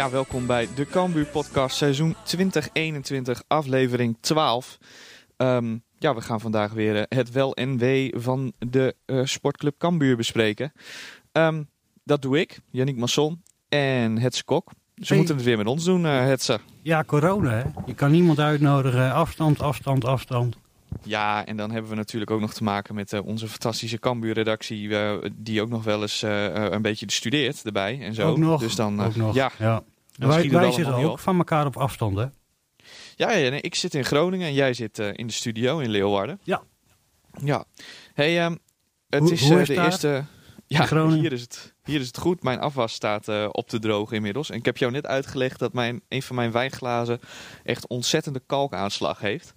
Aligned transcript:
Ja, 0.00 0.10
welkom 0.10 0.46
bij 0.46 0.68
de 0.74 0.86
Cambuur 0.86 1.26
Podcast, 1.26 1.76
seizoen 1.76 2.16
2021, 2.24 3.42
aflevering 3.46 4.16
12. 4.20 4.78
Ehm, 5.36 5.76
ja, 6.00 6.14
we 6.14 6.20
gaan 6.20 6.40
vandaag 6.40 6.72
weer 6.72 6.96
eh, 6.96 7.18
het 7.18 7.30
wel 7.30 7.54
en 7.54 7.78
wee 7.78 8.14
van 8.16 8.52
de 8.58 8.94
eh, 9.06 9.20
sportclub 9.24 9.74
Cambuur 9.78 10.16
bespreken. 10.16 10.72
Ehm, 11.32 11.62
dat 12.04 12.22
doe 12.22 12.40
ik, 12.40 12.60
Yannick 12.70 12.96
Masson 12.96 13.42
en 13.68 14.18
Hetze 14.18 14.44
Kok. 14.44 14.70
Ze 14.94 15.04
Hey. 15.06 15.16
moeten 15.16 15.36
het 15.36 15.44
weer 15.44 15.56
met 15.56 15.66
ons 15.66 15.84
doen, 15.84 16.06
eh 16.06 16.20
Hetze. 16.20 16.60
Ja, 16.82 17.04
corona 17.04 17.50
hè. 17.50 17.62
Je 17.86 17.94
kan 17.94 18.10
niemand 18.10 18.38
uitnodigen. 18.38 19.12
Afstand, 19.12 19.60
afstand, 19.62 20.04
afstand. 20.04 20.56
Ja, 21.02 21.46
en 21.46 21.56
dan 21.56 21.70
hebben 21.70 21.90
we 21.90 21.96
natuurlijk 21.96 22.30
ook 22.30 22.40
nog 22.40 22.54
te 22.54 22.62
maken 22.64 22.94
met 22.94 23.20
onze 23.20 23.48
fantastische 23.48 23.98
Cambuur-redactie, 23.98 24.94
die 25.34 25.62
ook 25.62 25.68
nog 25.68 25.84
wel 25.84 26.02
eens 26.02 26.22
een 26.22 26.82
beetje 26.82 27.06
studeert 27.10 27.62
erbij 27.64 28.00
en 28.00 28.14
zo. 28.14 28.28
Ook 28.28 28.38
nog. 28.38 28.60
Dus 28.60 28.74
dan, 28.74 29.02
ook 29.02 29.16
nog. 29.16 29.34
ja, 29.34 29.50
ja. 29.58 29.82
Wij, 30.16 30.72
zitten 30.72 30.94
ook 30.94 31.10
op. 31.10 31.20
van 31.20 31.36
elkaar 31.38 31.66
op 31.66 31.76
afstand 31.76 32.16
hè. 32.16 32.26
Ja, 33.20 33.32
ja 33.32 33.50
nee, 33.50 33.60
ik 33.60 33.74
zit 33.74 33.94
in 33.94 34.04
Groningen 34.04 34.46
en 34.46 34.54
jij 34.54 34.74
zit 34.74 34.98
eh, 34.98 35.08
in 35.12 35.26
de 35.26 35.32
studio 35.32 35.78
in 35.78 35.90
Leeuwarden. 35.90 36.40
Ja. 36.42 36.62
Ja. 37.44 37.64
Hey, 38.14 38.40
ehm, 38.40 38.56
het 39.08 39.20
Hoe- 39.20 39.32
is 39.32 39.48
hoe 39.48 39.60
eh, 39.60 39.66
de 39.66 39.74
eerste. 39.74 40.24
Ja, 40.66 41.08
hier 41.08 41.32
is, 41.32 41.40
het, 41.40 41.74
hier 41.84 42.00
is 42.00 42.06
het 42.06 42.18
goed. 42.18 42.42
Mijn 42.42 42.60
afwas 42.60 42.92
staat 42.92 43.28
eh, 43.28 43.48
op 43.50 43.68
te 43.68 43.78
drogen 43.78 44.16
inmiddels. 44.16 44.50
En 44.50 44.56
ik 44.58 44.64
heb 44.64 44.76
jou 44.76 44.92
net 44.92 45.06
uitgelegd 45.06 45.58
dat 45.58 45.72
mijn, 45.72 46.00
een 46.08 46.22
van 46.22 46.36
mijn 46.36 46.50
wijnglazen 46.52 47.20
echt 47.64 47.88
ontzettende 47.88 48.42
kalkaanslag 48.46 49.18
heeft. 49.20 49.52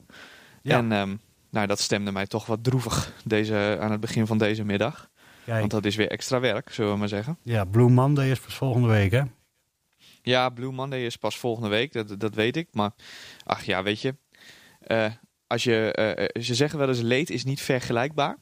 Ja. 0.62 0.78
En 0.78 0.92
ehm, 0.92 1.16
nou, 1.50 1.68
dat 1.68 1.80
stemde 1.80 2.12
mij 2.12 2.28
toch 2.28 2.46
wat 2.46 2.64
droevig 2.64 3.14
deze, 3.26 3.78
aan 3.80 3.92
het 3.92 4.00
begin 4.00 4.28
van 4.28 4.38
deze 4.38 4.64
middag. 4.64 5.10
Kijk, 5.46 5.60
Want 5.60 5.72
dat 5.72 5.86
is 5.86 5.96
weer 5.96 6.10
extra 6.12 6.40
werk, 6.40 6.70
zullen 6.70 6.92
we 6.92 6.98
maar 6.98 7.08
zeggen. 7.08 7.38
ja, 7.42 7.64
Blue 7.66 7.90
Monday 7.90 8.30
is 8.30 8.40
volgende 8.40 8.88
week 8.88 9.12
hè. 9.12 9.22
Ja, 10.26 10.50
Blue 10.50 10.72
Monday 10.72 11.06
is 11.06 11.18
pas 11.18 11.38
volgende 11.38 11.70
week, 11.70 11.94
dat, 11.94 12.20
dat 12.20 12.36
weet 12.36 12.58
ik. 12.58 12.68
Maar 12.72 12.92
ach 13.44 13.64
ja, 13.64 13.84
weet 13.84 14.02
je. 14.02 14.16
eh, 14.80 15.12
als 15.48 15.64
je 15.64 15.92
eh, 15.92 16.24
eh, 16.24 16.42
ze 16.42 16.56
zeggen 16.56 16.80
wel 16.80 16.88
eens 16.88 17.02
leed 17.02 17.30
is 17.30 17.44
niet 17.44 17.62
vergelijkbaar. 17.62 18.38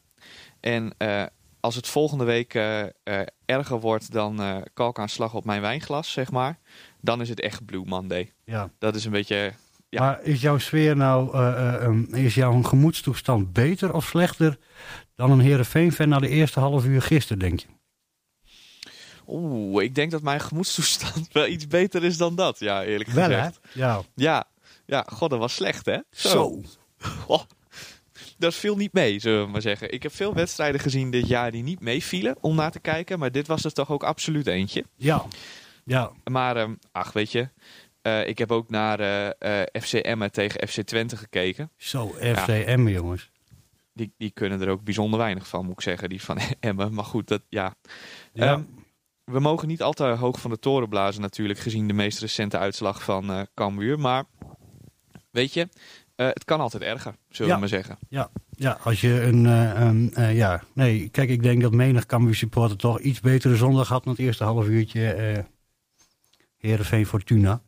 En 0.59 0.95
als 1.59 1.75
het 1.75 1.87
volgende 1.87 2.23
week 2.23 2.53
erger 3.45 3.79
wordt 3.79 4.11
dan 4.11 4.63
kalkaanslag 4.73 5.33
op 5.33 5.45
mijn 5.45 5.61
wijnglas, 5.61 6.11
zeg 6.11 6.31
maar. 6.31 6.59
Dan 7.01 7.21
is 7.21 7.29
het 7.29 7.41
echt 7.41 7.65
Blue 7.65 7.85
Monday. 7.85 8.33
Ja. 8.45 8.69
Dat 8.79 8.95
is 8.95 9.05
een 9.05 9.11
beetje... 9.11 9.53
Ja. 9.91 9.99
Maar 9.99 10.23
is 10.23 10.41
jouw 10.41 10.57
sfeer 10.57 10.95
nou, 10.95 11.33
eh, 11.33 11.75
eh, 11.75 11.83
um, 11.83 12.07
is 12.13 12.35
jouw 12.35 12.61
gemoedstoestand 12.61 13.53
beter 13.53 13.93
of 13.93 14.05
slechter 14.05 14.57
dan 15.15 15.31
een 15.31 15.39
Heerenveen-fan 15.39 16.09
na 16.09 16.19
de 16.19 16.27
eerste 16.27 16.59
half 16.59 16.85
uur 16.85 17.01
gisteren, 17.01 17.39
denk 17.39 17.59
je? 17.59 17.67
Oeh, 19.27 19.83
ik 19.83 19.95
denk 19.95 20.11
dat 20.11 20.21
mijn 20.21 20.39
gemoedstoestand 20.39 21.27
wel 21.33 21.47
iets 21.47 21.67
beter 21.67 22.03
is 22.03 22.17
dan 22.17 22.35
dat. 22.35 22.59
Ja, 22.59 22.83
eerlijk 22.83 23.09
Wel 23.09 23.29
hè? 23.29 23.35
gezegd. 23.37 23.59
Ja. 23.73 24.01
Ja, 24.15 24.43
ja, 24.85 25.05
god, 25.13 25.29
dat 25.29 25.39
was 25.39 25.53
slecht 25.53 25.85
hè? 25.85 25.97
Zo. 26.11 26.61
Oh, 27.27 27.41
dat 28.37 28.55
viel 28.55 28.75
niet 28.75 28.93
mee, 28.93 29.19
zullen 29.19 29.45
we 29.45 29.51
maar 29.51 29.61
zeggen. 29.61 29.91
Ik 29.93 30.03
heb 30.03 30.13
veel 30.15 30.33
wedstrijden 30.33 30.81
gezien 30.81 31.11
dit 31.11 31.27
jaar 31.27 31.51
die 31.51 31.63
niet 31.63 31.79
meevielen 31.79 32.35
om 32.41 32.55
naar 32.55 32.71
te 32.71 32.79
kijken. 32.79 33.19
Maar 33.19 33.31
dit 33.31 33.47
was 33.47 33.63
er 33.63 33.73
toch 33.73 33.89
ook 33.91 34.03
absoluut 34.03 34.47
eentje. 34.47 34.83
Ja. 34.95 35.25
Ja. 35.85 36.11
Maar, 36.31 36.55
ehm, 36.57 36.73
ach, 36.91 37.11
weet 37.13 37.31
je. 37.31 37.49
eh, 38.01 38.27
ik 38.27 38.37
heb 38.37 38.51
ook 38.51 38.69
naar 38.69 38.97
FC 39.81 39.93
Emmen 39.93 40.31
tegen 40.31 40.67
FC 40.67 40.81
Twente 40.81 41.17
gekeken. 41.17 41.71
Zo, 41.77 42.07
FCM 42.21 42.87
jongens. 42.87 43.29
Die, 43.93 44.13
die 44.17 44.31
kunnen 44.31 44.61
er 44.61 44.69
ook 44.69 44.83
bijzonder 44.83 45.19
weinig 45.19 45.47
van, 45.47 45.65
moet 45.65 45.73
ik 45.73 45.81
zeggen. 45.81 46.09
Die 46.09 46.21
van 46.23 46.37
Emmen. 46.59 46.93
Maar 46.93 47.05
goed, 47.05 47.27
dat, 47.27 47.41
ja. 47.49 47.75
Ja. 48.33 48.53
Ehm, 48.53 48.61
we 49.31 49.39
mogen 49.39 49.67
niet 49.67 49.81
al 49.81 49.93
te 49.93 50.03
hoog 50.03 50.39
van 50.41 50.49
de 50.51 50.59
toren 50.59 50.89
blazen 50.89 51.21
natuurlijk. 51.21 51.59
Gezien 51.59 51.87
de 51.87 51.93
meest 51.93 52.19
recente 52.19 52.57
uitslag 52.57 53.03
van 53.03 53.31
eh 53.31 53.41
Cambuur. 53.55 53.99
Maar, 53.99 54.23
weet 55.31 55.53
je. 55.53 55.67
eh, 56.15 56.27
het 56.27 56.45
kan 56.45 56.59
altijd 56.59 56.83
erger, 56.83 57.15
zullen 57.29 57.47
Ja. 57.47 57.53
we 57.53 57.59
maar 57.59 57.69
zeggen. 57.69 57.97
Ja, 58.55 58.77
als 58.83 59.01
je 59.01 59.21
een, 59.21 59.45
eh, 60.15 60.35
ja, 60.35 60.63
nee, 60.73 61.09
kijk, 61.09 61.29
ik 61.29 61.43
denk 61.43 61.61
dat 61.61 61.71
menig 61.71 62.05
Cambuur 62.05 62.35
supporter 62.35 62.77
toch 62.77 62.99
iets 62.99 63.19
betere 63.19 63.55
zondag 63.55 63.87
had 63.87 64.03
dan 64.03 64.13
het 64.13 64.21
eerste 64.21 64.43
half 64.43 64.67
uurtje 64.67 65.11
eh 65.13 65.43
Heerenveen 66.57 67.05
Fortuna. 67.05 67.61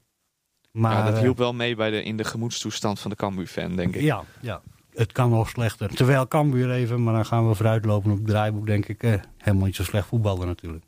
Maar 0.71 0.91
ja, 1.05 1.11
dat 1.11 1.19
hielp 1.21 1.37
wel 1.37 1.53
mee 1.53 1.75
bij 1.75 1.89
de, 1.89 2.03
in 2.03 2.17
de 2.17 2.23
gemoedstoestand 2.23 2.99
van 2.99 3.09
de 3.09 3.15
Cambuur-fan, 3.17 3.75
denk 3.75 3.95
ik. 3.95 4.01
ja, 4.01 4.23
ja, 4.41 4.61
het 4.93 5.11
kan 5.11 5.29
nog 5.29 5.49
slechter. 5.49 5.89
Terwijl 5.95 6.27
Cambuur 6.27 6.71
even, 6.71 7.03
maar 7.03 7.13
dan 7.13 7.25
gaan 7.25 7.47
we 7.47 7.55
vooruitlopen 7.55 8.11
op 8.11 8.17
het 8.17 8.27
draaiboek, 8.27 8.65
denk 8.65 8.87
ik, 8.87 9.01
helemaal 9.37 9.65
niet 9.65 9.75
zo 9.75 9.83
slecht 9.83 10.07
voetballen 10.07 10.47
natuurlijk. 10.47 10.85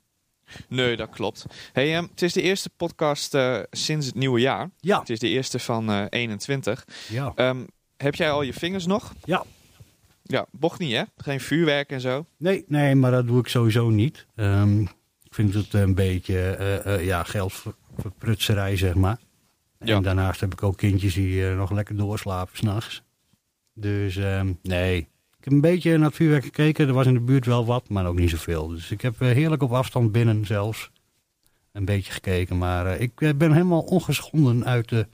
Nee, 0.69 0.95
dat 0.95 1.09
klopt. 1.09 1.45
Hey, 1.73 1.95
ehm, 1.95 2.05
het 2.11 2.21
is 2.21 2.33
de 2.33 2.41
eerste 2.41 2.69
podcast 2.69 3.33
eh, 3.33 3.59
sinds 3.71 4.05
het 4.05 4.15
nieuwe 4.15 4.39
jaar. 4.39 4.69
Ja, 4.79 4.99
Het 4.99 5.09
is 5.09 5.19
de 5.19 5.29
eerste 5.29 5.59
van 5.59 5.89
eh 5.91 6.05
21. 6.09 6.85
ja, 7.09 7.31
Ehm, 7.35 7.63
heb 7.97 8.15
jij 8.15 8.31
al 8.31 8.41
je 8.41 8.53
vingers 8.53 8.85
nog? 8.85 9.13
ja. 9.25 9.45
Ja, 10.27 10.45
bocht 10.51 10.79
niet 10.79 10.91
hè? 10.95 11.03
Geen 11.17 11.39
vuurwerk 11.39 11.89
en 11.91 12.01
zo? 12.01 12.25
Nee, 12.37 12.63
nee, 12.67 12.95
maar 12.95 13.11
dat 13.11 13.27
doe 13.27 13.39
ik 13.39 13.47
sowieso 13.47 13.89
niet. 13.89 14.25
Ehm, 14.35 14.81
ik 15.23 15.33
vind 15.33 15.53
het 15.53 15.73
een 15.73 15.95
beetje 15.95 16.39
eh, 16.49 17.05
ja, 17.05 17.23
geldverprutserij, 17.23 18.77
zeg 18.77 18.93
maar. 18.95 19.17
Ja. 19.79 19.95
En 19.95 20.03
daarnaast 20.03 20.39
heb 20.39 20.53
ik 20.53 20.63
ook 20.63 20.77
kindjes 20.77 21.13
die 21.13 21.43
nog 21.45 21.71
lekker 21.71 21.95
doorslapen 21.97 22.57
s'nachts. 22.57 23.03
Dus 23.73 24.19
nee, 24.61 25.07
heb 25.45 25.53
een 25.53 25.61
beetje 25.61 25.97
naar 25.97 26.07
het 26.07 26.15
vuurwerk 26.15 26.43
gekeken. 26.43 26.87
Er 26.87 26.93
was 26.93 27.05
in 27.05 27.13
de 27.13 27.19
buurt 27.19 27.45
wel 27.45 27.65
wat, 27.65 27.89
maar 27.89 28.05
ook 28.05 28.19
niet 28.19 28.29
zoveel. 28.29 28.67
Dus 28.67 28.91
ik 28.91 29.01
heb 29.01 29.21
eh, 29.21 29.27
heerlijk 29.29 29.63
op 29.63 29.71
afstand 29.71 30.11
binnen 30.11 30.45
zelfs 30.45 30.91
een 31.71 31.85
beetje 31.85 32.11
gekeken. 32.11 32.57
Maar 32.57 32.85
eh, 32.85 33.01
ik 33.01 33.21
eh, 33.21 33.29
ben 33.35 33.51
helemaal 33.51 33.81
ongeschonden 33.81 34.65
uit 34.65 34.89
de 34.89 35.07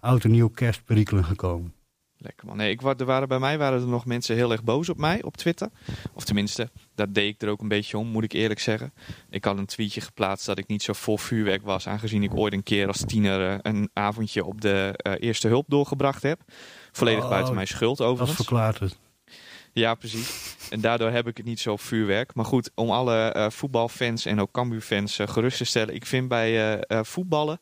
oud 0.00 0.24
en 0.24 0.30
nieuw 0.30 0.48
kerstperikelen 0.48 1.24
gekomen. 1.24 1.74
Lekker 2.18 2.46
man. 2.46 2.56
Nee, 2.56 2.70
ik, 2.70 2.82
er 2.82 3.04
waren, 3.04 3.28
bij 3.28 3.38
mij 3.38 3.58
waren 3.58 3.80
er 3.80 3.86
nog 3.86 4.06
mensen 4.06 4.36
heel 4.36 4.52
erg 4.52 4.64
boos 4.64 4.88
op 4.88 4.96
mij 4.96 5.22
op 5.22 5.36
Twitter. 5.36 5.68
Of 6.12 6.24
tenminste, 6.24 6.70
dat 6.94 7.14
deed 7.14 7.34
ik 7.34 7.42
er 7.42 7.48
ook 7.48 7.60
een 7.60 7.68
beetje 7.68 7.98
om, 7.98 8.06
moet 8.06 8.24
ik 8.24 8.32
eerlijk 8.32 8.60
zeggen. 8.60 8.92
Ik 9.30 9.44
had 9.44 9.58
een 9.58 9.66
tweetje 9.66 10.00
geplaatst 10.00 10.46
dat 10.46 10.58
ik 10.58 10.66
niet 10.66 10.82
zo 10.82 10.92
voor 10.92 11.18
vuurwerk 11.18 11.62
was. 11.62 11.88
Aangezien 11.88 12.22
ik 12.22 12.34
ooit 12.34 12.52
een 12.52 12.62
keer 12.62 12.86
als 12.86 13.04
tiener 13.06 13.58
een 13.62 13.90
avondje 13.92 14.44
op 14.44 14.60
de 14.60 14.98
eerste 15.20 15.48
hulp 15.48 15.64
doorgebracht 15.68 16.22
heb. 16.22 16.40
Volledig 16.92 17.24
Oh, 17.24 17.30
buiten 17.30 17.54
mijn 17.54 17.66
schuld 17.66 17.98
Dat 17.98 18.06
overigens. 18.06 18.36
verklaart 18.36 18.78
het. 18.78 18.98
Ja, 19.78 19.94
precies. 19.94 20.56
En 20.70 20.80
daardoor 20.80 21.10
heb 21.10 21.26
ik 21.26 21.36
het 21.36 21.46
niet 21.46 21.60
zo 21.60 21.76
vuurwerk. 21.76 22.34
Maar 22.34 22.44
goed, 22.44 22.70
om 22.74 22.90
alle 22.90 23.28
eh, 23.28 23.50
voetbalfans 23.50 24.24
en 24.24 24.40
ook 24.40 24.50
Cambuur-fans 24.52 25.18
eh, 25.18 25.28
gerust 25.28 25.56
te 25.56 25.64
stellen. 25.64 25.94
Ik 25.94 26.06
vind 26.06 26.28
bij 26.28 26.78
eh, 26.78 27.00
voetballen, 27.02 27.60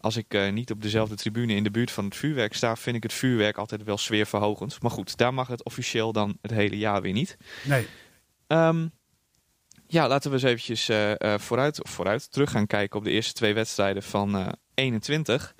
als 0.00 0.16
ik 0.16 0.52
niet 0.52 0.70
op 0.70 0.82
dezelfde 0.82 1.14
tribune 1.14 1.54
in 1.54 1.62
de 1.62 1.70
buurt 1.70 1.90
van 1.90 2.04
het 2.04 2.16
vuurwerk 2.16 2.54
sta, 2.54 2.76
vind 2.76 2.96
ik 2.96 3.02
het 3.02 3.12
vuurwerk 3.12 3.56
altijd 3.56 3.82
wel 3.82 3.96
sfeerverhogend. 3.96 4.82
Maar 4.82 4.90
goed, 4.90 5.16
daar 5.16 5.34
mag 5.34 5.48
het 5.48 5.64
officieel 5.64 6.12
dan 6.12 6.38
het 6.42 6.50
hele 6.50 6.78
jaar 6.78 7.02
weer 7.02 7.12
niet. 7.12 7.36
Nee. 7.62 7.86
Ehm, 8.46 8.88
ja, 9.86 10.08
laten 10.08 10.30
we 10.30 10.36
eens 10.36 10.46
eventjes 10.46 10.90
vooruit, 11.42 11.82
of 11.82 11.90
vooruit 11.90 12.32
terug 12.32 12.50
gaan 12.50 12.66
kijken 12.66 12.98
op 12.98 13.04
de 13.04 13.10
eerste 13.10 13.32
twee 13.32 13.54
wedstrijden 13.54 14.02
van 14.02 14.36
eh 14.36 14.48
21. 14.74 15.54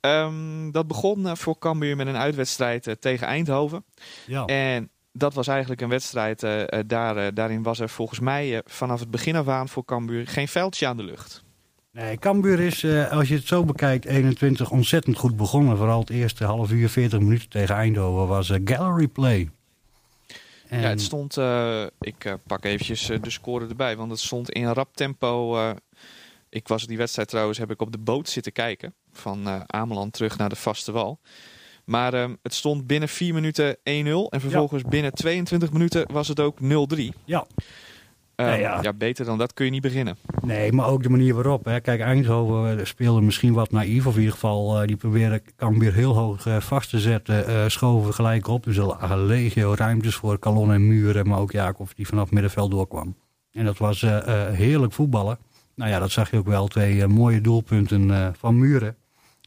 Ehm, 0.00 0.70
dat 0.70 0.86
begon 0.86 1.36
voor 1.36 1.58
Cambuur 1.58 1.96
met 1.96 2.06
een 2.06 2.16
uitwedstrijd 2.16 2.96
tegen 3.00 3.26
Eindhoven. 3.26 3.84
Ja. 4.26 4.44
En 4.44 4.90
dat 5.18 5.34
was 5.34 5.46
eigenlijk 5.46 5.80
een 5.80 5.88
wedstrijd. 5.88 6.42
eh, 6.42 6.80
daar, 6.86 7.16
eh, 7.16 7.26
daarin 7.34 7.62
was 7.62 7.80
er 7.80 7.88
volgens 7.88 8.20
mij 8.20 8.62
vanaf 8.64 9.00
het 9.00 9.10
begin 9.10 9.36
af 9.36 9.48
aan 9.48 9.68
voor 9.68 9.84
Cambuur 9.84 10.26
geen 10.26 10.48
veldje 10.48 10.86
aan 10.86 10.96
de 10.96 11.02
lucht. 11.02 11.42
Nee, 11.92 12.18
Cambuur 12.18 12.60
is, 12.60 12.84
als 13.10 13.28
je 13.28 13.34
het 13.34 13.46
zo 13.46 13.64
bekijkt, 13.64 14.04
21 14.04 14.70
ontzettend 14.70 15.16
goed 15.16 15.36
begonnen. 15.36 15.76
Vooral 15.76 16.00
het 16.00 16.10
eerste 16.10 16.44
half 16.44 16.70
uur, 16.70 16.88
40 16.88 17.18
minuten 17.18 17.48
tegen 17.48 17.74
Eindhoven 17.74 18.26
was 18.26 18.52
gallery 18.64 19.08
play. 19.08 19.50
En, 20.68 20.80
Ja, 20.80 20.88
het 20.88 21.00
stond. 21.00 21.36
ik 22.00 22.36
pak 22.46 22.64
eventjes 22.64 23.06
de 23.06 23.30
score 23.30 23.66
erbij, 23.66 23.96
want 23.96 24.10
het 24.10 24.20
stond 24.20 24.50
in 24.50 24.66
rap 24.66 24.96
tempo. 24.96 25.58
ik 26.48 26.68
was 26.68 26.86
die 26.86 26.96
wedstrijd 26.96 27.28
trouwens, 27.28 27.58
heb 27.58 27.70
ik 27.70 27.80
op 27.80 27.92
de 27.92 27.98
boot 27.98 28.28
zitten 28.28 28.52
kijken. 28.52 28.94
Van 29.12 29.64
Ameland 29.66 30.12
terug 30.12 30.38
naar 30.38 30.48
de 30.48 30.56
vaste 30.56 30.92
wal. 30.92 31.20
Maar 31.88 32.14
ehm, 32.14 32.34
het 32.42 32.54
stond 32.54 32.86
binnen 32.86 33.08
4 33.08 33.34
minuten 33.34 33.76
1-0. 33.76 33.80
En 33.82 34.40
vervolgens 34.40 34.82
binnen 34.82 35.12
22 35.12 35.72
minuten 35.72 36.12
was 36.12 36.28
het 36.28 36.40
ook 36.40 36.58
0-3. 36.60 36.66
Ja. 37.24 37.46
Ehm, 38.34 38.48
Ja, 38.48 38.54
ja. 38.54 38.82
ja, 38.82 38.92
beter 38.92 39.24
dan 39.24 39.38
dat 39.38 39.54
kun 39.54 39.64
je 39.64 39.70
niet 39.70 39.82
beginnen. 39.82 40.16
Nee, 40.40 40.72
maar 40.72 40.86
ook 40.86 41.02
de 41.02 41.08
manier 41.08 41.34
waarop. 41.34 41.64
Hè. 41.64 41.80
Kijk, 41.80 42.00
Eindhoven 42.00 42.78
eh, 42.78 42.84
speelde 42.84 43.20
misschien 43.20 43.52
wat 43.52 43.70
naïef. 43.70 44.06
Of 44.06 44.12
in 44.12 44.18
ieder 44.18 44.34
geval, 44.34 44.80
eh, 44.80 44.86
die 44.86 44.96
proberen 44.96 45.42
Cambuur 45.56 45.94
heel 45.94 46.14
hoog 46.14 46.46
eh, 46.46 46.60
vast 46.60 46.90
te 46.90 47.00
zetten. 47.00 47.70
schoven 47.70 48.14
gelijk 48.14 48.48
op. 48.48 48.64
Dus 48.64 48.76
er 48.76 48.84
lagen 48.84 49.26
legio 49.26 49.74
ruimtes 49.74 50.14
voor 50.14 50.38
Kalon 50.38 50.72
en 50.72 50.86
Muren. 50.86 51.28
Maar 51.28 51.38
ook 51.38 51.52
Jacob 51.52 51.90
die 51.94 52.06
vanaf 52.06 52.30
middenveld 52.30 52.70
doorkwam. 52.70 53.16
En 53.52 53.64
dat 53.64 53.78
was 53.78 54.00
heerlijk 54.52 54.92
voetballen. 54.92 55.38
Nou 55.74 55.90
ja, 55.90 55.98
dat 55.98 56.10
zag 56.10 56.30
je 56.30 56.36
ook 56.36 56.46
wel. 56.46 56.66
Twee 56.66 57.06
mooie 57.06 57.40
doelpunten 57.40 58.34
van 58.38 58.58
Muren. 58.58 58.96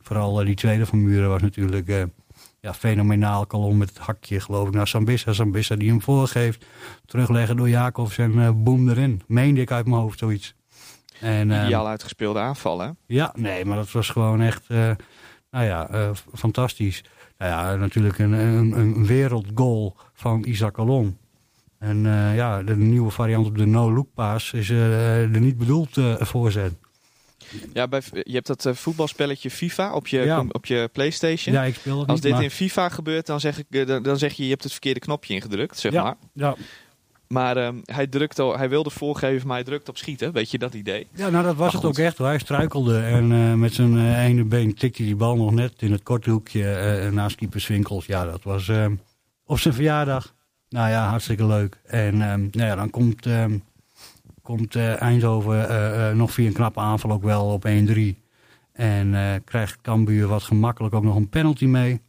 Vooral 0.04 0.36
die 0.36 0.56
tweede 0.56 0.86
van 0.86 1.04
Muren 1.04 1.30
was 1.30 1.42
natuurlijk 1.42 2.08
ja, 2.62 2.74
fenomenaal. 2.74 3.46
Kolom 3.46 3.78
met 3.78 3.90
het 3.90 3.98
hakje, 3.98 4.40
geloof 4.40 4.68
ik, 4.68 4.74
naar 4.74 4.88
Sambissa. 4.88 5.34
Sambissa 5.34 5.76
die 5.76 5.90
hem 5.90 6.02
voorgeeft. 6.02 6.66
Terugleggen 7.06 7.58
door 7.58 7.70
Jacobs 7.70 8.18
en 8.18 8.40
eh 8.40 8.50
boem 8.56 8.90
erin. 8.90 9.22
Meende 9.28 9.62
ik 9.62 9.72
uit 9.72 9.86
mijn 9.86 10.02
hoofd 10.02 10.20
zoiets. 10.20 10.56
En, 11.22 11.50
Ideaal 11.50 11.88
uitgespeelde 11.88 12.40
aanval, 12.40 12.80
hè? 12.80 12.90
ja, 13.06 13.34
nee, 13.38 13.66
maar 13.66 13.78
dat 13.78 13.92
was 13.92 14.10
gewoon 14.10 14.42
echt, 14.42 14.64
eh, 14.68 14.92
nou 15.52 15.66
ja, 15.66 15.90
eh, 15.90 16.10
fantastisch. 16.34 17.04
Nou 17.38 17.52
ja, 17.52 17.76
natuurlijk 17.76 18.20
een, 18.20 18.32
een, 18.32 18.80
een 18.80 19.06
wereldgoal 19.06 19.96
van 20.14 20.44
Isaac 20.44 20.80
Alon. 20.80 21.18
En 21.78 22.06
eh, 22.06 22.36
ja, 22.36 22.64
de 22.64 22.78
nieuwe 22.78 23.12
variant 23.12 23.46
op 23.46 23.58
de 23.58 23.66
no-look 23.66 24.08
pass 24.14 24.54
is 24.54 24.68
de 24.68 25.38
niet 25.40 25.58
bedoeld 25.58 25.98
voorzet. 26.20 26.74
Ja, 27.74 27.88
bij, 27.88 28.02
je 28.24 28.34
hebt 28.34 28.48
dat 28.48 28.66
eh, 28.66 28.74
voetbalspelletje 28.74 29.52
FIFA 29.52 29.94
op 29.94 30.08
je, 30.08 30.20
Ja. 30.20 30.46
op 30.52 30.66
je 30.66 30.90
PlayStation. 30.92 31.56
Ja, 31.56 31.64
ik 31.64 31.76
speel 31.76 31.98
Als 31.98 32.08
niet, 32.08 32.22
dit 32.22 32.32
maar- 32.32 32.44
in 32.44 32.52
FIFA 32.52 32.90
gebeurt, 32.90 33.26
dan 33.26 33.40
zeg, 33.40 33.58
ik, 33.60 33.66
eh, 33.70 33.86
dan, 33.88 34.04
dan 34.04 34.18
zeg 34.18 34.34
je 34.34 34.44
je 34.44 34.50
hebt 34.50 34.64
het 34.64 34.72
verkeerde 34.72 35.00
knopje 35.00 35.34
ingedrukt, 35.34 35.80
zeg 35.80 35.92
Ja. 35.92 36.04
maar. 36.04 36.16
Ja. 36.34 36.56
Maar 37.28 37.58
ehm, 37.58 37.76
hij, 37.84 38.08
drukt 38.08 38.40
al, 38.40 38.58
hij 38.58 38.70
wilde 38.70 38.90
voorgeven, 38.90 39.48
maar 39.48 39.56
hij 39.56 39.66
drukt 39.66 39.90
op 39.90 39.98
schieten. 39.98 40.32
Weet 40.34 40.52
je 40.52 40.58
dat 40.58 40.74
idee? 40.74 41.08
ja, 41.16 41.30
nou 41.30 41.44
dat 41.44 41.56
was 41.56 41.74
het 41.74 41.86
ook 41.86 41.98
echt. 41.98 42.18
hoor. 42.18 42.28
Hij 42.28 42.40
struikelde 42.40 43.00
en 43.00 43.32
eh, 43.32 43.54
met 43.54 43.74
zijn 43.74 44.16
ene 44.16 44.44
been 44.44 44.74
tikte 44.76 45.04
die 45.04 45.16
bal 45.16 45.36
nog 45.36 45.52
net 45.52 45.74
in 45.78 45.92
het 45.92 46.04
korte 46.04 46.30
hoekje 46.30 47.10
naast 47.12 47.36
keeper 47.36 47.62
Swinkels. 47.62 48.06
Ja, 48.06 48.26
dat 48.26 48.44
was 48.44 48.68
eh, 48.68 48.86
op 49.46 49.60
zijn 49.60 49.74
verjaardag. 49.74 50.34
Nou 50.70 50.90
ja, 50.90 51.10
hartstikke 51.10 51.46
leuk. 51.46 51.78
En 51.86 52.14
ehm, 52.22 52.40
nou 52.52 52.68
ja, 52.68 52.76
dan 52.76 52.90
komt, 52.90 53.26
ehm, 53.26 53.58
komt 54.56 54.76
eh, 54.76 55.02
Eindhoven 55.02 55.70
eh, 55.70 56.10
eh, 56.10 56.16
nog 56.16 56.32
via 56.32 56.48
een 56.48 56.54
knappe 56.54 56.80
aanval 56.80 57.12
ook 57.12 57.24
wel 57.24 57.46
op 57.46 57.66
1-3. 57.68 58.00
En 58.74 59.42
krijgt 59.46 59.82
Cambuur 59.82 60.28
wat 60.28 60.44
gemakkelijk 60.44 60.94
ook 60.96 61.04
nog 61.04 61.16
een 61.16 61.30
penalty 61.30 61.66
mee. 61.66 62.02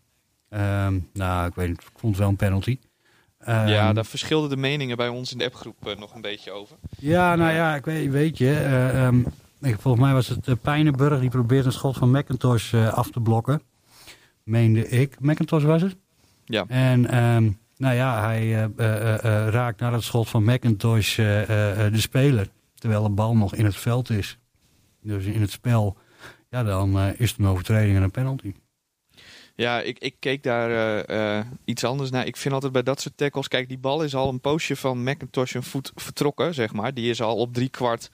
Ehm, 0.48 0.98
nou, 1.12 1.46
ik 1.46 1.54
weet 1.54 1.68
niet, 1.68 1.80
ik 1.80 1.86
vond 1.96 2.12
het 2.12 2.20
wel 2.22 2.28
een 2.28 2.36
penalty. 2.36 2.78
Ehm, 3.38 3.66
ja, 3.68 3.92
daar 3.92 4.04
verschilden 4.04 4.50
de 4.50 4.56
meningen 4.56 4.96
bij 4.96 5.08
ons 5.08 5.32
in 5.32 5.38
de 5.38 5.44
appgroep 5.44 5.94
nog 5.98 6.14
een 6.14 6.20
beetje 6.20 6.50
over. 6.52 6.76
ja, 6.98 7.34
nou 7.36 7.52
ja, 7.52 7.74
ik 7.76 7.84
weet, 7.84 8.10
weet 8.10 8.38
je. 8.38 8.50
eh, 8.54 9.06
ehm, 9.06 9.18
ik- 9.60 9.80
volgens 9.80 10.04
mij 10.04 10.12
was 10.12 10.28
het 10.28 10.46
uh, 10.48 10.54
Pijnenburg 10.62 11.20
die 11.20 11.30
probeert 11.30 11.64
een 11.64 11.72
schot 11.72 11.96
van 11.96 12.10
McIntosh 12.10 12.74
af 12.74 13.10
te 13.10 13.20
blokken. 13.20 13.62
Meende 14.44 14.88
ik. 14.88 15.16
McIntosh 15.20 15.64
was 15.64 15.82
het? 15.82 15.96
Ja. 16.44 16.64
En 16.68 17.10
nou 17.82 17.94
ja, 17.94 18.20
hij 18.20 18.40
eh, 18.40 18.64
eh, 18.76 19.24
eh, 19.24 19.48
raakt 19.48 19.80
naar 19.80 19.92
het 19.92 20.02
schot 20.02 20.28
van 20.28 20.44
McIntosh 20.44 21.16
de 21.16 21.90
speler. 21.92 22.48
Terwijl 22.74 23.02
de 23.02 23.08
bal 23.08 23.36
nog 23.36 23.54
in 23.54 23.64
het 23.64 23.76
veld 23.76 24.10
is. 24.10 24.38
Dus 25.00 25.24
in 25.24 25.40
het 25.40 25.50
spel. 25.50 25.96
Ja, 26.50 26.62
dan 26.62 26.98
is 26.98 27.30
het 27.30 27.38
een 27.38 27.46
overtreding 27.46 27.96
en 27.96 28.02
een 28.02 28.10
penalty. 28.10 28.54
Ja, 29.54 29.80
ik, 29.80 29.98
ik 29.98 30.14
keek 30.18 30.42
daar 30.42 31.44
iets 31.64 31.84
anders 31.84 32.10
naar. 32.10 32.26
Ik 32.26 32.36
vind 32.36 32.54
altijd 32.54 32.72
bij 32.72 32.82
dat 32.82 33.00
soort 33.00 33.16
tackles... 33.16 33.48
Kijk, 33.48 33.68
die 33.68 33.78
bal 33.78 34.02
is 34.02 34.14
al 34.14 34.28
een 34.28 34.40
poosje 34.40 34.76
van 34.76 35.02
McIntosh 35.02 35.54
een 35.54 35.62
voet 35.62 35.92
vertrokken, 35.94 36.54
zeg 36.54 36.72
maar. 36.72 36.94
Die 36.94 37.10
is 37.10 37.22
al 37.22 37.36
op 37.36 37.54
drie 37.54 37.68
kwart 37.68 38.10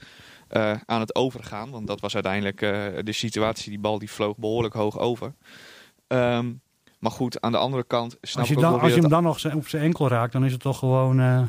aan 0.85 1.01
het 1.01 1.15
overgaan. 1.15 1.71
Want 1.71 1.87
dat 1.87 2.01
was 2.01 2.15
uiteindelijk 2.15 2.59
de 3.05 3.13
situatie. 3.13 3.71
Die 3.71 3.81
bal 3.81 3.99
die 3.99 4.11
vloog 4.11 4.37
behoorlijk 4.37 4.75
hoog 4.75 4.99
over. 4.99 5.35
Ehm, 6.07 6.51
maar 6.99 7.11
goed, 7.11 7.41
aan 7.41 7.53
de 7.53 7.59
andere 7.59 7.85
kant 7.85 8.17
snap 8.21 8.39
Als 8.41 8.49
je, 8.49 8.53
ik 8.55 8.59
ook 8.59 8.65
dan, 8.65 8.73
wel 8.75 8.81
als 8.83 8.95
je 8.95 9.01
hem 9.01 9.11
dan 9.11 9.23
nog 9.23 9.55
op 9.55 9.69
zijn 9.69 9.83
enkel 9.83 10.09
raakt, 10.09 10.33
dan 10.33 10.45
is 10.45 10.53
het 10.53 10.61
toch 10.61 10.79
gewoon... 10.79 11.21
eh, 11.21 11.43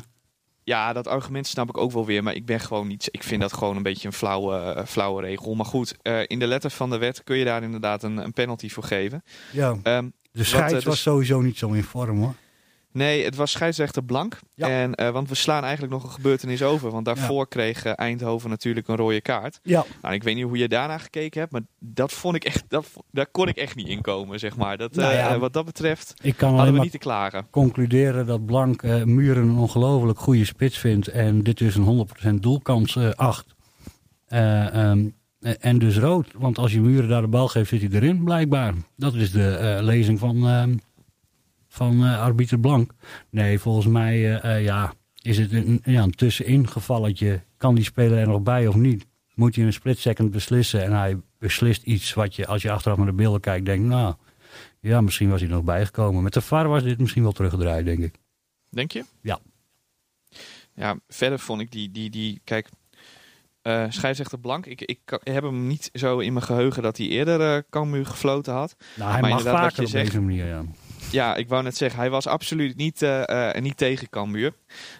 Ja, 0.64 0.92
dat 0.92 1.06
argument 1.06 1.46
snap 1.46 1.68
ik 1.68 1.76
ook 1.76 1.92
wel 1.92 2.06
weer. 2.06 2.22
Maar 2.22 2.34
ik 2.34 2.46
ben 2.46 2.60
gewoon 2.60 2.86
niet... 2.86 3.08
Ik 3.10 3.22
vind 3.22 3.40
dat 3.40 3.52
gewoon 3.52 3.76
een 3.76 3.82
beetje 3.82 4.06
een 4.08 4.14
flauwe, 4.14 4.56
eh, 4.56 4.84
flauwe 4.86 5.22
regel. 5.22 5.54
Maar 5.54 5.66
goed, 5.66 5.96
eh, 6.02 6.20
in 6.26 6.38
de 6.38 6.46
letter 6.46 6.70
van 6.70 6.90
de 6.90 6.98
wet 6.98 7.24
kun 7.24 7.36
je 7.36 7.44
daar 7.44 7.62
inderdaad 7.62 8.02
een, 8.02 8.16
een 8.16 8.32
penalty 8.32 8.68
voor 8.68 8.82
geven. 8.84 9.22
ja, 9.52 9.76
Ehm, 9.82 10.08
de 10.32 10.44
scheids 10.44 10.72
dus- 10.72 10.84
was 10.84 11.02
sowieso 11.02 11.40
niet 11.40 11.58
zo 11.58 11.70
in 11.70 11.82
vorm 11.84 12.18
hoor. 12.18 12.34
Nee, 12.92 13.24
het 13.24 13.36
was 13.36 13.50
scheidsrechter 13.50 14.04
blank. 14.04 14.38
Ja. 14.54 14.68
En, 14.68 14.94
eh, 14.94 15.10
want 15.10 15.28
we 15.28 15.34
slaan 15.34 15.62
eigenlijk 15.62 15.92
nog 15.92 16.04
een 16.04 16.10
gebeurtenis 16.10 16.62
over. 16.62 16.90
Want 16.90 17.04
daarvoor 17.04 17.48
kreeg 17.48 17.84
eh, 17.84 17.92
Eindhoven 17.96 18.50
natuurlijk 18.50 18.88
een 18.88 18.96
rode 18.96 19.20
kaart. 19.20 19.60
Ja, 19.62 19.84
Nou, 20.02 20.14
ik 20.14 20.22
weet 20.22 20.34
niet 20.34 20.44
hoe 20.44 20.58
je 20.58 20.68
daarna 20.68 20.98
gekeken 20.98 21.40
hebt. 21.40 21.52
Maar 21.52 21.62
dat 21.78 22.12
vond 22.12 22.36
ik 22.36 22.44
echt, 22.44 22.64
dat, 22.68 22.86
daar 23.10 23.26
kon 23.26 23.48
ik 23.48 23.56
echt 23.56 23.76
niet 23.76 23.88
in 23.88 24.00
komen, 24.00 24.38
zeg 24.38 24.56
maar. 24.56 24.76
Dat, 24.76 24.94
Nou 24.94 25.14
eh, 25.14 25.36
wat 25.36 25.52
dat 25.52 25.64
betreft 25.64 26.14
ik 26.22 26.36
kan 26.36 26.48
alleen 26.48 26.56
hadden 26.56 26.66
we 26.66 26.72
maar 26.72 26.82
niet 26.82 26.92
te 26.92 26.98
klagen. 26.98 27.46
concluderen 27.50 28.26
dat 28.26 28.46
Blank 28.46 28.82
Muren 29.04 29.48
een 29.48 29.58
ongelooflijk 29.58 30.18
goede 30.18 30.44
spits 30.44 30.78
vindt. 30.78 31.08
En 31.08 31.42
dit 31.42 31.58
dus 31.58 31.74
een 31.74 32.06
100% 32.32 32.34
doelkans 32.34 32.96
acht. 33.16 33.54
Eh, 34.30 34.74
ehm, 34.74 35.08
eh, 35.40 35.52
en 35.60 35.78
dus 35.78 35.98
rood. 35.98 36.26
Want 36.38 36.58
als 36.58 36.72
je 36.72 36.80
Muren 36.80 37.08
daar 37.08 37.20
de 37.20 37.28
bal 37.28 37.48
geeft, 37.48 37.68
zit 37.68 37.80
hij 37.80 37.90
erin 37.90 38.24
blijkbaar. 38.24 38.74
Dat 38.96 39.14
is 39.14 39.30
de 39.30 39.78
lezing 39.80 40.18
van, 40.18 40.46
ehm, 40.46 40.76
van 41.70 42.04
eh, 42.04 42.20
arbiter 42.20 42.60
Blank. 42.60 42.92
Nee, 43.30 43.58
volgens 43.58 43.86
mij 43.86 44.40
eh, 44.40 44.56
eh, 44.56 44.64
ja, 44.64 44.92
is 45.22 45.38
het 45.38 45.52
een, 45.52 45.80
ja, 45.84 46.02
een 46.02 46.10
tussenin 46.14 46.68
gevalletje. 46.68 47.40
Kan 47.56 47.74
die 47.74 47.84
speler 47.84 48.18
er 48.18 48.26
nog 48.28 48.42
bij 48.42 48.66
of 48.66 48.74
niet? 48.74 49.06
Moet 49.34 49.52
hij 49.54 49.62
in 49.62 49.68
een 49.68 49.74
split 49.74 49.98
second 49.98 50.30
beslissen. 50.30 50.84
En 50.84 50.92
hij 50.92 51.16
beslist 51.38 51.82
iets 51.82 52.14
wat 52.14 52.34
je, 52.36 52.46
als 52.46 52.62
je 52.62 52.70
achteraf 52.70 52.96
naar 52.96 53.06
de 53.06 53.12
beelden 53.12 53.40
kijkt, 53.40 53.66
denkt... 53.66 53.88
nou, 53.88 54.14
ja, 54.80 55.00
misschien 55.00 55.30
was 55.30 55.40
hij 55.40 55.48
er 55.48 55.54
nog 55.54 55.64
bijgekomen. 55.64 56.22
Met 56.22 56.32
de 56.32 56.40
VAR 56.40 56.68
was 56.68 56.82
dit 56.82 56.98
misschien 56.98 57.22
wel 57.22 57.32
teruggedraaid, 57.32 57.84
denk 57.84 57.98
ik. 57.98 58.14
Denk 58.70 58.92
je? 58.92 59.04
Ja. 59.22 59.38
Ja, 60.74 60.96
verder 61.08 61.38
vond 61.38 61.60
ik 61.60 61.70
die, 61.70 61.90
die, 61.90 62.10
die 62.10 62.40
kijk, 62.44 62.68
eh 63.62 63.84
scheidsrechter 63.88 64.38
Blank. 64.38 64.66
Ik, 64.66 64.80
ik, 64.80 64.98
heb 65.22 65.42
hem 65.42 65.66
niet 65.66 65.90
zo 65.92 66.18
in 66.18 66.32
mijn 66.32 66.44
geheugen 66.44 66.82
dat 66.82 66.96
hij 66.96 67.06
eerder 67.06 67.64
Cambuur 67.70 68.06
gefloten 68.06 68.52
had. 68.54 68.76
Nou, 68.96 69.10
hij 69.10 69.20
Maar 69.20 69.30
mag 69.30 69.42
vaker 69.42 69.82
op 69.82 69.88
zegt- 69.88 70.06
deze 70.06 70.20
manier, 70.20 70.46
ja. 70.46 70.64
Ja, 71.10 71.34
ik 71.36 71.48
wou 71.48 71.62
net 71.62 71.76
zeggen, 71.76 72.00
hij 72.00 72.10
was 72.10 72.26
absoluut 72.26 72.76
niet, 72.76 73.02
eh, 73.02 73.54
eh, 73.56 73.62
niet 73.62 73.76
tegen 73.76 74.08
Cambuur. 74.08 74.52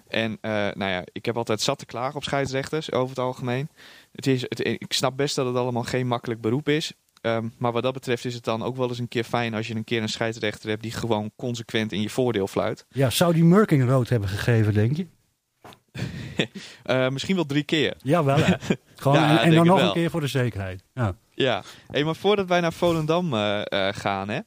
En 0.09 0.39
eh, 0.41 0.51
nou 0.53 0.91
ja, 0.91 1.05
ik 1.13 1.25
heb 1.25 1.37
altijd 1.37 1.61
zat 1.61 1.79
te 1.79 1.87
klagen 1.87 2.17
op 2.17 2.25
scheidsrechters 2.25 2.93
over 2.93 3.09
het 3.09 3.19
algemeen. 3.19 3.69
Het 4.13 4.27
is, 4.27 4.43
het, 4.43 4.67
ik 4.67 4.93
snap 4.93 5.17
best 5.17 5.37
dat 5.37 5.47
het 5.47 5.57
allemaal 5.57 5.83
geen 5.83 6.07
makkelijk 6.07 6.41
beroep 6.41 6.69
is. 6.69 6.93
Ehm, 7.21 7.49
maar 7.59 7.73
wat 7.73 7.83
dat 7.83 7.93
betreft 7.93 8.25
is 8.25 8.35
het 8.35 8.45
dan 8.45 8.63
ook 8.63 8.77
wel 8.77 8.89
eens 8.89 8.99
een 8.99 9.09
keer 9.09 9.25
fijn 9.25 9.55
als 9.55 9.67
je 9.67 9.75
een 9.75 9.85
keer 9.85 10.03
een 10.03 10.09
scheidsrechter 10.09 10.69
hebt 10.69 10.83
die 10.83 10.93
gewoon 10.93 11.31
consequent 11.37 11.93
in 11.93 12.01
je 12.01 12.11
voordeel 12.11 12.47
fluit. 12.47 12.87
Ja, 12.89 13.11
zou 13.11 13.35
die 13.35 13.45
Murking 13.45 13.89
rood 13.89 14.09
hebben 14.09 14.29
gegeven, 14.29 14.75
denk 14.75 14.97
je? 14.97 15.07
Misschien 17.13 17.35
wel 17.35 17.47
drie 17.47 17.63
keer. 17.63 17.95
Ja, 18.03 18.25
wel 18.25 18.37
hè. 18.37 18.55
Gewoon, 18.97 19.19
Ja, 19.19 19.31
en, 19.31 19.45
en 19.45 19.55
dan 19.55 19.67
nog 19.67 19.79
wel. 19.79 19.87
een 19.87 19.93
keer 19.93 20.11
voor 20.11 20.21
de 20.21 20.27
zekerheid. 20.27 20.83
Ja. 20.95 21.15
Ja, 21.35 21.63
hey, 21.87 22.05
maar 22.05 22.17
voordat 22.17 22.49
wij 22.49 22.61
naar 22.61 22.73
Volendam 22.73 23.33
gaan, 23.93 24.29
hè. 24.29 24.41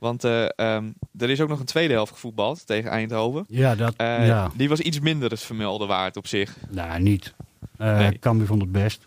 Want 0.00 0.24
eh, 0.24 0.44
ehm, 0.56 0.84
er 1.18 1.30
is 1.30 1.40
ook 1.40 1.48
nog 1.48 1.58
een 1.60 1.64
tweede 1.64 1.92
helft 1.92 2.12
gevoetbald 2.12 2.66
tegen 2.66 2.90
Eindhoven. 2.90 3.44
Ja, 3.48 3.74
dat, 3.74 3.94
Eh, 3.96 4.26
ja. 4.26 4.50
Die 4.56 4.68
was 4.68 4.80
iets 4.80 5.00
minder 5.00 5.30
het 5.30 5.40
vermelden 5.42 5.88
waard 5.88 6.16
op 6.16 6.26
zich. 6.26 6.56
Nou, 6.70 7.00
niet. 7.00 7.34
Eh 7.78 7.98
Nee. 7.98 8.18
Cambuur 8.18 8.46
vond 8.46 8.60
het 8.62 8.72
best. 8.72 9.04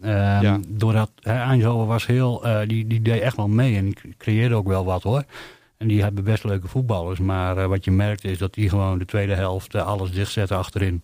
Ehm, 0.00 0.42
Ja. 0.42 0.60
Doordat 0.68 1.10
Eindhoven 1.22 1.86
was 1.86 2.06
heel, 2.06 2.44
eh, 2.44 2.68
die, 2.68 2.86
die 2.86 3.02
deed 3.02 3.20
echt 3.20 3.36
wel 3.36 3.48
mee 3.48 3.76
en 3.76 3.92
creëerde 4.18 4.54
ook 4.54 4.66
wel 4.66 4.84
wat 4.84 5.02
hoor. 5.02 5.24
En 5.76 5.88
die 5.88 6.02
hebben 6.02 6.24
best 6.24 6.44
leuke 6.44 6.68
voetballers. 6.68 7.18
Maar 7.18 7.58
eh, 7.58 7.66
wat 7.66 7.84
je 7.84 7.90
merkt 7.90 8.24
is 8.24 8.38
dat 8.38 8.54
die 8.54 8.68
gewoon 8.68 8.98
de 8.98 9.04
tweede 9.04 9.34
helft 9.34 9.74
eh, 9.74 9.86
alles 9.86 10.10
dichtzetten 10.10 10.56
achterin. 10.56 11.02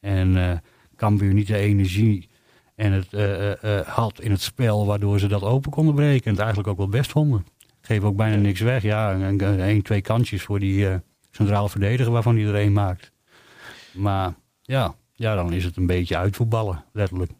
En 0.00 0.36
eh 0.36 0.56
Cambuur 0.96 1.32
niet 1.32 1.46
de 1.46 1.56
energie 1.56 2.28
en 2.74 2.92
het 2.92 3.12
eh, 3.12 3.50
eh, 3.52 3.78
eh, 3.78 3.86
had 3.86 4.20
in 4.20 4.30
het 4.30 4.40
spel 4.42 4.86
waardoor 4.86 5.18
ze 5.18 5.26
dat 5.26 5.42
open 5.42 5.70
konden 5.70 5.94
breken. 5.94 6.24
En 6.24 6.30
het 6.30 6.38
eigenlijk 6.40 6.68
ook 6.68 6.76
wel 6.76 6.88
best 6.88 7.10
vonden. 7.10 7.46
Geef 7.86 8.02
ook 8.02 8.16
bijna 8.16 8.36
niks 8.36 8.60
weg. 8.60 8.82
Ja, 8.82 9.12
een, 9.14 9.38
twee 9.82 10.00
kansjes 10.00 10.42
voor 10.42 10.58
die 10.58 10.88
eh 10.88 10.94
centraal 11.30 11.68
verdediger 11.68 12.12
waarvan 12.12 12.34
er 12.48 12.54
één 12.54 12.72
maakt. 12.72 13.12
Maar 13.92 14.34
ja, 14.62 14.94
ja, 15.12 15.34
dan 15.34 15.52
is 15.52 15.64
het 15.64 15.76
een 15.76 15.86
beetje 15.86 16.16
uitvoetballen, 16.16 16.84
letterlijk. 16.92 17.30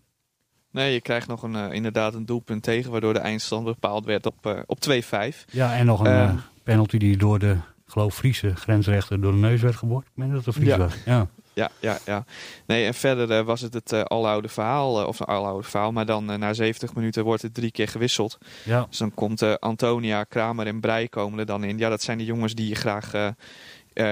Nee, 0.70 0.92
je 0.92 1.00
krijgt 1.00 1.28
nog 1.28 1.42
een, 1.42 1.54
eh, 1.56 1.72
inderdaad 1.72 2.14
een 2.14 2.26
doelpunt 2.26 2.62
tegen, 2.62 2.90
waardoor 2.90 3.12
de 3.12 3.18
eindstand 3.18 3.64
bepaald 3.64 4.04
werd 4.04 4.26
op, 4.26 4.46
eh, 4.46 4.58
op 4.66 4.80
2-5. 4.80 5.44
Ja, 5.50 5.74
en 5.76 5.86
nog 5.86 6.00
een 6.00 6.06
Eh. 6.06 6.22
eh, 6.22 6.34
penalty 6.62 6.98
die 6.98 7.16
door 7.16 7.38
de, 7.38 7.56
geloof 7.86 8.14
Friese 8.14 8.54
grensrechter 8.56 9.20
door 9.20 9.32
de 9.32 9.38
neus 9.38 9.60
werd 9.60 9.76
geboord. 9.76 10.06
Ik 10.06 10.12
meen 10.14 10.32
dat 10.32 10.44
het 10.44 10.54
Fries 10.54 10.68
Ja. 10.68 10.76
was. 10.78 10.94
Ja. 11.04 11.26
Ja, 11.54 11.70
ja, 11.80 11.98
ja. 12.06 12.24
Nee, 12.66 12.86
en 12.86 12.94
verder 12.94 13.30
eh, 13.30 13.44
was 13.44 13.60
het 13.60 13.74
het 13.74 13.92
eh 13.92 14.00
aloude 14.00 14.48
verhaal, 14.48 15.00
eh, 15.00 15.06
of 15.06 15.20
een 15.20 15.26
aloude 15.26 15.68
verhaal, 15.68 15.92
maar 15.92 16.06
dan 16.06 16.24
na 16.24 16.52
70 16.52 16.94
minuten 16.94 17.24
wordt 17.24 17.42
het 17.42 17.54
drie 17.54 17.70
keer 17.70 17.88
gewisseld. 17.88 18.38
ja. 18.64 18.86
Dus 18.88 18.98
dan 18.98 19.14
komt 19.14 19.60
Antonia, 19.60 20.24
Kramer 20.24 20.66
en 20.66 20.80
Breij 20.80 21.08
komen 21.08 21.38
er 21.38 21.46
dan 21.46 21.64
in. 21.64 21.78
Ja, 21.78 21.88
dat 21.88 22.02
zijn 22.02 22.18
de 22.18 22.24
jongens 22.24 22.54
die 22.54 22.68
je 22.68 22.74
graag 22.74 23.34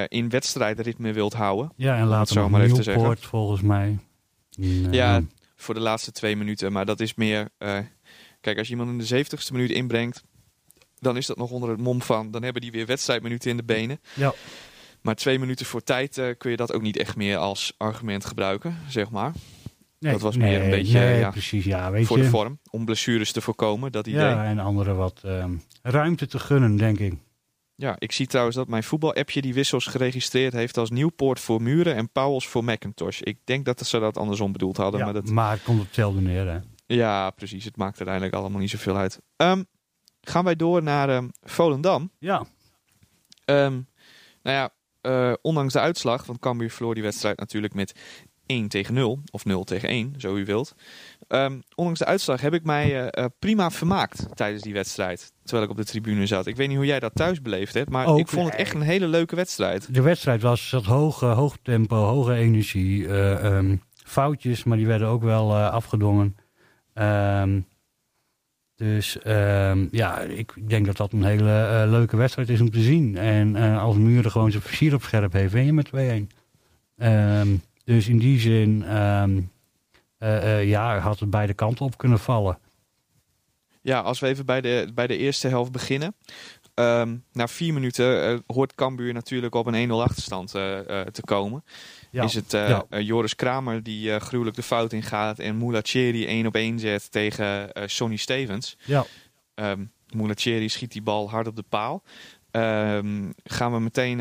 in 0.09 0.29
wedstrijdritme 0.29 1.13
wilt 1.13 1.33
houden. 1.33 1.73
ja, 1.77 1.97
en 1.97 2.07
later 2.07 2.35
zo 2.35 2.41
nog 2.41 2.51
maar 2.51 2.63
even 2.63 2.83
te 2.83 3.17
volgens 3.21 3.61
mij. 3.61 3.99
Ja, 4.91 5.23
voor 5.57 5.75
de 5.75 5.81
laatste 5.81 6.13
twee 6.13 6.37
minuten. 6.37 6.73
Maar 6.73 6.87
dat 6.87 7.01
is 7.01 7.15
meer. 7.15 7.49
kijk, 8.41 8.59
als 8.59 8.67
je 8.69 8.75
iemand 8.75 8.91
in 8.91 8.99
de 8.99 9.25
70ste 9.25 9.53
minuut 9.53 9.71
inbrengt. 9.71 10.23
dan 10.99 11.17
is 11.17 11.27
dat 11.27 11.37
nog 11.37 11.51
onder 11.51 11.69
het 11.69 11.81
mom 11.81 12.03
van. 12.03 12.31
dan 12.31 12.43
hebben 12.43 12.63
die 12.63 12.73
weer 12.73 12.87
wedstrijdminuten 12.87 13.51
in 13.51 13.57
de 13.57 13.65
benen. 13.65 14.01
Ja. 14.15 14.35
Maar 15.03 15.15
twee 15.15 15.39
minuten 15.39 15.67
voor 15.67 15.83
tijd 15.83 16.19
eh, 16.19 16.27
kun 16.39 16.51
je 16.51 16.57
dat 16.57 16.73
ook 16.73 16.83
niet 16.83 16.97
echt 16.97 17.17
meer 17.17 17.37
als 17.37 17.75
argument 17.77 18.25
gebruiken, 18.25 18.77
zeg 18.89 19.11
maar. 19.11 19.33
Nee, 19.99 20.13
Dat 20.13 20.21
was 20.21 20.37
meer 20.37 20.63
een 20.63 20.71
beetje, 20.71 20.99
nee, 20.99 21.19
ja, 21.19 21.31
precies, 21.31 21.65
ja, 21.65 21.91
weet 21.91 22.07
voor 22.07 22.17
je. 22.17 22.23
de 22.23 22.29
vorm. 22.29 22.59
Om 22.71 22.85
blessures 22.85 23.33
te 23.33 23.41
voorkomen, 23.41 23.93
dat 23.93 24.07
idee. 24.07 24.21
ja, 24.21 24.29
Ja. 24.31 24.45
en 24.45 24.59
anderen 24.59 24.97
wat 24.97 25.21
ehm, 25.25 25.55
ruimte 25.83 26.27
te 26.27 26.39
gunnen, 26.39 26.77
denk 26.77 26.99
ik. 26.99 27.15
ik 27.99 28.13
zie 28.13 28.27
trouwens 28.27 28.57
dat 28.57 28.69
mijn 28.69 28.83
voetbal-appje 28.83 29.41
die 29.43 29.55
wissels 29.55 29.87
geregistreerd 29.87 30.53
heeft 30.53 30.77
als 30.79 30.91
Nieuwpoort 30.91 31.41
voor 31.41 31.63
Muren 31.63 31.95
en 31.95 32.11
Pauwels 32.13 32.47
voor 32.49 32.65
Macintosh. 32.65 33.21
Ik 33.21 33.39
denk 33.45 33.65
dat 33.65 33.87
ze 33.87 33.99
dat 33.99 34.17
andersom 34.19 34.53
bedoeld 34.53 34.77
hadden. 34.77 34.99
Ja, 35.01 35.05
maar 35.05 35.15
dat, 35.15 35.29
maar 35.31 35.51
het 35.51 35.63
komt 35.63 35.79
op 35.81 35.85
hetzelfde 35.87 36.21
neer, 36.21 36.47
hè. 36.47 36.59
ja, 36.87 37.31
precies. 37.31 37.65
Het 37.65 37.77
maakt 37.77 37.97
uiteindelijk 37.97 38.37
allemaal 38.37 38.61
niet 38.61 38.71
zoveel 38.71 38.97
uit. 38.97 39.21
Ehm, 39.37 39.63
gaan 40.21 40.45
wij 40.45 40.57
door 40.57 40.83
naar 40.83 41.09
ehm, 41.09 41.29
Volendam. 41.43 42.11
Ja, 42.19 42.45
nou 43.47 43.85
ja, 44.43 44.71
eh, 45.03 45.33
ondanks 45.43 45.73
de 45.73 45.81
uitslag, 45.81 46.27
want 46.27 46.39
Cambuur 46.39 46.71
verloor 46.71 46.95
die 46.95 47.03
wedstrijd 47.03 47.39
natuurlijk 47.39 47.75
met 47.75 47.93
1 48.47 48.69
tegen 48.69 48.95
0, 48.95 49.19
of 49.31 49.45
0 49.45 49.65
tegen 49.65 49.89
1, 49.89 50.15
zo 50.19 50.37
u 50.37 50.45
wilt. 50.45 50.75
Ehm, 51.29 51.61
ondanks 51.75 51.99
de 51.99 52.07
uitslag 52.07 52.41
heb 52.41 52.55
ik 52.55 52.65
mij 52.65 53.11
eh, 53.11 53.25
eh, 53.25 53.31
prima 53.39 53.71
vermaakt 53.71 54.27
tijdens 54.35 54.63
die 54.63 54.73
wedstrijd, 54.73 55.33
terwijl 55.43 55.65
ik 55.65 55.71
op 55.71 55.77
de 55.77 55.85
tribune 55.85 56.27
zat. 56.27 56.47
Ik 56.47 56.57
weet 56.57 56.69
niet 56.69 56.77
hoe 56.77 56.87
jij 56.87 57.01
dat 57.01 57.15
thuis 57.15 57.43
beleefd 57.43 57.75
hebt, 57.75 57.91
maar 57.91 58.07
Ook, 58.07 58.19
ik 58.19 58.29
vond 58.29 58.51
het 58.51 58.59
echt 58.59 58.75
een 58.75 58.81
hele 58.81 59.07
leuke 59.07 59.37
wedstrijd. 59.37 59.95
de 59.95 60.03
wedstrijd 60.03 60.43
was 60.43 60.69
zat 60.69 60.85
hoog, 60.85 61.23
eh, 61.23 61.35
hoog 61.37 61.57
tempo, 61.63 61.97
hoge 61.97 62.35
energie, 62.35 63.09
eh, 63.09 63.45
ehm, 63.45 63.77
foutjes, 64.05 64.65
maar 64.65 64.77
die 64.77 64.87
werden 64.87 65.09
ook 65.09 65.23
wel 65.23 65.57
afgedwongen. 65.57 66.37
Dus 68.83 69.19
ehm, 69.19 69.87
ja, 69.91 70.19
ik 70.21 70.69
denk 70.69 70.87
dat 70.87 70.97
dat 70.97 71.13
een 71.13 71.25
hele 71.25 71.67
eh, 71.67 71.91
leuke 71.91 72.17
wedstrijd 72.17 72.49
is 72.49 72.61
om 72.61 72.71
te 72.71 72.81
zien. 72.81 73.17
En 73.17 73.57
eh, 73.57 73.83
als 73.83 73.97
Muren 73.97 74.31
gewoon 74.31 74.51
zijn 74.51 74.63
versier 74.63 74.95
op 74.95 75.03
scherp 75.03 75.33
heeft, 75.33 75.53
win 75.53 75.65
je 75.65 75.73
met 75.73 75.89
2-1. 75.89 76.27
Ehm, 76.97 77.49
dus 77.85 78.09
in 78.09 78.19
die 78.19 78.41
zin, 78.41 78.85
ehm, 78.85 79.41
eh, 80.19 80.69
ja, 80.69 80.99
had 80.99 81.21
het 81.21 81.31
beide 81.31 81.55
kanten 81.55 81.85
op 81.85 81.99
kunnen 81.99 82.19
vallen. 82.19 82.59
Ja, 83.83 84.01
als 84.01 84.21
we 84.21 84.27
even 84.27 84.47
bij 84.47 84.61
de, 84.61 84.91
bij 84.95 85.07
de 85.07 85.17
eerste 85.17 85.49
helft 85.49 85.73
beginnen. 85.73 86.15
Na 87.33 87.49
vier 87.49 87.73
minuten 87.73 88.43
hoort 88.47 88.75
Cambuur 88.75 89.13
natuurlijk 89.13 89.55
op 89.55 89.67
een 89.67 89.75
1-0 89.75 90.03
achterstand 90.03 90.51
te 90.51 91.23
komen. 91.25 91.65
Ja. 92.13 92.23
is 92.23 92.35
het 92.35 92.55
eh, 92.55 92.69
Ja. 92.69 92.85
eh, 92.89 93.01
Joris 93.01 93.35
Kramer 93.35 93.83
die 93.83 94.13
eh, 94.13 94.21
gruwelijk 94.21 94.57
de 94.57 94.63
fout 94.63 94.93
ingaat 94.93 95.39
en 95.39 95.57
Moulacheri 95.57 96.27
één 96.27 96.47
op 96.47 96.55
één 96.55 96.79
zet 96.79 97.11
tegen 97.13 97.71
Sonny 97.87 98.17
Stevens. 98.17 98.77
Ja. 98.85 99.05
Um, 99.55 99.93
Moulacheri 100.15 100.69
schiet 100.69 100.93
die 100.93 101.03
bal 101.03 101.31
hard 101.31 101.47
op 101.47 101.57
de 101.57 101.65
paal. 101.69 102.03
Ehm, 102.51 103.31
gaan 103.45 103.73
we 103.73 103.81
meteen 103.81 104.17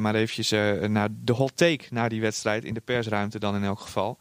maar 0.00 0.14
eventjes 0.14 0.50
naar 0.88 1.08
de 1.12 1.32
hot 1.32 1.56
take 1.56 1.84
na 1.90 2.08
die 2.08 2.20
wedstrijd 2.20 2.64
in 2.64 2.74
de 2.74 2.80
persruimte 2.80 3.38
dan 3.38 3.54
in 3.54 3.64
elk 3.64 3.80
geval. 3.80 4.18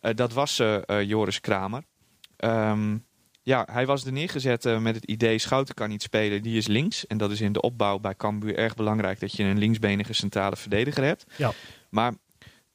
Dat 0.00 0.32
was 0.32 0.62
Joris 1.04 1.40
Kramer. 1.40 1.82
Ehm, 2.36 2.96
ja, 3.42 3.66
hij 3.70 3.86
was 3.86 4.04
er 4.04 4.12
neergezet 4.12 4.80
met 4.80 4.94
het 4.94 5.04
idee 5.04 5.38
Schouten 5.38 5.74
kan 5.74 5.88
niet 5.88 6.02
spelen, 6.02 6.42
die 6.42 6.56
is 6.56 6.66
links. 6.66 7.06
En 7.06 7.18
dat 7.18 7.30
is 7.30 7.40
in 7.40 7.52
de 7.52 7.60
opbouw 7.60 7.98
bij 7.98 8.14
Cambuur 8.14 8.56
erg 8.56 8.74
belangrijk 8.74 9.20
dat 9.20 9.32
je 9.36 9.42
een 9.44 9.58
linksbenige 9.58 10.12
centrale 10.12 10.56
verdediger 10.56 11.04
hebt. 11.04 11.24
Ja. 11.36 11.52
Maar 11.90 12.12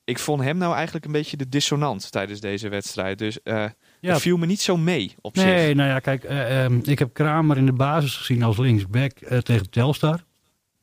ik 0.07 0.19
vond 0.19 0.41
hem 0.43 0.57
nou 0.57 0.73
eigenlijk 0.75 1.05
een 1.05 1.11
beetje 1.11 1.37
de 1.37 1.49
dissonant 1.49 2.11
tijdens 2.11 2.39
deze 2.39 2.69
wedstrijd. 2.69 3.17
Dus 3.17 3.43
eh 3.43 3.65
Ja, 3.99 4.11
het 4.13 4.21
viel 4.21 4.37
me 4.37 4.45
niet 4.45 4.61
zo 4.61 4.77
mee 4.77 5.15
op 5.21 5.35
Nee, 5.35 5.65
zich. 5.67 5.75
nou 5.75 5.89
ja, 5.89 5.99
kijk, 5.99 6.23
eh, 6.23 6.63
ehm, 6.63 6.79
ik 6.83 6.99
heb 6.99 7.13
Kramer 7.13 7.57
in 7.57 7.65
de 7.65 7.73
basis 7.73 8.15
gezien 8.15 8.43
als 8.43 8.57
linksback 8.57 9.11
eh, 9.19 9.37
tegen 9.37 9.69
Telstar. 9.69 10.23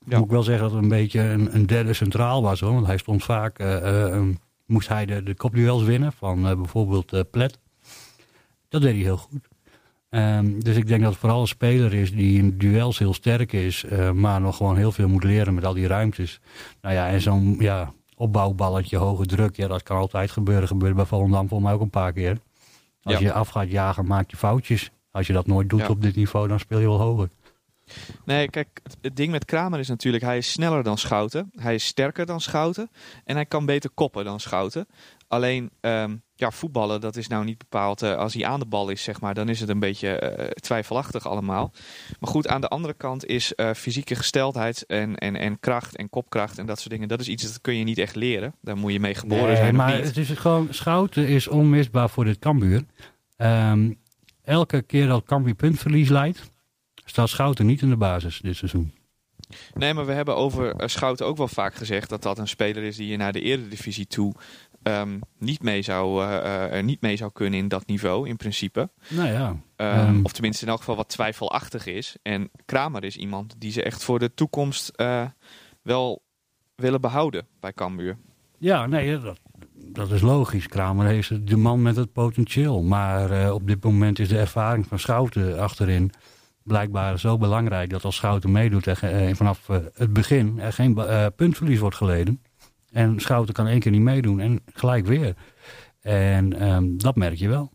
Ja. 0.06 0.16
Moet 0.16 0.24
ik 0.26 0.30
wel 0.32 0.42
zeggen 0.42 0.62
dat 0.64 0.72
het 0.72 0.82
een 0.82 0.88
beetje 0.88 1.20
een, 1.20 1.54
een 1.54 1.66
derde 1.66 1.92
centraal 1.92 2.42
was 2.42 2.60
hoor. 2.60 2.72
Want 2.74 2.86
hij 2.86 2.98
stond 2.98 3.24
vaak, 3.24 3.58
eh, 3.58 3.76
eh, 3.76 4.12
ehm, 4.12 4.32
moest 4.66 4.88
hij 4.88 5.06
de, 5.06 5.22
de 5.22 5.34
kopduels 5.34 5.82
winnen 5.82 6.12
van 6.12 6.48
eh, 6.48 6.56
bijvoorbeeld 6.56 7.12
eh, 7.12 7.20
Plet. 7.30 7.58
Dat 8.68 8.82
deed 8.82 8.94
hij 8.94 9.02
heel 9.02 9.16
goed. 9.16 9.48
Ehm, 10.10 10.58
dus 10.60 10.76
ik 10.76 10.86
denk 10.86 11.02
dat 11.02 11.10
het 11.10 11.20
vooral 11.20 11.40
een 11.40 11.46
speler 11.48 11.94
is 11.94 12.12
die 12.12 12.38
in 12.38 12.58
duels 12.58 12.98
heel 12.98 13.14
sterk 13.14 13.52
is, 13.52 13.84
eh, 13.84 14.10
maar 14.10 14.40
nog 14.40 14.56
gewoon 14.56 14.76
heel 14.76 14.92
veel 14.92 15.08
moet 15.08 15.24
leren 15.24 15.54
met 15.54 15.64
al 15.64 15.74
die 15.74 15.86
ruimtes. 15.86 16.40
Nou 16.80 16.94
ja, 16.94 17.08
en 17.08 17.20
zo'n 17.20 17.56
ja, 17.58 17.92
opbouwballetje, 18.24 18.96
hoge 18.96 19.26
druk, 19.26 19.56
ja, 19.56 19.66
dat 19.68 19.82
kan 19.82 19.96
altijd 19.96 20.30
gebeuren. 20.30 20.68
Gebeurde 20.68 20.94
bij 20.94 21.04
Volendam 21.04 21.48
voor 21.48 21.62
mij 21.62 21.72
ook 21.72 21.80
een 21.80 21.90
paar 21.90 22.12
keer. 22.12 22.38
Als 23.02 23.14
Ja. 23.18 23.20
je 23.20 23.32
af 23.32 23.48
gaat 23.48 23.70
jagen, 23.70 24.06
maak 24.06 24.30
je 24.30 24.36
foutjes. 24.36 24.90
Als 25.10 25.26
je 25.26 25.32
dat 25.32 25.46
nooit 25.46 25.68
doet 25.70 25.80
Ja. 25.80 25.88
op 25.88 26.02
dit 26.02 26.16
niveau, 26.16 26.48
dan 26.48 26.58
speel 26.58 26.78
je 26.78 26.86
wel 26.86 27.00
hoger. 27.00 27.28
Nee, 28.24 28.50
kijk, 28.50 28.80
het, 29.00 29.16
ding 29.16 29.30
met 29.30 29.44
Kramer 29.44 29.78
is 29.78 29.88
natuurlijk, 29.88 30.24
hij 30.24 30.38
is 30.38 30.52
sneller 30.52 30.82
dan 30.82 30.98
Schouten. 30.98 31.50
Hij 31.54 31.74
is 31.74 31.86
sterker 31.86 32.26
dan 32.26 32.40
Schouten. 32.40 32.90
En 33.24 33.34
hij 33.34 33.46
kan 33.46 33.66
beter 33.66 33.90
koppen 33.90 34.24
dan 34.24 34.40
Schouten. 34.40 34.86
Alleen, 35.28 35.70
ehm, 35.80 36.16
ja, 36.34 36.50
voetballen, 36.50 37.00
dat 37.00 37.16
is 37.16 37.28
nou 37.28 37.44
niet 37.44 37.58
bepaald, 37.58 38.02
eh, 38.02 38.16
als 38.16 38.34
hij 38.34 38.44
aan 38.44 38.60
de 38.60 38.66
bal 38.66 38.88
is, 38.88 39.02
zeg 39.02 39.20
maar, 39.20 39.34
dan 39.34 39.48
is 39.48 39.60
het 39.60 39.68
een 39.68 39.78
beetje 39.78 40.18
eh, 40.18 40.46
twijfelachtig 40.50 41.26
allemaal. 41.26 41.72
Maar 42.20 42.30
goed, 42.30 42.48
aan 42.48 42.60
de 42.60 42.68
andere 42.68 42.94
kant 42.94 43.26
is 43.26 43.54
eh, 43.54 43.70
fysieke 43.74 44.14
gesteldheid 44.14 44.86
en, 44.86 45.16
en, 45.16 45.36
en 45.36 45.60
kracht 45.60 45.96
en 45.96 46.10
kopkracht 46.10 46.58
en 46.58 46.66
dat 46.66 46.78
soort 46.78 46.90
dingen, 46.90 47.08
dat 47.08 47.20
is 47.20 47.28
iets 47.28 47.42
dat 47.42 47.60
kun 47.60 47.76
je 47.76 47.84
niet 47.84 47.98
echt 47.98 48.14
leren. 48.14 48.54
Daar 48.60 48.76
moet 48.76 48.92
je 48.92 49.00
mee 49.00 49.14
geboren 49.14 49.46
Nee, 49.46 49.56
zijn 49.56 49.74
maar 49.74 50.02
het 50.02 50.16
is 50.16 50.30
gewoon, 50.30 50.68
Schouten 50.70 51.26
is 51.26 51.48
onmisbaar 51.48 52.10
voor 52.10 52.24
dit 52.24 52.38
Cambuur. 52.38 52.84
Ehm, 53.36 53.92
elke 54.42 54.82
keer 54.82 55.06
dat 55.06 55.24
Cambuur 55.24 55.54
puntverlies 55.54 56.08
leidt, 56.08 56.50
staat 57.04 57.28
Schouten 57.28 57.66
niet 57.66 57.82
in 57.82 57.90
de 57.90 57.96
basis 57.96 58.40
dit 58.42 58.56
seizoen. 58.56 58.92
Nee, 59.74 59.94
maar 59.94 60.06
we 60.06 60.12
hebben 60.12 60.36
over 60.36 60.74
eh, 60.76 60.88
Schouten 60.88 61.26
ook 61.26 61.36
wel 61.36 61.48
vaak 61.48 61.74
gezegd 61.74 62.08
dat 62.08 62.22
dat 62.22 62.38
een 62.38 62.48
speler 62.48 62.82
is 62.82 62.96
die 62.96 63.08
je 63.08 63.16
naar 63.16 63.32
de 63.32 63.40
eredivisie 63.40 64.06
toe 64.06 64.34
ehm, 64.82 65.18
niet, 65.38 65.62
mee 65.62 65.82
zou, 65.82 66.24
eh, 66.24 66.36
eh, 66.36 66.72
er 66.72 66.82
niet 66.82 67.00
mee 67.00 67.16
zou 67.16 67.30
kunnen 67.32 67.58
in 67.58 67.68
dat 67.68 67.86
niveau, 67.86 68.28
in 68.28 68.36
principe. 68.36 68.90
Nou 69.08 69.28
ja, 69.28 69.56
Ehm, 69.76 69.98
Ehm. 69.98 70.20
of 70.22 70.32
tenminste 70.32 70.64
in 70.64 70.70
elk 70.70 70.78
geval 70.78 70.96
wat 70.96 71.08
twijfelachtig 71.08 71.86
is. 71.86 72.16
En 72.22 72.50
Kramer 72.64 73.04
is 73.04 73.16
iemand 73.16 73.54
die 73.58 73.72
ze 73.72 73.82
echt 73.82 74.04
voor 74.04 74.18
de 74.18 74.34
toekomst 74.34 74.92
wel 75.82 76.22
willen 76.74 77.00
behouden 77.00 77.46
bij 77.60 77.72
Cambuur. 77.72 78.16
ja 78.58 78.86
nee, 78.86 79.18
dat, 79.20 79.40
dat 79.74 80.10
is 80.10 80.20
logisch. 80.20 80.66
Kramer 80.68 81.06
heeft 81.06 81.46
de 81.48 81.56
man 81.56 81.82
met 81.82 81.96
het 81.96 82.12
potentieel. 82.12 82.82
Maar 82.82 83.52
op 83.52 83.66
dit 83.66 83.84
moment 83.84 84.18
is 84.18 84.28
de 84.28 84.38
ervaring 84.38 84.86
van 84.86 84.98
Schouten 84.98 85.58
achterin 85.58 86.10
blijkbaar 86.64 87.18
zo 87.18 87.38
belangrijk 87.38 87.90
dat 87.90 88.04
als 88.04 88.16
Schouten 88.16 88.52
meedoet 88.52 88.86
en 88.86 88.96
eh, 88.96 89.34
vanaf 89.34 89.68
eh, 89.68 89.76
het 89.94 90.12
begin 90.12 90.60
er 90.60 90.72
geen 90.72 90.98
eh, 90.98 91.26
puntverlies 91.36 91.78
wordt 91.78 91.96
geleden. 91.96 92.42
En 92.92 93.20
Schouten 93.20 93.54
kan 93.54 93.66
één 93.66 93.80
keer 93.80 93.90
niet 93.90 94.00
meedoen 94.00 94.40
en 94.40 94.62
gelijk 94.72 95.06
weer. 95.06 95.34
En 96.00 96.60
ehm, 96.60 96.96
dat 96.96 97.16
merk 97.16 97.34
je 97.34 97.48
wel. 97.48 97.72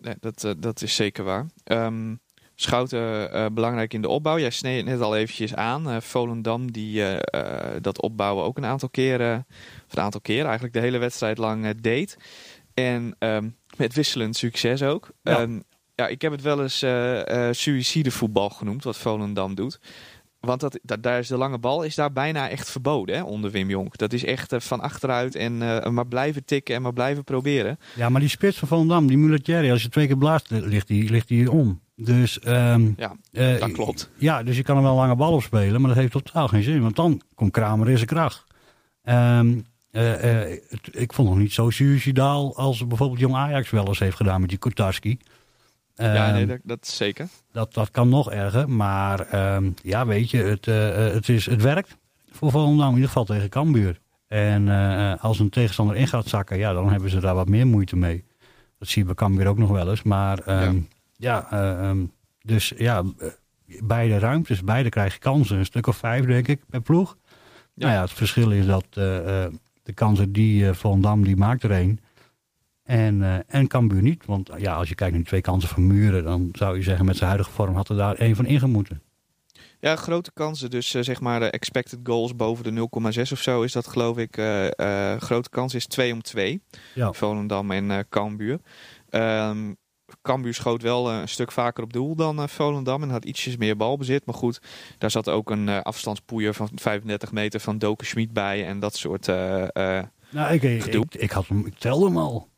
Nee, 0.00 0.14
dat, 0.20 0.54
dat 0.58 0.82
is 0.82 0.94
zeker 0.94 1.24
waar. 1.24 1.46
Ehm 1.64 2.14
Schouten 2.54 3.54
belangrijk 3.54 3.94
in 3.94 4.02
de 4.02 4.08
opbouw. 4.08 4.38
Jij 4.38 4.50
sneed 4.50 4.76
het 4.76 4.86
net 4.86 5.00
al 5.00 5.16
eventjes 5.16 5.54
aan. 5.54 6.02
Volendam 6.02 6.72
die 6.72 7.02
dat 7.80 8.00
opbouwen 8.00 8.44
ook 8.44 8.56
een 8.56 8.64
aantal 8.64 8.88
keren, 8.88 9.46
of 9.86 9.96
een 9.96 10.02
aantal 10.02 10.20
keren 10.20 10.44
eigenlijk 10.44 10.74
de 10.74 10.80
hele 10.80 10.98
wedstrijd 10.98 11.38
lang 11.38 11.80
deed. 11.80 12.16
En 12.74 13.16
ehm, 13.18 13.48
met 13.76 13.94
wisselend 13.94 14.36
succes 14.36 14.82
ook. 14.82 15.10
Ja. 15.22 15.48
Ja 15.98 16.06
ik 16.06 16.22
heb 16.22 16.32
het 16.32 16.42
wel 16.42 16.62
eens 16.62 16.82
eh 16.82 17.48
suïcidevoetbal 17.50 18.50
genoemd, 18.50 18.84
wat 18.84 18.96
Volendam 18.96 19.54
doet. 19.54 19.80
Want 20.40 20.60
dat, 20.60 20.78
dat, 20.82 21.02
daar 21.02 21.18
is 21.18 21.28
de 21.28 21.36
lange 21.36 21.58
bal 21.58 21.82
is 21.82 21.94
daar 21.94 22.12
bijna 22.12 22.48
echt 22.48 22.70
verboden 22.70 23.16
hè, 23.16 23.22
onder 23.22 23.50
Wim 23.50 23.68
Jonk. 23.68 23.96
Dat 23.96 24.12
is 24.12 24.24
echt 24.24 24.52
eh, 24.52 24.60
van 24.60 24.80
achteruit 24.80 25.34
en 25.34 25.58
maar 25.94 26.06
blijven 26.06 26.44
tikken 26.44 26.74
en 26.74 26.82
maar 26.82 26.92
blijven 26.92 27.24
proberen. 27.24 27.78
Ja, 27.94 28.08
maar 28.08 28.20
die 28.20 28.30
spits 28.30 28.58
van 28.58 28.68
Volendam, 28.68 29.06
die 29.06 29.18
Mulatieri, 29.18 29.70
als 29.70 29.82
je 29.82 29.88
twee 29.88 30.06
keer 30.06 30.18
blaast, 30.18 30.50
ligt 30.50 30.86
die, 30.86 31.10
ligt 31.10 31.28
die 31.28 31.50
om. 31.50 31.80
Dus, 31.96 32.38
ehm, 32.38 32.90
Ja, 32.96 33.16
dat 33.58 33.72
klopt. 33.72 34.10
Ja, 34.16 34.42
dus 34.42 34.56
je 34.56 34.62
kan 34.62 34.76
er 34.76 34.82
wel 34.82 34.90
een 34.90 34.96
lange 34.96 35.16
bal 35.16 35.32
op 35.32 35.42
spelen, 35.42 35.80
maar 35.80 35.90
dat 35.90 35.98
heeft 35.98 36.12
totaal 36.12 36.48
geen 36.48 36.62
zin. 36.62 36.82
Want 36.82 36.96
dan 36.96 37.22
komt 37.34 37.50
Kramer 37.50 37.88
in 37.90 37.96
zijn 37.96 38.08
kracht. 38.08 38.44
Ehm, 39.02 39.58
eh, 39.90 40.42
eh, 40.52 40.60
ik 40.90 41.12
vond 41.12 41.28
het 41.28 41.38
niet 41.38 41.52
zo 41.52 41.70
suicidaal 41.70 42.56
als 42.56 42.86
bijvoorbeeld 42.86 43.20
Jong 43.20 43.34
Ajax 43.34 43.70
wel 43.70 43.86
eens 43.86 43.98
heeft 43.98 44.16
gedaan 44.16 44.40
met 44.40 44.48
die 44.48 44.58
Kotarski. 44.58 45.18
Ja, 45.98 46.26
Ehm, 46.26 46.34
nee, 46.34 46.46
dat, 46.46 46.58
dat 46.62 46.86
zeker. 46.86 47.28
dat, 47.52 47.74
dat 47.74 47.90
kan 47.90 48.08
nog 48.08 48.30
erger, 48.30 48.70
maar 48.70 49.20
ehm, 49.20 49.70
ja, 49.82 50.06
weet 50.06 50.30
je, 50.30 50.42
het, 50.42 50.66
eh, 50.66 51.06
eh, 51.06 51.14
het, 51.14 51.28
is, 51.28 51.46
het 51.46 51.62
werkt 51.62 51.96
voor 52.30 52.50
Volendam, 52.50 52.88
in 52.88 52.94
ieder 52.94 53.06
geval 53.06 53.24
tegen 53.24 53.48
Cambuur. 53.48 54.00
En 54.26 54.68
eh, 54.68 55.24
als 55.24 55.38
een 55.38 55.50
tegenstander 55.50 55.96
in 55.96 56.08
gaat 56.08 56.26
zakken, 56.26 56.58
ja, 56.58 56.72
dan 56.72 56.90
hebben 56.90 57.10
ze 57.10 57.20
daar 57.20 57.34
wat 57.34 57.48
meer 57.48 57.66
moeite 57.66 57.96
mee. 57.96 58.24
Dat 58.78 58.88
zie 58.88 59.00
je 59.00 59.06
bij 59.06 59.14
Cambuur 59.14 59.46
ook 59.46 59.58
nog 59.58 59.70
wel 59.70 59.90
eens, 59.90 60.02
maar 60.02 60.38
ehm, 60.38 60.78
ja, 61.16 61.48
dus 62.42 62.72
ja, 62.76 63.02
beide 63.82 64.18
ruimtes, 64.18 64.62
beide 64.62 64.88
krijgen 64.88 65.20
kansen, 65.20 65.58
een 65.58 65.64
stuk 65.64 65.86
of 65.86 65.96
vijf 65.96 66.24
denk 66.24 66.48
ik 66.48 66.60
per 66.70 66.80
ploeg. 66.80 67.16
Ja. 67.74 67.86
Nou 67.86 67.92
ja, 67.92 68.00
het 68.00 68.12
verschil 68.12 68.50
is 68.50 68.66
dat 68.66 68.86
de 68.92 69.92
kansen 69.94 70.32
die 70.32 70.68
eh 70.68 70.74
Volendam, 70.74 71.24
die 71.24 71.36
maakt 71.36 71.62
er 71.62 71.70
één. 71.70 72.00
En, 72.88 73.22
eh 73.22 73.38
en 73.46 73.66
Cambuur 73.66 74.02
niet. 74.02 74.24
Want 74.26 74.50
ja, 74.56 74.74
als 74.74 74.88
je 74.88 74.94
kijkt 74.94 75.12
naar 75.12 75.20
die 75.22 75.30
twee 75.30 75.40
kansen 75.40 75.68
van 75.68 75.86
Muren, 75.86 76.24
dan 76.24 76.48
zou 76.52 76.76
je 76.76 76.82
zeggen 76.82 77.04
met 77.04 77.16
zijn 77.16 77.28
huidige 77.28 77.50
vorm 77.50 77.74
had 77.74 77.88
er 77.88 77.96
daar 77.96 78.14
één 78.14 78.36
van 78.36 78.46
ingemoeten. 78.46 79.02
Ja, 79.80 79.96
grote 79.96 80.30
kansen. 80.34 80.70
Dus 80.70 80.94
eh, 80.94 81.02
zeg 81.02 81.20
maar 81.20 81.42
eh, 81.42 81.48
expected 81.50 81.98
goals 82.02 82.36
boven 82.36 82.64
de 82.64 82.88
0,6 83.26 83.32
of 83.32 83.38
zo 83.40 83.62
is 83.62 83.72
dat 83.72 83.86
geloof 83.86 84.18
ik. 84.18 84.36
eh, 84.36 85.12
eh, 85.12 85.20
grote 85.20 85.48
kans 85.48 85.74
is 85.74 85.86
2 85.86 86.12
om 86.12 86.22
2. 86.22 86.62
Ja. 86.94 87.12
Volendam 87.12 87.70
en 87.70 87.90
eh 87.90 87.98
Cambuur. 88.08 88.58
Ehm 89.10 89.72
Cambuur 90.22 90.54
schoot 90.54 90.82
wel 90.82 91.10
eh, 91.10 91.18
een 91.20 91.28
stuk 91.28 91.52
vaker 91.52 91.84
op 91.84 91.92
doel 91.92 92.14
dan 92.14 92.38
eh, 92.38 92.46
Volendam 92.48 93.02
en 93.02 93.10
had 93.10 93.24
ietsjes 93.24 93.56
meer 93.56 93.76
balbezit. 93.76 94.26
Maar 94.26 94.34
goed, 94.34 94.60
daar 94.98 95.10
zat 95.10 95.28
ook 95.28 95.50
een 95.50 95.68
eh, 95.68 95.80
afstandspoeier 95.80 96.54
van 96.54 96.68
35 96.74 97.32
meter 97.32 97.60
van 97.60 97.78
Doken 97.78 98.06
Schmid 98.06 98.32
bij 98.32 98.66
en 98.66 98.80
dat 98.80 98.96
soort... 98.96 99.28
eh, 99.28 99.98
eh, 99.98 100.04
Nou, 100.30 100.52
ik, 100.54 100.62
ik, 100.62 100.84
ik, 100.84 101.14
ik 101.14 101.30
had 101.30 101.46
hem, 101.46 101.66
ik 101.66 101.74
telde 101.78 102.06
hem 102.06 102.16
al. 102.16 102.48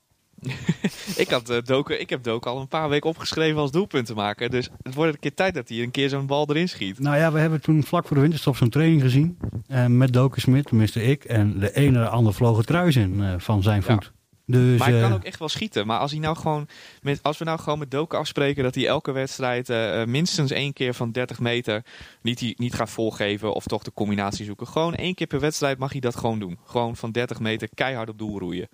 ik, 1.16 1.28
had, 1.30 1.48
eh, 1.50 1.58
Doken, 1.64 2.00
ik 2.00 2.10
heb 2.10 2.22
Doken 2.22 2.50
al 2.50 2.60
een 2.60 2.68
paar 2.68 2.88
weken 2.88 3.10
opgeschreven 3.10 3.60
als 3.60 3.70
doelpuntenmaker. 3.70 4.50
Dus 4.50 4.68
het 4.82 4.94
wordt 4.94 5.12
een 5.14 5.20
keer 5.20 5.34
tijd 5.34 5.54
dat 5.54 5.68
hij 5.68 5.82
een 5.82 5.90
keer 5.90 6.08
zo'n 6.08 6.26
bal 6.26 6.46
erin 6.48 6.68
schiet. 6.68 6.98
Nou 6.98 7.16
ja, 7.16 7.32
we 7.32 7.38
hebben 7.38 7.60
toen 7.60 7.82
vlak 7.84 8.06
voor 8.06 8.16
de 8.16 8.22
winterstop 8.22 8.56
zo'n 8.56 8.68
training 8.70 9.00
gezien. 9.02 9.38
eh, 9.66 9.86
met 9.86 10.12
Doken 10.12 10.40
Smit, 10.40 10.66
tenminste 10.66 11.02
ik. 11.02 11.24
En 11.24 11.58
de 11.58 11.72
ene 11.74 11.86
en 11.98 12.04
de 12.04 12.08
ander 12.08 12.34
vloog 12.34 12.56
het 12.56 12.66
kruis 12.66 12.96
in 12.96 13.22
eh, 13.22 13.34
van 13.38 13.62
zijn 13.62 13.82
Ja. 13.86 13.92
voet. 13.92 14.12
Dus, 14.46 14.78
Maar 14.78 14.90
hij 14.90 15.00
kan 15.00 15.12
ook 15.12 15.24
echt 15.24 15.38
wel 15.38 15.48
schieten. 15.48 15.86
Maar 15.86 15.98
als, 15.98 16.10
hij 16.10 16.20
nou 16.20 16.36
gewoon 16.36 16.68
met, 17.02 17.22
als 17.22 17.38
we 17.38 17.44
nou 17.44 17.58
gewoon 17.58 17.78
met 17.78 17.90
Doken 17.90 18.18
afspreken 18.18 18.62
dat 18.62 18.74
hij 18.74 18.86
elke 18.86 19.12
wedstrijd 19.12 19.68
minstens 20.06 20.50
één 20.50 20.72
keer 20.72 20.94
van 20.94 21.12
30 21.12 21.40
meter 21.40 21.84
niet, 22.22 22.58
niet 22.58 22.74
gaat 22.74 22.90
volgeven 22.90 23.54
of 23.54 23.66
toch 23.66 23.82
de 23.82 23.92
combinatie 23.94 24.44
zoeken. 24.44 24.66
Gewoon 24.66 24.94
één 24.94 25.14
keer 25.14 25.26
per 25.26 25.40
wedstrijd 25.40 25.78
mag 25.78 25.90
hij 25.92 26.00
dat 26.00 26.16
gewoon 26.16 26.38
doen. 26.38 26.58
Gewoon 26.64 26.96
van 26.96 27.12
30 27.12 27.40
meter 27.40 27.68
keihard 27.74 28.08
op 28.08 28.18
doel 28.18 28.38
roeien. 28.38 28.68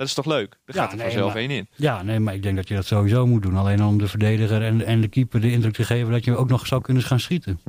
Dat 0.00 0.08
is 0.08 0.14
toch 0.14 0.24
leuk? 0.26 0.56
Daar 0.64 0.76
Ja, 0.76 0.82
gaat 0.82 0.90
er 0.90 0.96
nee, 0.96 1.06
vanzelf 1.06 1.32
maar- 1.32 1.40
één 1.42 1.50
in. 1.50 1.68
Ja, 1.76 2.02
nee, 2.02 2.20
maar 2.20 2.34
ik 2.34 2.42
denk 2.42 2.56
dat 2.56 2.68
je 2.68 2.74
dat 2.74 2.86
sowieso 2.86 3.26
moet 3.26 3.42
doen. 3.42 3.56
Alleen 3.56 3.84
om 3.84 3.98
de 3.98 4.08
verdediger 4.08 4.62
en, 4.62 4.84
en 4.86 5.00
de 5.00 5.08
keeper 5.08 5.40
de 5.40 5.50
indruk 5.50 5.74
te 5.74 5.84
geven 5.84 6.12
dat 6.12 6.24
je 6.24 6.36
ook 6.36 6.48
nog 6.48 6.66
zou 6.66 6.80
kunnen 6.80 7.02
gaan 7.02 7.20
schieten. 7.20 7.60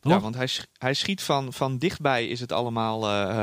Toch? 0.00 0.12
Ja, 0.12 0.20
want 0.20 0.34
hij, 0.34 0.48
hij 0.78 0.94
schiet 0.94 1.22
van, 1.22 1.52
van 1.52 1.78
dichtbij 1.78 2.26
is 2.26 2.40
het 2.40 2.52
allemaal... 2.52 3.08
eh, 3.08 3.20
eh, 3.22 3.36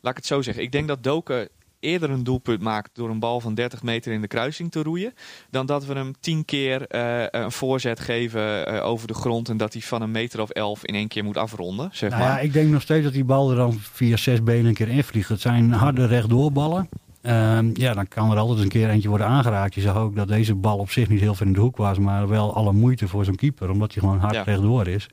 laat 0.00 0.10
ik 0.10 0.16
het 0.16 0.26
zo 0.26 0.42
zeggen. 0.42 0.62
Ik 0.62 0.72
denk 0.72 0.88
dat 0.88 1.02
Doken 1.02 1.48
eerder 1.80 2.10
een 2.10 2.24
doelpunt 2.24 2.60
maakt 2.62 2.90
door 2.92 3.10
een 3.10 3.18
bal 3.18 3.40
van 3.40 3.54
30 3.54 3.82
meter 3.82 4.12
in 4.12 4.20
de 4.20 4.26
kruising 4.26 4.70
te 4.70 4.82
roeien. 4.82 5.12
Dan 5.50 5.66
dat 5.66 5.84
we 5.84 5.94
hem 5.94 6.12
10 6.20 6.44
keer 6.44 6.86
eh, 6.86 7.24
een 7.42 7.52
voorzet 7.52 8.00
geven 8.00 8.82
over 8.82 9.06
de 9.06 9.14
grond. 9.14 9.48
En 9.48 9.56
dat 9.56 9.72
hij 9.72 9.82
van 9.82 10.02
een 10.02 10.10
meter 10.10 10.40
of 10.40 10.50
11 10.50 10.84
in 10.84 10.94
één 10.94 11.08
keer 11.08 11.24
moet 11.24 11.36
afronden. 11.36 11.88
Zeg 11.92 12.10
Nou 12.10 12.22
maar. 12.22 12.30
ja, 12.32 12.38
ik 12.38 12.52
denk 12.52 12.70
nog 12.70 12.82
steeds 12.82 13.04
dat 13.04 13.12
die 13.12 13.24
bal 13.24 13.50
er 13.50 13.56
dan 13.56 13.72
via 13.80 14.16
zes 14.16 14.42
benen 14.42 14.66
een 14.66 14.74
keer 14.74 14.88
invliegt. 14.88 15.28
Het 15.28 15.40
zijn 15.40 15.72
harde 15.72 16.06
rechtdoorballen. 16.06 16.88
Ehm, 17.22 17.70
ja, 17.74 17.94
dan 17.94 18.08
kan 18.08 18.30
er 18.30 18.36
altijd 18.38 18.58
een 18.58 18.68
keer 18.68 18.88
eentje 18.90 19.08
worden 19.08 19.26
aangeraakt. 19.26 19.74
Je 19.74 19.80
zag 19.80 19.96
ook 19.96 20.16
dat 20.16 20.28
deze 20.28 20.54
bal 20.54 20.78
op 20.78 20.90
zich 20.90 21.08
niet 21.08 21.20
heel 21.20 21.34
ver 21.34 21.46
in 21.46 21.52
de 21.52 21.60
hoek 21.60 21.76
was, 21.76 21.98
maar 21.98 22.28
wel 22.28 22.54
alle 22.54 22.72
moeite 22.72 23.08
voor 23.08 23.24
zo'n 23.24 23.34
keeper, 23.36 23.70
omdat 23.70 23.92
hij 23.94 24.02
gewoon 24.02 24.18
hard 24.18 24.34
Ja. 24.34 24.42
rechtdoor 24.42 24.86
is. 24.86 25.06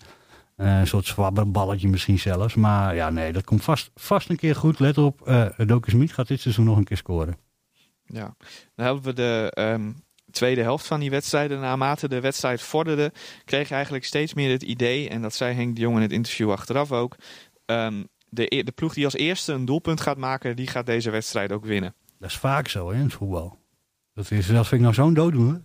Eh, 0.56 0.80
een 0.80 0.88
soort 0.88 1.06
zwabberballetje 1.06 1.88
misschien 1.88 2.20
zelfs. 2.20 2.56
Maar 2.56 2.96
ja, 2.96 3.10
nee, 3.10 3.32
dat 3.34 3.44
komt 3.44 3.64
vast, 3.64 3.92
vast 3.96 4.30
een 4.30 4.36
keer 4.36 4.56
goed. 4.56 4.80
Let 4.80 4.98
op, 4.98 5.22
eh 5.28 5.46
Doken 5.58 5.92
Smit 5.92 6.12
gaat 6.12 6.28
dit 6.28 6.40
seizoen 6.42 6.66
nog 6.66 6.78
een 6.78 6.84
keer 6.84 6.98
scoren. 6.98 7.38
Ja. 8.06 8.36
Dan 8.76 8.86
hebben 8.86 9.04
we 9.04 9.14
de 9.14 9.52
ehm, 9.54 9.92
tweede 10.32 10.62
helft 10.62 10.88
van 10.88 11.00
die 11.00 11.10
wedstrijden. 11.10 11.60
Naarmate 11.60 12.08
de 12.08 12.20
wedstrijd 12.20 12.62
vorderde, 12.62 13.12
kreeg 13.46 13.68
je 13.70 13.74
eigenlijk 13.76 14.06
steeds 14.06 14.34
meer 14.34 14.52
het 14.52 14.64
idee. 14.64 15.10
En 15.10 15.22
dat 15.22 15.34
zei 15.36 15.54
Henk 15.56 15.76
de 15.76 15.82
Jong 15.82 15.96
in 15.96 16.02
het 16.02 16.12
interview 16.12 16.52
achteraf 16.52 16.92
ook. 16.92 17.16
ehm, 17.66 18.04
de, 18.30 18.56
e- 18.56 18.64
de 18.64 18.72
ploeg 18.72 18.94
die 18.94 19.06
als 19.06 19.14
eerste 19.16 19.54
een 19.54 19.66
doelpunt 19.66 20.02
gaat 20.02 20.18
maken, 20.18 20.56
die 20.56 20.68
gaat 20.68 20.86
deze 20.86 21.10
wedstrijd 21.10 21.52
ook 21.52 21.66
winnen. 21.66 21.94
Dat 22.20 22.30
is 22.30 22.38
vaak 22.38 22.68
zo 22.68 22.90
hè, 22.90 22.96
in 22.96 23.02
het 23.04 23.14
voetbal. 23.14 23.60
Dat, 24.14 24.32
is, 24.32 24.48
dat 24.48 24.68
vind 24.68 24.72
ik 24.72 24.80
nou 24.82 24.94
zo'n 24.94 25.14
dooddoener. 25.14 25.64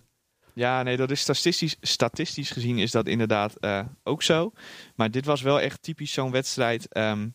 Ja, 0.53 0.83
nee, 0.83 0.97
dat 0.97 1.11
is 1.11 1.19
statistisch, 1.19 1.77
statistisch 1.81 2.51
gezien 2.51 2.77
is 2.77 2.91
dat 2.91 3.07
inderdaad 3.07 3.55
eh, 3.55 3.79
ook 4.03 4.23
zo. 4.23 4.51
Maar 4.95 5.11
dit 5.11 5.25
was 5.25 5.41
wel 5.41 5.59
echt 5.61 5.81
typisch 5.81 6.11
zo'n 6.13 6.31
wedstrijd. 6.31 6.87
ehm, 6.87 7.29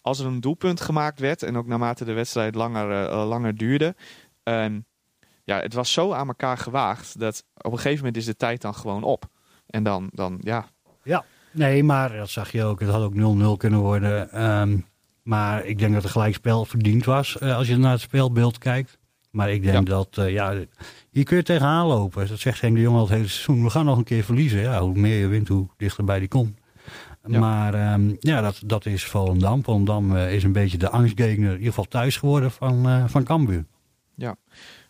als 0.00 0.18
er 0.18 0.26
een 0.26 0.40
doelpunt 0.40 0.80
gemaakt 0.80 1.20
werd 1.20 1.42
en 1.42 1.56
ook 1.56 1.66
naarmate 1.66 2.04
de 2.04 2.12
wedstrijd 2.12 2.54
langer, 2.54 3.08
eh, 3.08 3.28
langer 3.28 3.56
duurde. 3.56 3.94
ehm, 4.42 4.80
ja, 5.44 5.60
het 5.60 5.74
was 5.74 5.92
zo 5.92 6.12
aan 6.12 6.28
elkaar 6.28 6.58
gewaagd 6.58 7.18
dat 7.18 7.44
op 7.56 7.72
een 7.72 7.78
gegeven 7.78 7.98
moment 7.98 8.16
is 8.16 8.24
de 8.24 8.36
tijd 8.36 8.60
dan 8.60 8.74
gewoon 8.74 9.02
op. 9.02 9.26
En 9.66 9.82
dan, 9.82 10.08
dan 10.12 10.38
ja, 10.40 10.68
Nee, 11.54 11.84
maar 11.84 12.16
dat 12.16 12.30
zag 12.30 12.52
je 12.52 12.64
ook. 12.64 12.80
Het 12.80 12.88
had 12.88 13.02
ook 13.02 13.14
0-0 13.14 13.56
kunnen 13.56 13.80
worden. 13.80 14.30
Ehm, 14.30 14.78
maar 15.24 15.64
ik 15.66 15.78
denk 15.78 15.94
dat 15.94 16.04
er 16.04 16.10
gelijkspel 16.10 16.64
verdiend 16.64 17.04
was 17.04 17.38
eh, 17.38 17.56
als 17.56 17.68
je 17.68 17.76
naar 17.76 17.92
het 17.92 18.00
speelbeeld 18.00 18.58
kijkt. 18.58 18.98
Maar 19.30 19.50
ik 19.52 19.62
denk 19.62 19.74
Ja. 19.88 19.94
dat, 19.94 20.18
eh, 20.18 20.30
ja, 20.32 20.54
hier 21.10 21.24
kun 21.24 21.36
je 21.36 21.42
tegenaan 21.42 21.86
lopen. 21.86 22.28
Dat 22.28 22.38
zegt 22.38 22.60
Henk 22.60 22.74
de 22.74 22.80
Jong 22.80 22.96
al 22.96 23.02
het 23.02 23.10
hele 23.12 23.28
seizoen. 23.28 23.62
We 23.64 23.70
gaan 23.70 23.84
nog 23.84 23.98
een 23.98 24.04
keer 24.04 24.24
verliezen. 24.24 24.60
Ja, 24.60 24.80
hoe 24.80 24.94
meer 24.98 25.18
je 25.18 25.26
wint, 25.26 25.48
hoe 25.48 25.66
dichterbij 25.76 26.18
die 26.18 26.28
komt. 26.28 26.58
Ja. 27.26 27.38
Maar 27.38 27.74
ehm, 27.74 28.14
ja, 28.20 28.40
dat, 28.40 28.62
dat 28.66 28.86
is 28.86 29.04
Volendam. 29.04 29.64
Volendam 29.64 30.16
eh, 30.16 30.34
is 30.34 30.42
een 30.42 30.52
beetje 30.52 30.78
de 30.78 30.90
angstgegner, 30.90 31.46
in 31.50 31.52
ieder 31.52 31.66
geval 31.68 31.84
thuis 31.84 32.16
geworden 32.16 32.50
van, 32.50 32.88
eh 32.88 33.04
van 33.06 33.24
Cambuur. 33.24 33.64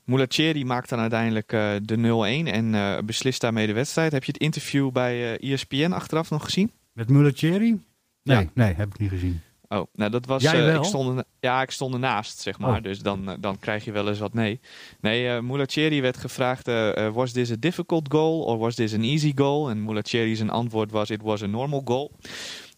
Mulatieri 0.05 0.65
maakt 0.65 0.89
dan 0.89 0.99
uiteindelijk 0.99 1.49
de 1.83 1.97
0-1 1.97 2.47
en 2.53 3.07
beslist 3.07 3.41
daarmee 3.41 3.67
de 3.67 3.73
wedstrijd. 3.73 4.13
Heb 4.13 4.25
je 4.25 4.33
het 4.33 4.41
interview 4.41 4.91
bij 4.93 5.39
ESPN 5.39 5.93
achteraf 5.93 6.31
nog 6.31 6.45
gezien? 6.45 6.71
Met 6.93 7.09
Mulatieri? 7.09 7.81
Nee, 8.23 8.37
Ja. 8.39 8.45
nee, 8.55 8.75
heb 8.75 8.89
ik 8.89 8.99
niet 8.99 9.11
gezien. 9.11 9.41
Oh, 9.75 9.87
nou 9.93 10.11
dat 10.11 10.27
was. 10.27 10.45
Eh, 10.45 10.75
ik 10.75 10.85
stond 10.85 11.19
er, 11.19 11.25
ja, 11.41 11.63
ik 11.63 11.71
stond 11.71 11.95
ernaast, 11.95 12.41
zeg 12.41 12.59
maar. 12.59 12.77
Oh. 12.77 12.83
Dus 12.83 12.99
dan, 12.99 13.29
eh, 13.29 13.35
dan 13.41 13.59
krijg 13.59 13.85
je 13.85 13.93
wel 13.93 14.09
eens 14.09 14.19
wat 14.19 14.35
mee. 14.35 14.61
Nee, 15.01 15.29
eh 15.29 15.41
Mulatieri 15.41 16.01
werd 16.01 16.17
gevraagd: 16.17 16.69
eh, 16.69 17.13
was 17.13 17.33
this 17.33 17.51
a 17.51 17.57
difficult 17.59 18.07
goal 18.13 18.43
or 18.43 18.59
was 18.59 18.75
this 18.75 18.95
an 18.95 19.03
easy 19.03 19.33
goal? 19.35 19.71
En 19.71 19.85
Mulatieri 19.85 20.37
zijn 20.37 20.51
antwoord 20.51 20.91
was: 20.91 21.11
it 21.11 21.23
was 21.23 21.43
a 21.43 21.47
normal 21.47 21.83
goal. 21.85 22.13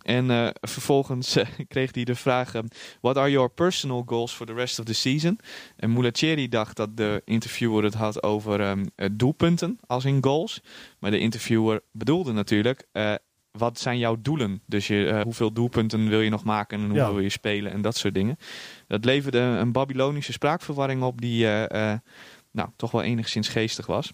En 0.02 0.54
vervolgens 0.60 1.36
kreeg 1.68 1.94
hij 1.94 2.04
de 2.04 2.14
vraag: 2.14 2.52
What 3.00 3.16
are 3.16 3.30
your 3.30 3.50
personal 3.50 4.02
goals 4.06 4.32
for 4.32 4.46
the 4.46 4.54
rest 4.54 4.78
of 4.78 4.84
the 4.84 4.94
season? 4.94 5.38
En 5.76 5.92
Mulatieri 5.92 6.48
dacht 6.48 6.76
dat 6.76 6.96
de 6.96 7.22
interviewer 7.24 7.84
het 7.84 7.94
had 7.94 8.22
over 8.22 8.60
ehm, 8.60 8.84
eh, 8.94 9.08
doelpunten, 9.12 9.78
als 9.86 10.04
in 10.04 10.24
goals. 10.24 10.60
Maar 10.98 11.10
de 11.10 11.18
interviewer 11.18 11.80
bedoelde 11.92 12.32
natuurlijk: 12.32 12.86
wat 13.58 13.78
zijn 13.78 13.98
jouw 13.98 14.16
doelen? 14.20 14.60
Dus 14.66 14.86
je, 14.86 15.06
eh, 15.08 15.22
hoeveel 15.22 15.52
doelpunten 15.52 16.08
wil 16.08 16.20
je 16.20 16.30
nog 16.30 16.44
maken 16.44 16.80
en 16.80 16.86
hoe 16.86 16.94
Ja. 16.96 17.10
wil 17.10 17.20
je 17.20 17.28
spelen 17.28 17.72
en 17.72 17.82
dat 17.82 17.96
soort 17.96 18.14
dingen. 18.14 18.36
Dat 18.86 19.04
leverde 19.04 19.38
een 19.38 19.72
Babylonische 19.72 20.32
spraakverwarring 20.32 21.02
op 21.02 21.20
die 21.20 21.46
eh, 21.46 21.92
eh, 21.92 21.98
nou, 22.52 22.68
toch 22.76 22.90
wel 22.90 23.02
enigszins 23.02 23.48
geestig 23.48 23.86
was. 23.86 24.12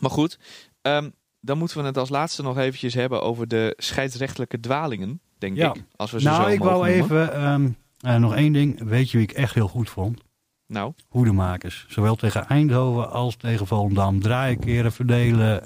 Maar 0.00 0.10
goed, 0.10 0.38
ehm, 0.82 1.10
dan 1.40 1.58
moeten 1.58 1.78
we 1.80 1.84
het 1.84 1.98
als 1.98 2.08
laatste 2.08 2.42
nog 2.42 2.58
eventjes 2.58 2.94
hebben 2.94 3.22
over 3.22 3.48
de 3.48 3.74
scheidsrechtelijke 3.76 4.60
dwalingen, 4.60 5.20
denk 5.38 5.56
Ja. 5.56 5.74
ik. 5.74 5.82
Als 5.96 6.10
we 6.10 6.20
ze 6.20 6.28
Nou, 6.28 6.42
zo 6.42 6.48
ik 6.48 6.58
wou 6.58 6.72
noemen. 6.86 7.04
even 7.04 7.32
ehm, 7.34 7.68
eh, 8.00 8.16
nog 8.16 8.34
één 8.34 8.52
ding. 8.52 8.82
Weet 8.82 9.10
je 9.10 9.18
wie 9.18 9.26
ik 9.26 9.32
echt 9.32 9.54
heel 9.54 9.68
goed 9.68 9.90
vond? 9.90 10.20
Nou, 10.66 10.92
hoedemakers. 11.08 11.86
Zowel 11.88 12.16
tegen 12.16 12.46
Eindhoven 12.48 13.10
als 13.10 13.36
tegen 13.36 13.66
Volendam. 13.66 14.20
Draaien, 14.20 14.58
keren, 14.58 14.92
verdelen, 14.92 15.62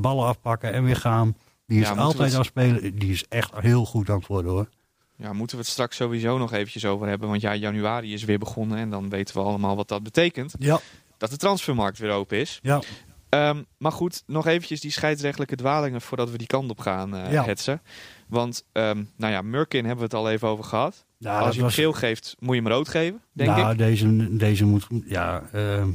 ballen 0.00 0.26
afpakken 0.26 0.72
en 0.72 0.84
weer 0.84 0.96
gaan. 0.96 1.36
Die 1.66 1.80
is 1.80 1.88
Ja, 1.88 1.94
altijd 1.94 2.32
het 2.32 2.44
spelen. 2.46 2.98
Die 2.98 3.10
is 3.12 3.24
echt 3.28 3.50
heel 3.60 3.84
goed 3.84 4.10
aan 4.10 4.18
het 4.18 4.26
worden 4.26 4.50
hoor. 4.50 4.68
ja, 5.16 5.32
moeten 5.32 5.56
we 5.56 5.62
het 5.62 5.72
straks 5.72 5.96
sowieso 5.96 6.38
nog 6.38 6.52
eventjes 6.52 6.84
over 6.84 7.08
hebben. 7.08 7.28
Want 7.28 7.40
ja, 7.40 7.54
januari 7.54 8.12
is 8.12 8.24
weer 8.24 8.38
begonnen 8.38 8.78
en 8.78 8.90
dan 8.90 9.08
weten 9.08 9.34
we 9.34 9.40
allemaal 9.42 9.76
wat 9.76 9.88
dat 9.88 10.02
betekent. 10.02 10.54
Ja. 10.58 10.80
Dat 11.18 11.30
de 11.30 11.36
transfermarkt 11.36 11.98
weer 11.98 12.10
open 12.10 12.38
is. 12.38 12.58
Ja. 12.62 12.80
Ehm, 13.28 13.62
maar 13.78 13.92
goed, 13.92 14.22
nog 14.26 14.46
eventjes 14.46 14.80
die 14.80 14.90
scheidsrechtelijke 14.90 15.56
dwalingen 15.56 16.00
voordat 16.00 16.30
we 16.30 16.38
die 16.38 16.46
kant 16.46 16.70
op 16.70 16.78
gaan 16.78 17.08
Ja. 17.30 17.44
hetsen. 17.44 17.82
Want, 18.28 18.64
ehm, 18.72 19.02
nou 19.16 19.32
ja, 19.32 19.42
Murkin 19.42 19.80
hebben 19.84 20.08
we 20.08 20.16
het 20.16 20.24
al 20.24 20.30
even 20.30 20.48
over 20.48 20.64
gehad. 20.64 21.04
Als 21.24 21.54
je 21.54 21.60
hem 21.60 21.70
geel 21.70 21.92
geeft, 21.92 22.36
moet 22.38 22.54
je 22.54 22.60
hem 22.62 22.70
rood 22.70 22.88
geven, 22.88 23.22
denk 23.32 23.50
nou, 23.50 23.72
ik. 23.72 23.78
Deze, 23.78 24.36
deze 24.36 24.64
moet, 24.64 24.86
ja, 25.04 25.42
ehm, 25.52 25.90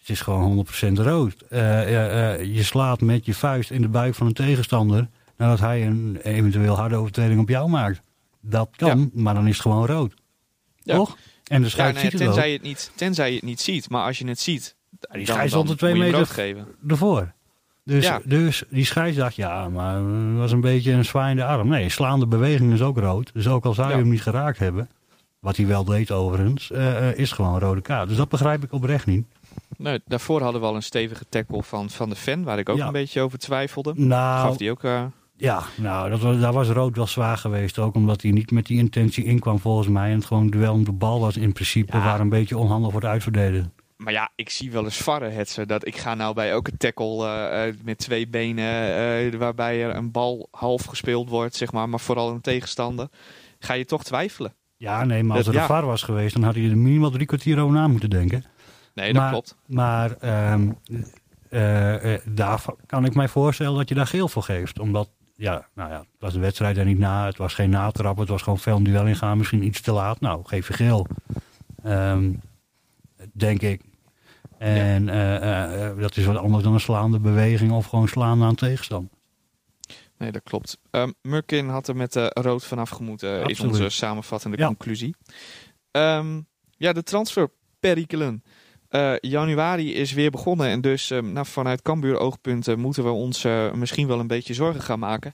het 0.00 0.08
is 0.08 0.20
gewoon 0.20 0.66
100% 0.92 0.92
rood. 1.00 1.34
Eh, 1.48 1.80
eh, 1.82 2.34
eh, 2.34 2.54
je 2.54 2.62
slaat 2.62 3.00
met 3.00 3.26
je 3.26 3.34
vuist 3.34 3.70
in 3.70 3.82
de 3.82 3.88
buik 3.88 4.14
van 4.14 4.26
een 4.26 4.32
tegenstander 4.32 5.08
nadat 5.36 5.60
hij 5.60 5.86
een 5.86 6.18
eventueel 6.22 6.76
harde 6.76 6.96
overtreding 6.96 7.40
op 7.40 7.48
jou 7.48 7.68
maakt. 7.68 8.02
Dat 8.40 8.68
kan, 8.76 9.10
maar 9.14 9.34
dan 9.34 9.46
is 9.46 9.52
het 9.52 9.62
gewoon 9.62 9.86
rood. 9.86 10.14
Ja. 10.82 10.94
Toch? 10.94 11.16
En 11.44 11.58
de 11.60 11.64
Ja, 11.64 11.70
scheids 11.70 11.92
nou 11.94 12.04
ja, 12.04 12.10
ziet 12.10 12.12
het 12.12 12.28
ook 12.28 12.34
tenzij, 12.34 12.50
je 12.50 12.56
het 12.56 12.66
niet, 12.66 12.90
tenzij 12.94 13.28
je 13.28 13.34
het 13.36 13.44
niet 13.44 13.60
ziet. 13.60 13.90
Maar 13.90 14.04
als 14.06 14.18
je 14.18 14.26
het 14.28 14.40
ziet, 14.40 14.76
die 15.12 15.26
scheids 15.26 15.52
stond 15.52 15.70
er 15.70 15.76
twee 15.76 15.94
meter 15.94 16.26
geven. 16.26 16.66
ervoor. 16.88 17.32
Dus, 17.84 18.04
Ja. 18.04 18.20
dus 18.24 18.62
die 18.70 18.84
scheids 18.84 19.16
dacht, 19.16 19.34
ja, 19.34 19.68
maar 19.68 19.94
het 19.96 20.36
was 20.36 20.52
een 20.52 20.60
beetje 20.60 20.92
een 20.92 21.04
zwaaiende 21.04 21.44
arm. 21.44 21.68
Nee, 21.68 21.88
slaande 21.88 22.26
beweging 22.26 22.72
is 22.72 22.82
ook 22.82 22.98
rood. 22.98 23.30
Dus 23.32 23.48
ook 23.48 23.64
al 23.64 23.74
zou 23.74 23.90
je 23.90 23.96
hem 23.96 24.08
niet 24.08 24.22
geraakt 24.22 24.58
hebben, 24.58 24.88
wat 25.38 25.56
hij 25.56 25.66
wel 25.66 25.84
deed 25.84 26.10
overigens, 26.10 26.70
eh, 26.70 27.18
is 27.18 27.32
gewoon 27.32 27.54
een 27.54 27.60
rode 27.60 27.80
kaart. 27.80 28.08
Dus 28.08 28.16
dat 28.16 28.28
begrijp 28.28 28.62
ik 28.64 28.72
oprecht 28.72 29.06
niet. 29.06 29.26
Nou, 29.76 29.98
daarvoor 30.06 30.42
hadden 30.42 30.60
we 30.60 30.66
al 30.66 30.74
een 30.74 30.82
stevige 30.82 31.24
tackle 31.28 31.62
van, 31.62 31.90
van 31.90 32.08
de 32.08 32.16
fan, 32.16 32.44
waar 32.44 32.58
ik 32.58 32.68
ook 32.68 32.76
Ja. 32.76 32.86
een 32.86 32.92
beetje 32.92 33.20
over 33.20 33.38
twijfelde. 33.38 33.92
Nou, 33.96 34.46
Gaf 34.46 34.56
die 34.56 34.70
ook... 34.70 34.84
eh, 34.84 35.04
ja, 35.36 35.62
nou 35.76 36.10
dat 36.10 36.20
was, 36.20 36.38
daar 36.40 36.52
was 36.52 36.68
rood 36.68 36.96
wel 36.96 37.06
zwaar 37.06 37.36
geweest. 37.36 37.78
Ook 37.78 37.94
omdat 37.94 38.22
hij 38.22 38.30
niet 38.30 38.50
met 38.50 38.66
die 38.66 38.78
intentie 38.78 39.24
inkwam 39.24 39.58
volgens 39.58 39.88
mij. 39.88 40.10
En 40.10 40.16
het 40.16 40.24
gewoon 40.24 40.46
duel 40.50 40.72
om 40.72 40.84
de 40.84 40.92
bal 40.92 41.20
was 41.20 41.36
in 41.36 41.52
principe, 41.52 41.96
Ja. 41.96 42.04
waar 42.04 42.20
een 42.20 42.28
beetje 42.28 42.58
onhandig 42.58 42.90
wordt 42.90 43.06
uitverdedigen. 43.06 43.72
maar 43.96 44.12
ja, 44.12 44.30
ik 44.34 44.50
zie 44.50 44.70
wel 44.70 44.84
eens 44.84 44.96
varren 44.96 45.32
hetsen. 45.34 45.68
Dat 45.68 45.86
ik 45.86 45.96
ga 45.96 46.14
nou 46.14 46.34
bij 46.34 46.50
elke 46.50 46.76
tackle 46.76 47.26
eh, 47.26 47.68
eh, 47.68 47.74
met 47.84 47.98
twee 47.98 48.28
benen, 48.28 49.38
waarbij 49.38 49.82
er 49.84 49.94
een 49.96 50.10
bal 50.10 50.48
half 50.50 50.84
gespeeld 50.84 51.28
wordt, 51.28 51.54
zeg 51.56 51.72
maar, 51.72 51.88
maar 51.88 52.00
vooral 52.00 52.30
een 52.30 52.40
tegenstander, 52.40 53.08
ga 53.58 53.74
je 53.74 53.84
toch 53.84 54.04
twijfelen. 54.04 54.54
Ja, 54.76 55.04
nee, 55.04 55.22
maar 55.22 55.36
als 55.36 55.44
Dat- 55.46 55.54
er 55.54 55.60
een 55.60 55.66
ja. 55.66 55.72
VAR 55.74 55.86
was 55.86 56.02
geweest, 56.02 56.34
dan 56.34 56.42
had 56.42 56.54
hij 56.54 56.68
er 56.70 56.76
minimaal 56.78 57.10
drie 57.10 57.26
kwartier 57.26 57.58
over 57.60 57.74
na 57.74 57.88
moeten 57.88 58.10
denken. 58.10 58.44
Nee, 59.00 59.12
dat 59.12 59.22
maar, 59.22 59.30
klopt. 59.30 59.56
Maar 59.66 60.16
ehm, 60.16 60.70
eh, 61.48 62.14
eh, 62.14 62.20
daar 62.24 62.64
kan 62.86 63.04
ik 63.04 63.14
mij 63.14 63.28
voorstellen 63.28 63.76
dat 63.76 63.88
je 63.88 63.94
daar 63.94 64.06
geel 64.06 64.28
voor 64.28 64.42
geeft. 64.42 64.78
Omdat, 64.78 65.10
ja, 65.34 65.68
nou 65.74 65.90
ja, 65.90 65.98
het 65.98 66.06
was 66.18 66.32
de 66.32 66.38
wedstrijd 66.38 66.76
er 66.76 66.84
niet 66.84 66.98
na. 66.98 67.26
Het 67.26 67.36
was 67.36 67.54
geen 67.54 67.70
natrap. 67.70 68.18
Het 68.18 68.28
was 68.28 68.42
gewoon 68.42 68.58
een 68.64 68.82
duel 68.82 69.06
ingaan. 69.06 69.38
Misschien 69.38 69.64
iets 69.64 69.80
te 69.80 69.92
laat. 69.92 70.20
Nou, 70.20 70.40
geef 70.44 70.66
je 70.66 70.72
geel. 70.72 71.06
Ehm, 71.82 72.32
denk 73.32 73.62
ik. 73.62 73.82
En 74.58 75.08
eh, 75.08 76.00
dat 76.00 76.16
is 76.16 76.24
wat 76.24 76.36
anders 76.36 76.64
dan 76.64 76.72
een 76.72 76.80
slaande 76.80 77.18
beweging 77.20 77.72
of 77.72 77.86
gewoon 77.86 78.08
slaan 78.08 78.42
aan 78.42 78.54
tegenstander. 78.54 79.10
Nee, 80.18 80.32
dat 80.32 80.42
klopt. 80.42 80.78
Ehm 80.90 81.10
Murkin 81.22 81.68
had 81.68 81.88
er 81.88 81.96
met 81.96 82.14
rood 82.34 82.64
vanaf 82.64 82.90
gemoeten, 82.90 83.46
is 83.46 83.60
onze 83.60 83.88
samenvattende 83.88 84.56
Ja. 84.56 84.66
conclusie. 84.66 85.14
Ja, 86.76 86.92
de 86.92 87.02
transferperikelen. 87.02 88.42
Eh 88.90 89.12
januari 89.20 89.94
is 89.94 90.12
weer 90.12 90.30
begonnen 90.30 90.66
en 90.66 90.80
dus 90.80 91.10
ehm, 91.10 91.32
nou, 91.32 91.46
vanuit 91.46 91.82
Cambuur 91.82 92.18
oogpunten 92.18 92.80
moeten 92.80 93.04
we 93.04 93.10
ons 93.10 93.44
eh, 93.44 93.72
misschien 93.72 94.06
wel 94.06 94.20
een 94.20 94.26
beetje 94.26 94.54
zorgen 94.54 94.82
gaan 94.82 94.98
maken. 94.98 95.32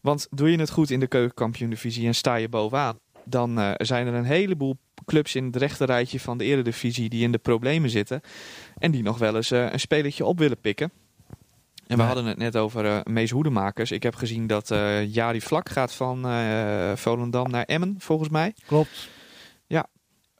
Want 0.00 0.26
doe 0.30 0.50
je 0.50 0.58
het 0.58 0.70
goed 0.70 0.90
in 0.90 1.00
de 1.00 1.06
keukenkampioen-divisie 1.06 2.06
en 2.06 2.14
sta 2.14 2.34
je 2.34 2.48
bovenaan, 2.48 2.98
dan 3.24 3.58
eh, 3.58 3.70
zijn 3.76 4.06
er 4.06 4.14
een 4.14 4.24
heleboel 4.24 4.76
clubs 5.04 5.34
in 5.34 5.44
het 5.44 5.56
rechterrijtje 5.56 6.20
van 6.20 6.38
de 6.38 6.44
eredivisie 6.44 7.08
die 7.08 7.22
in 7.22 7.32
de 7.32 7.38
problemen 7.38 7.90
zitten 7.90 8.20
en 8.78 8.90
die 8.90 9.02
nog 9.02 9.18
wel 9.18 9.36
eens 9.36 9.50
eh, 9.50 9.72
een 9.72 9.80
spelertje 9.80 10.24
op 10.24 10.38
willen 10.38 10.60
pikken. 10.60 10.92
En 11.86 11.96
we 11.96 12.02
hadden 12.02 12.24
het 12.24 12.38
net 12.38 12.56
over 12.56 12.84
eh 12.84 13.00
Mees 13.04 13.30
Hoedemakers. 13.30 13.90
Ik 13.90 14.02
heb 14.02 14.14
gezien 14.14 14.46
dat 14.46 14.70
eh 14.70 15.14
Jari 15.14 15.40
Vlak 15.40 15.68
gaat 15.68 15.92
van 15.92 16.26
eh, 16.26 16.92
Volendam 16.94 17.50
naar 17.50 17.64
Emmen, 17.64 17.94
volgens 17.98 18.28
mij. 18.28 18.54
Klopt. 18.66 19.08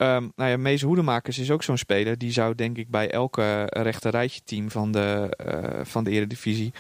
Ehm 0.00 0.28
nou 0.36 0.50
ja, 0.50 0.56
Mees 0.56 0.82
Hoedemakers 0.82 1.38
is 1.38 1.50
ook 1.50 1.62
zo'n 1.62 1.76
speler. 1.76 2.18
Die 2.18 2.32
zou 2.32 2.54
denk 2.54 2.76
ik 2.78 2.90
bij 2.90 3.10
elke 3.10 3.62
rechterrijtje 3.66 4.40
team 4.44 4.70
van 4.70 4.92
de, 4.92 5.34
eh, 5.36 5.84
van 5.84 6.04
de 6.04 6.10
eredivisie... 6.10 6.72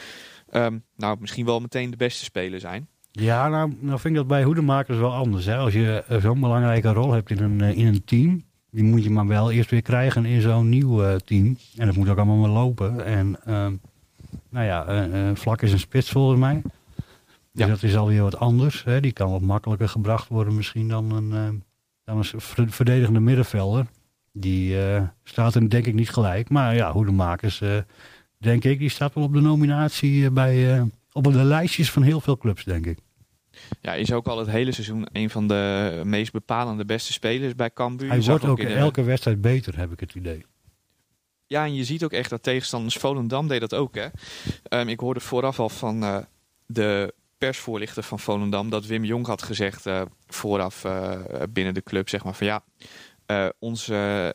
ehm, 0.50 0.78
nou, 0.96 1.16
misschien 1.20 1.44
wel 1.44 1.60
meteen 1.60 1.90
de 1.90 1.96
beste 1.96 2.24
speler 2.24 2.60
zijn. 2.60 2.88
Ja, 3.12 3.48
nou, 3.48 3.76
nou 3.80 3.98
vind 3.98 4.04
ik 4.14 4.20
dat 4.20 4.26
bij 4.26 4.42
hoedemakers 4.42 4.98
wel 4.98 5.12
anders. 5.12 5.44
Hè. 5.44 5.56
Als 5.56 5.72
je 5.72 6.04
eh, 6.08 6.20
zo'n 6.20 6.40
belangrijke 6.40 6.92
rol 6.92 7.12
hebt 7.12 7.30
in 7.30 7.38
een, 7.42 7.60
eh, 7.60 7.76
in 7.78 7.86
een 7.86 8.04
team, 8.04 8.42
die 8.70 8.84
moet 8.84 9.04
je 9.04 9.10
maar 9.10 9.26
wel 9.26 9.50
eerst 9.50 9.70
weer 9.70 9.82
krijgen 9.82 10.24
in 10.24 10.40
zo'n 10.40 10.68
nieuw 10.68 11.16
team. 11.16 11.56
En 11.76 11.86
dat 11.86 11.96
moet 11.96 12.08
ook 12.08 12.16
allemaal 12.16 12.36
maar 12.36 12.50
lopen. 12.50 13.04
En 13.04 13.36
ehm, 13.44 13.72
nou 14.50 14.66
ja, 14.66 15.34
Vlak 15.34 15.62
is 15.62 15.72
een 15.72 15.78
spits 15.78 16.10
volgens 16.10 16.40
mij. 16.40 16.62
Dus 17.52 17.64
Ja. 17.64 17.66
dat 17.66 17.82
is 17.82 17.96
alweer 17.96 18.22
wat 18.22 18.36
anders. 18.38 18.84
Hè. 18.84 19.00
Die 19.00 19.12
kan 19.12 19.30
wat 19.30 19.40
makkelijker 19.40 19.88
gebracht 19.88 20.28
worden 20.28 20.54
misschien 20.56 20.88
dan 20.88 21.10
een, 21.12 21.62
ver- 22.04 22.70
verdedigende 22.70 23.20
middenvelder. 23.20 23.86
Die 24.32 24.82
eh, 24.84 25.02
staat 25.24 25.54
er 25.54 25.70
denk 25.70 25.86
ik 25.86 25.94
niet 25.94 26.10
gelijk. 26.10 26.48
Maar 26.48 26.74
ja, 26.74 26.92
hoedemakers, 26.92 27.60
eh 27.60 27.78
denk 28.38 28.64
ik, 28.64 28.78
die 28.78 28.88
staat 28.88 29.14
wel 29.14 29.24
op 29.24 29.32
de 29.32 29.40
nominatie 29.40 30.24
eh, 30.24 30.30
bij... 30.30 30.86
op 31.12 31.24
de 31.24 31.30
lijstjes 31.44 31.90
van 31.90 32.02
heel 32.02 32.20
veel 32.20 32.36
clubs, 32.38 32.64
denk 32.64 32.86
ik. 32.86 32.98
Ja, 33.80 33.94
is 33.94 34.12
ook 34.12 34.26
al 34.26 34.38
het 34.38 34.50
hele 34.50 34.72
seizoen 34.72 35.06
een 35.12 35.30
van 35.30 35.46
de 35.48 36.00
meest 36.04 36.32
bepalende 36.32 36.84
beste 36.84 37.12
spelers 37.12 37.54
bij 37.54 37.70
Cambuur. 37.72 38.08
Hij 38.08 38.20
wordt 38.22 38.44
ook 38.44 38.58
in 38.58 38.66
de- 38.66 38.74
elke 38.74 39.02
wedstrijd 39.02 39.40
beter, 39.40 39.76
heb 39.78 39.92
ik 39.92 40.00
het 40.00 40.14
idee. 40.14 40.44
Ja, 41.46 41.64
en 41.64 41.74
je 41.74 41.84
ziet 41.84 42.04
ook 42.04 42.12
echt 42.12 42.30
dat 42.30 42.42
tegenstanders 42.42 42.96
Volendam 42.96 43.48
deed 43.48 43.60
dat 43.60 43.74
ook. 43.74 43.94
Hè? 43.94 44.06
Ehm, 44.62 44.88
ik 44.88 45.00
hoorde 45.00 45.20
vooraf 45.20 45.60
al 45.60 45.68
van 45.68 46.24
de 46.66 47.14
persvoorlichter 47.40 48.02
van 48.02 48.18
Volendam 48.18 48.70
dat 48.70 48.86
Wim 48.86 49.04
Jong 49.04 49.26
had 49.26 49.42
gezegd 49.42 49.86
eh, 49.86 50.02
vooraf 50.26 50.84
eh, 50.84 51.18
binnen 51.50 51.74
de 51.74 51.82
club, 51.82 52.08
zeg 52.08 52.24
maar 52.24 52.34
van 52.34 52.46
ja, 52.46 52.62
eh, 53.26 53.46
onze, 53.58 54.32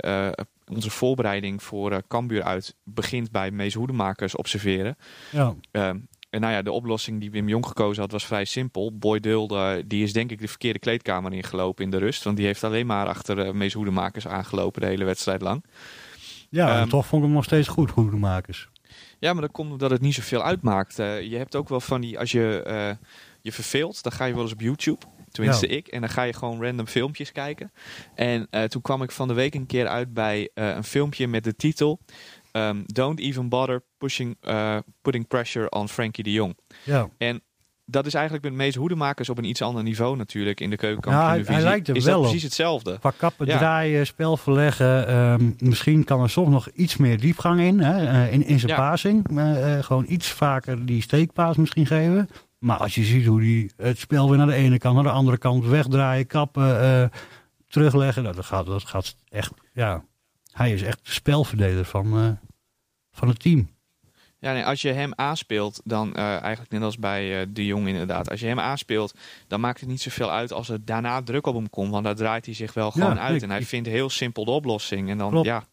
onze 0.72 0.90
voorbereiding 0.90 1.64
voor 1.64 2.02
Cambuur 2.08 2.44
uit 2.44 2.76
begint 2.84 3.32
bij 3.32 3.52
Mees 3.52 3.74
Hoedemakers 3.74 4.36
observeren. 4.36 4.98
Ja, 5.32 5.56
en 6.30 6.42
nou 6.42 6.54
ja, 6.54 6.62
de 6.62 6.72
oplossing 6.72 7.20
die 7.20 7.32
Wim 7.32 7.48
Jong 7.48 7.66
gekozen 7.66 8.02
had 8.02 8.12
was 8.12 8.26
vrij 8.26 8.46
simpel. 8.46 8.98
Boy 8.98 9.20
Dulde, 9.20 9.84
die 9.88 10.04
is 10.04 10.14
denk 10.14 10.32
ik 10.32 10.40
de 10.40 10.48
verkeerde 10.48 10.80
kleedkamer 10.80 11.34
ingelopen 11.34 11.84
in 11.84 11.90
de 11.90 11.98
rust. 11.98 12.24
Want 12.24 12.38
die 12.38 12.46
heeft 12.46 12.64
alleen 12.64 12.86
maar 12.86 13.08
achter 13.08 13.56
Mees 13.56 13.74
Hoedemakers 13.74 14.28
aangelopen 14.28 14.82
de 14.82 14.88
hele 14.88 15.06
wedstrijd 15.06 15.42
lang. 15.42 15.64
ja 16.50 16.68
en 16.68 16.80
Ehm, 16.80 16.90
toch 16.90 17.06
vond 17.06 17.22
ik 17.22 17.28
hem 17.28 17.38
nog 17.38 17.46
steeds 17.46 17.68
goed, 17.68 17.92
goedemakers. 17.92 18.70
Ja, 19.20 19.34
maar 19.34 19.42
dat 19.42 19.52
komt 19.52 19.72
omdat 19.72 19.90
het 19.92 20.02
niet 20.02 20.14
zoveel 20.14 20.44
uitmaakt. 20.44 21.00
Eh, 21.00 21.22
je 21.22 21.38
hebt 21.38 21.56
ook 21.56 21.70
wel 21.70 21.80
van 21.80 22.02
die, 22.02 22.20
als 22.20 22.32
je 22.32 22.62
eh, 22.66 22.92
je 23.42 23.52
verveelt, 23.52 24.04
dan 24.04 24.12
ga 24.12 24.26
je 24.26 24.34
wel 24.34 24.44
eens 24.44 24.52
op 24.52 24.62
YouTube. 24.62 25.06
Tenminste 25.32 25.68
Ja. 25.70 25.76
ik. 25.76 25.88
En 25.88 26.00
dan 26.02 26.10
ga 26.10 26.24
je 26.24 26.34
gewoon 26.34 26.64
random 26.64 26.88
filmpjes 26.88 27.32
kijken. 27.32 27.72
En 28.16 28.48
eh, 28.50 28.64
toen 28.64 28.82
kwam 28.82 29.02
ik 29.04 29.12
van 29.12 29.28
de 29.28 29.34
week 29.34 29.56
een 29.56 29.66
keer 29.66 29.88
uit 29.88 30.14
bij 30.14 30.50
een 30.54 30.84
filmpje 30.84 31.28
met 31.28 31.44
de 31.44 31.56
titel... 31.56 32.00
ehm, 32.52 32.82
Don't 32.86 33.20
even 33.20 33.50
bother 33.50 33.84
pushing, 33.98 34.38
putting 35.02 35.28
pressure 35.28 35.70
on 35.70 35.90
Frankie 35.90 36.24
de 36.24 36.32
Jong. 36.32 36.58
Ja. 36.84 37.10
Dat 37.88 38.06
is 38.06 38.14
eigenlijk 38.14 38.44
met 38.46 38.54
meeste 38.54 38.80
hoedemakers 38.80 39.30
op 39.30 39.38
een 39.38 39.44
iets 39.44 39.62
ander 39.62 39.84
niveau 39.84 40.18
natuurlijk 40.18 40.60
in 40.60 40.70
de 40.70 40.76
hij- 40.80 40.86
keukenkampioen 40.90 41.46
hij 41.56 41.62
lijkt 41.64 41.88
er 41.88 41.96
Is 41.96 42.04
wel 42.06 42.14
dat 42.14 42.24
precies 42.24 42.44
hetzelfde? 42.44 42.98
Qua 43.00 43.12
kappen 43.18 43.46
Ja. 43.46 43.58
draaien, 43.58 44.06
spel 44.06 44.38
verleggen. 44.38 45.08
ehm, 45.08 45.52
misschien 45.60 46.04
kan 46.04 46.22
er 46.22 46.30
soms 46.30 46.50
nog 46.50 46.70
iets 46.70 46.98
meer 46.98 47.20
diepgang 47.20 47.60
in. 47.62 47.80
Hè, 47.80 48.06
eh, 48.08 48.34
in, 48.34 48.46
in 48.46 48.60
zijn 48.60 48.72
Ja. 48.72 48.78
passing. 48.90 49.38
Eh, 49.38 49.78
eh, 49.78 49.84
gewoon 49.84 50.06
iets 50.08 50.28
vaker 50.32 50.86
die 50.86 51.02
steekpaas 51.02 51.56
misschien 51.58 51.86
geven. 51.86 52.30
Maar 52.60 52.78
als 52.78 52.96
je 52.96 53.04
ziet 53.04 53.26
hoe 53.26 53.42
hij 53.42 53.70
het 53.78 53.98
spel 54.00 54.30
weer 54.30 54.38
naar 54.38 54.48
de 54.48 54.54
ene 54.54 54.78
kant, 54.78 54.96
naar 54.96 55.04
de 55.04 55.10
andere 55.10 55.38
kant 55.38 55.66
wegdraaien, 55.66 56.28
kappen, 56.28 57.12
terugleggen. 57.68 58.24
Nou, 58.24 58.36
dat, 58.36 58.46
gaat, 58.46 58.66
dat 58.66 58.84
gaat 58.86 59.16
echt, 59.30 59.54
ja. 59.74 60.04
Hij 60.52 60.74
is 60.74 60.82
echt 60.82 61.06
de 61.06 61.12
spelverdeler 61.12 61.86
van, 61.86 62.38
van 63.12 63.28
het 63.28 63.40
team. 63.40 63.70
Ja, 64.46 64.54
nee, 64.54 64.66
als 64.66 64.82
je 64.82 64.92
hem 64.92 65.12
aanspeelt, 65.16 65.82
dan 65.84 66.14
eh, 66.16 66.24
eigenlijk 66.42 66.72
net 66.72 66.82
als 66.82 66.98
bij 66.98 67.42
eh, 67.42 67.48
de 67.50 67.66
Jong 67.66 67.88
inderdaad. 67.88 68.30
Als 68.30 68.40
je 68.40 68.46
hem 68.46 68.60
aanspeelt, 68.60 69.14
dan 69.48 69.60
maakt 69.60 69.80
het 69.80 69.90
niet 69.90 70.02
zoveel 70.02 70.32
uit 70.32 70.52
als 70.54 70.70
er 70.70 70.86
daarna 70.86 71.22
druk 71.22 71.48
op 71.48 71.56
hem 71.56 71.70
komt. 71.70 71.92
Want 71.92 72.04
daar 72.04 72.16
draait 72.16 72.46
hij 72.46 72.56
zich 72.56 72.74
wel 72.74 72.92
gewoon 72.92 73.16
Ja, 73.16 73.22
uit. 73.22 73.36
ik- 73.36 73.42
en 73.42 73.50
hij 73.50 73.60
ik- 73.60 73.68
vindt 73.68 73.88
heel 73.88 74.10
simpel 74.10 74.46
de 74.46 74.52
oplossing. 74.52 75.10
En 75.10 75.18
dan, 75.18 75.30
Klopt. 75.30 75.46
ja, 75.46 75.64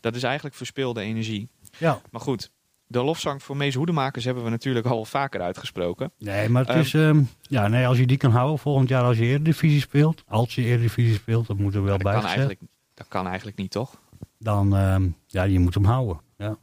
dat 0.00 0.14
is 0.14 0.22
eigenlijk 0.22 0.54
verspilde 0.54 1.00
energie. 1.00 1.48
Ja. 1.78 2.00
Maar 2.10 2.20
goed, 2.20 2.50
de 2.86 3.02
lofzang 3.02 3.42
voor 3.42 3.56
Mees 3.56 3.74
Hoedemakers 3.74 4.24
hebben 4.24 4.44
we 4.44 4.50
natuurlijk 4.50 4.86
al 4.86 5.04
vaker 5.04 5.40
uitgesproken. 5.40 6.12
Nee, 6.18 6.48
maar 6.48 6.62
het 6.62 6.70
Ehm, 6.70 6.80
is... 6.80 6.94
ehm, 6.94 7.22
ja, 7.42 7.68
nee, 7.68 7.86
als 7.86 7.98
je 7.98 8.06
die 8.06 8.16
kan 8.16 8.30
houden 8.30 8.58
volgend 8.58 8.88
jaar 8.88 9.02
als 9.02 9.16
je 9.18 9.24
Eredivisie 9.24 9.80
speelt. 9.80 10.22
Als 10.28 10.54
je 10.54 10.62
Eredivisie 10.62 11.14
speelt, 11.14 11.46
dat 11.46 11.58
moet 11.58 11.74
er 11.74 11.82
wel 11.82 11.94
dat, 11.94 12.02
bij 12.02 12.12
kan 12.12 12.22
gezegd. 12.22 12.38
eigenlijk, 12.40 12.70
dat 12.94 13.08
kan 13.08 13.26
eigenlijk 13.26 13.56
niet, 13.56 13.70
toch? 13.70 14.00
Dan, 14.38 14.76
ehm, 14.76 15.08
ja, 15.26 15.42
je 15.42 15.58
moet 15.60 15.74
hem 15.74 15.84
houden. 15.84 16.20
Ja. 16.38 16.56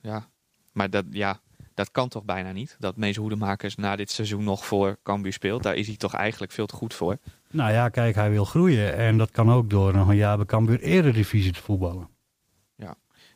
Ja, 0.00 0.30
maar 0.72 0.90
dat, 0.90 1.04
ja, 1.10 1.40
dat 1.74 1.90
kan 1.90 2.08
toch 2.08 2.24
bijna 2.24 2.52
niet? 2.52 2.76
Dat 2.78 2.96
Mees 2.96 3.16
Hoedemakers 3.16 3.76
na 3.76 3.96
dit 3.96 4.10
seizoen 4.10 4.44
nog 4.44 4.66
voor 4.66 4.96
Cambuur 5.02 5.32
speelt. 5.32 5.62
Daar 5.62 5.74
is 5.74 5.86
hij 5.86 5.96
toch 5.96 6.14
eigenlijk 6.14 6.52
veel 6.52 6.66
te 6.66 6.74
goed 6.74 6.94
voor. 6.94 7.16
Nou 7.50 7.72
ja, 7.72 7.88
kijk, 7.88 8.14
hij 8.14 8.30
wil 8.30 8.44
groeien. 8.44 8.96
En 8.96 9.18
dat 9.18 9.30
kan 9.30 9.50
ook 9.50 9.70
door 9.70 9.94
nog 9.94 10.08
een 10.08 10.16
jaar 10.16 10.36
bij 10.36 10.46
Cambuur 10.46 10.80
Eredivisie 10.80 11.52
te 11.52 11.62
voetballen. 11.62 12.10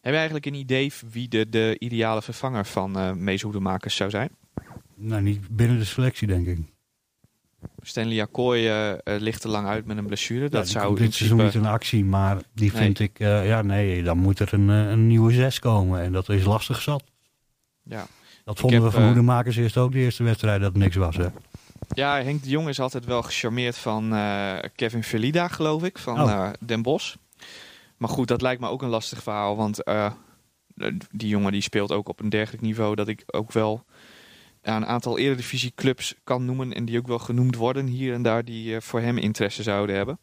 Heb 0.07 0.15
je 0.15 0.21
eigenlijk 0.21 0.47
een 0.55 0.61
idee 0.61 0.93
wie 1.11 1.29
de, 1.29 1.49
de 1.49 1.77
ideale 1.79 2.23
vervanger 2.23 2.67
van 2.67 2.99
eh 2.99 3.13
Mees 3.13 3.43
Hoedemakers 3.43 3.97
zou 3.97 4.11
zijn? 4.11 4.31
Nou, 4.95 5.23
niet 5.23 5.49
binnen 5.51 5.79
de 5.79 5.85
selectie, 5.85 6.27
denk 6.27 6.47
ik. 6.47 6.59
Stanley 7.83 8.21
Akkooi 8.23 8.67
eh, 8.67 8.93
eh, 8.93 8.99
ligt 9.05 9.41
te 9.41 9.49
lang 9.49 9.67
uit 9.67 9.87
met 9.87 9.97
een 9.97 10.07
blessure. 10.07 10.43
Ja, 10.43 10.49
Dat 10.49 10.63
die 10.63 10.73
zou 10.73 10.97
dit 10.97 11.15
seizoen 11.15 11.45
niet 11.45 11.55
in 11.55 11.67
actie, 11.67 12.05
maar 12.05 12.37
die 12.55 12.73
Nee. 12.73 12.83
vind 12.83 12.99
ik... 12.99 13.19
ja, 13.19 13.63
nee, 13.63 14.03
dan 14.03 14.19
moet 14.19 14.39
er 14.39 14.55
een, 14.55 14.69
een 14.69 15.07
nieuwe 15.07 15.33
zes 15.33 15.59
komen. 15.59 16.01
En 16.01 16.13
dat 16.13 16.29
is 16.29 16.45
lastig 16.45 16.83
zat. 16.83 17.05
Ja. 17.89 18.07
Dat 18.45 18.59
vonden 18.59 18.79
heb, 18.79 18.89
we 18.89 18.95
van 18.95 19.01
eh, 19.03 19.07
Hoedemakers 19.07 19.57
eerst 19.57 19.77
ook 19.77 19.93
de 19.93 19.99
eerste 19.99 20.23
wedstrijd 20.23 20.61
dat 20.61 20.77
niks 20.77 20.97
was. 20.97 21.17
Hè? 21.17 21.27
ja, 21.95 22.23
Henk 22.23 22.43
de 22.43 22.49
Jong 22.49 22.69
is 22.69 22.81
altijd 22.81 23.05
wel 23.05 23.23
gecharmeerd 23.23 23.77
van 23.79 24.15
eh, 24.15 24.57
Kevin 24.75 25.03
Verlida, 25.03 25.49
geloof 25.49 25.83
ik, 25.85 25.99
van 25.99 26.23
Oh. 26.23 26.31
eh, 26.31 26.51
Den 26.61 26.83
Bosch. 26.83 27.15
Maar 27.97 28.09
goed, 28.09 28.29
dat 28.29 28.43
lijkt 28.43 28.61
me 28.61 28.69
ook 28.69 28.83
een 28.83 28.89
lastig 28.89 29.23
verhaal. 29.23 29.57
Want 29.57 29.81
die 31.11 31.29
jongen 31.29 31.53
die 31.53 31.61
speelt 31.61 31.93
ook 31.93 32.09
op 32.09 32.21
een 32.21 32.29
dergelijk 32.29 32.63
niveau 32.63 32.95
dat 32.95 33.09
ik 33.09 33.23
ook 33.27 33.53
wel 33.53 33.85
een 34.63 34.87
aantal 34.87 35.19
eredivisieclubs 35.19 36.15
kan 36.25 36.45
noemen. 36.45 36.73
En 36.73 36.85
die 36.85 36.99
ook 36.99 37.07
wel 37.07 37.19
genoemd 37.19 37.57
worden 37.57 37.87
hier 37.87 38.15
en 38.15 38.23
daar 38.23 38.45
die 38.45 38.81
voor 38.81 39.01
hem 39.01 39.19
interesse 39.19 39.63
zouden 39.63 39.97
hebben. 39.97 40.19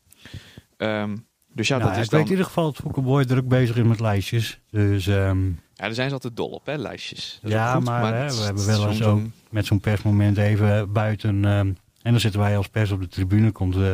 Ehm, 0.78 1.16
dus 1.54 1.68
ja, 1.68 1.78
Nou, 1.78 1.90
dat 1.90 1.98
ik 1.98 2.04
is 2.04 2.10
weet 2.10 2.20
dan... 2.20 2.20
in 2.22 2.30
ieder 2.30 2.46
geval 2.46 2.64
dat 2.64 2.76
Foukeboy 2.76 3.26
druk 3.26 3.48
bezig 3.48 3.76
is 3.76 3.84
met 3.84 4.00
lijstjes. 4.00 4.60
Dus 4.70 5.08
ehm, 5.08 5.46
Ja, 5.48 5.54
daar 5.76 5.94
zijn 5.94 6.08
ze 6.08 6.14
altijd 6.14 6.36
dol 6.36 6.50
op, 6.50 6.66
hè, 6.66 6.76
lijstjes. 6.76 7.40
Dat 7.42 7.52
is 7.52 7.58
Ja, 7.58 7.74
goed, 7.76 7.84
maar, 7.84 8.14
hè, 8.16 8.28
we 8.36 8.42
hebben 8.44 8.66
wel 8.66 8.88
eens 8.88 8.98
zo'n- 8.98 9.34
met 9.50 9.66
zo'n 9.66 9.80
persmoment 9.80 10.38
even 10.38 10.92
buiten. 10.92 11.46
ehm, 11.46 11.72
en 12.02 12.12
dan 12.12 12.20
zitten 12.20 12.40
wij 12.40 12.58
als 12.58 12.68
pers 12.68 12.92
op 12.92 13.02
de 13.02 13.08
tribune. 13.08 13.52
Komt 13.52 13.76
uh, 13.76 13.94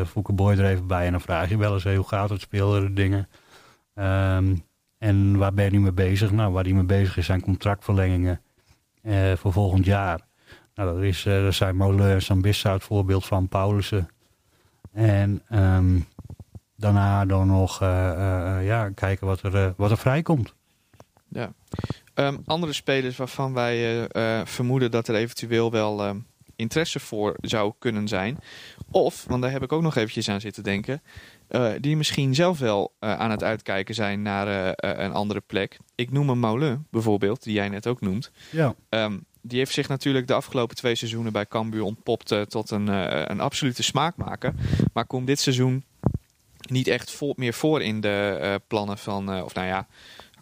er 0.59 0.65
even 0.65 0.87
bij. 0.87 1.05
En 1.05 1.11
dan 1.11 1.21
vraag 1.21 1.49
je 1.49 1.57
wel 1.57 1.73
eens 1.73 1.83
hey, 1.83 1.95
hoe 1.95 2.07
gaat 2.07 2.29
het 2.29 2.41
spelen, 2.41 2.95
dingen. 2.95 3.27
Ehm, 3.93 4.55
En 4.97 5.37
waar 5.37 5.53
ben 5.53 5.65
je 5.65 5.71
nu 5.71 5.79
mee 5.79 5.91
bezig? 5.91 6.31
Nou, 6.31 6.51
waar 6.53 6.63
hij 6.63 6.73
mee 6.73 6.83
bezig 6.83 7.17
is 7.17 7.25
zijn 7.25 7.41
contractverlengingen 7.41 8.41
eh, 9.01 9.31
voor 9.35 9.53
volgend 9.53 9.85
jaar. 9.85 10.19
Nou, 10.75 10.93
dat 10.95 11.03
is, 11.03 11.25
uh, 11.25 11.33
daar 11.33 11.53
zijn 11.53 11.75
Molen 11.75 12.11
en 12.11 12.21
Sambissa 12.21 12.73
het 12.73 12.83
voorbeeld 12.83 13.25
van, 13.25 13.47
Paulussen. 13.47 14.09
En 14.93 15.41
ehm, 15.49 15.99
daarna 16.79 17.25
dan 17.25 17.47
nog 17.47 17.81
uh, 17.81 17.87
ja, 18.61 18.89
kijken 18.89 19.27
wat 19.27 19.41
er, 19.41 19.73
wat 19.77 19.91
er 19.91 19.97
vrijkomt. 19.97 20.53
Ja. 21.27 21.53
Um, 22.15 22.41
andere 22.45 22.73
spelers 22.73 23.17
waarvan 23.17 23.53
wij 23.53 24.07
vermoeden 24.45 24.91
dat 24.91 25.07
er 25.07 25.15
eventueel 25.15 25.71
wel 25.71 26.07
um, 26.07 26.25
interesse 26.55 26.99
voor 26.99 27.35
zou 27.41 27.73
kunnen 27.79 28.07
zijn. 28.07 28.37
Of, 28.91 29.25
want 29.27 29.41
daar 29.41 29.51
heb 29.51 29.63
ik 29.63 29.71
ook 29.71 29.81
nog 29.81 29.95
eventjes 29.95 30.29
aan 30.29 30.41
zitten 30.41 30.63
denken. 30.63 31.01
Uh, 31.49 31.71
die 31.79 31.97
misschien 31.97 32.35
zelf 32.35 32.59
wel 32.59 32.93
uh, 32.99 33.19
aan 33.19 33.31
het 33.31 33.43
uitkijken 33.43 33.95
zijn 33.95 34.21
naar 34.21 34.47
uh, 34.47 34.71
een 35.03 35.13
andere 35.13 35.41
plek. 35.41 35.77
Ik 35.95 36.11
noem 36.11 36.29
een 36.29 36.39
Moulin 36.39 36.85
bijvoorbeeld, 36.91 37.43
die 37.43 37.53
jij 37.53 37.69
net 37.69 37.87
ook 37.87 38.01
noemt. 38.01 38.31
Ja. 38.51 38.75
Um, 38.89 39.25
die 39.41 39.57
heeft 39.57 39.73
zich 39.73 39.87
natuurlijk 39.87 40.27
de 40.27 40.33
afgelopen 40.33 40.75
twee 40.75 40.95
seizoenen 40.95 41.31
bij 41.31 41.45
Cambuur 41.45 41.83
ontpopt 41.83 42.35
tot 42.47 42.71
een, 42.71 42.87
een 43.31 43.39
absolute 43.39 43.83
smaakmaker. 43.83 44.53
Maar 44.93 45.05
komt 45.05 45.27
dit 45.27 45.39
seizoen 45.39 45.83
niet 46.69 46.87
echt 46.87 47.11
vol, 47.11 47.33
meer 47.37 47.53
voor 47.53 47.81
in 47.81 48.01
de 48.01 48.61
plannen 48.67 48.97
van... 48.97 49.43
of 49.43 49.53
nou 49.53 49.67
ja, 49.67 49.87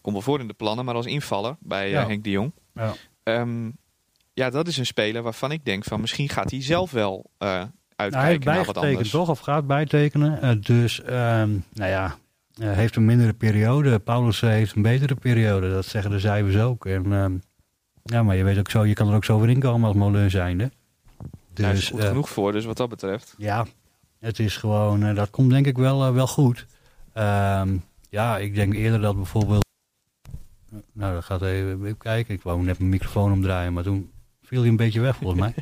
komt 0.02 0.16
wel 0.16 0.22
voor 0.22 0.40
in 0.40 0.48
de 0.48 0.54
plannen, 0.54 0.86
maar 0.86 0.96
als 0.96 1.06
invaller 1.06 1.56
bij 1.60 1.90
ja. 1.90 2.06
Henk 2.06 2.24
de 2.24 2.30
Jong. 2.30 2.54
Ja. 2.74 2.94
Um, 3.24 3.78
ja, 4.34 4.50
dat 4.50 4.68
is 4.68 4.78
een 4.78 4.86
speler 4.86 5.22
waarvan 5.22 5.52
ik 5.52 5.66
denk 5.66 5.84
van 5.84 6.02
misschien 6.02 6.30
gaat 6.30 6.52
hij 6.52 6.64
zelf 6.64 6.92
wel 6.92 7.32
uitkijken 7.38 7.76
nou, 7.96 8.24
hij 8.24 8.32
heeft 8.32 8.44
naar 8.44 8.66
wat 8.66 8.78
anders. 8.78 9.10
toch, 9.10 9.30
of 9.30 9.40
gaat 9.40 9.68
bijtekenen. 9.68 10.62
Dus, 10.62 11.00
um, 11.00 11.64
nou 11.74 11.90
ja, 11.90 12.18
heeft 12.60 12.96
een 12.96 13.06
mindere 13.06 13.34
periode. 13.34 14.00
Paulus 14.00 14.42
heeft 14.42 14.76
een 14.76 14.82
betere 14.82 15.16
periode. 15.16 15.72
Dat 15.72 15.86
zeggen 15.86 16.12
de 16.12 16.20
cijfers 16.20 16.58
ook. 16.58 16.86
En, 16.86 17.12
um, 17.12 17.42
ja, 18.04 18.24
maar 18.24 18.36
je 18.36 18.44
weet 18.44 18.58
ook 18.58 18.70
zo, 18.70 18.86
je 18.86 18.94
kan 18.94 19.10
er 19.10 19.16
ook 19.16 19.26
zo 19.26 19.40
weer 19.40 19.50
inkomen 19.50 19.88
als 19.88 19.98
Molen 19.98 20.32
zijnde. 20.32 20.72
Dus, 21.54 21.66
Daar 21.66 21.74
is 21.74 21.90
goed 21.90 22.04
genoeg 22.04 22.30
voor, 22.30 22.52
dus 22.52 22.66
wat 22.66 22.78
dat 22.78 22.90
betreft. 22.90 23.36
Ja, 23.38 23.66
het 24.20 24.40
is 24.40 24.58
gewoon, 24.58 25.16
dat 25.16 25.30
komt 25.30 25.50
denk 25.50 25.66
ik 25.66 25.78
wel, 25.78 26.14
wel 26.14 26.28
goed. 26.28 26.66
Um, 27.14 27.84
ja, 28.10 28.38
ik 28.38 28.56
denk 28.56 28.74
eerder 28.74 29.02
dat 29.02 29.16
bijvoorbeeld... 29.16 29.66
Nou, 30.94 31.14
dat 31.14 31.24
gaat 31.24 31.42
even, 31.42 31.72
even 31.72 31.98
kijken. 31.98 32.34
Ik 32.34 32.42
wou 32.42 32.64
net 32.64 32.78
mijn 32.78 32.90
microfoon 32.90 33.32
omdraaien, 33.32 33.74
maar 33.74 33.84
toen 33.84 34.12
viel 34.42 34.60
hij 34.60 34.70
een 34.70 34.76
beetje 34.76 35.00
weg 35.00 35.16
volgens 35.16 35.40
mij. 35.40 35.54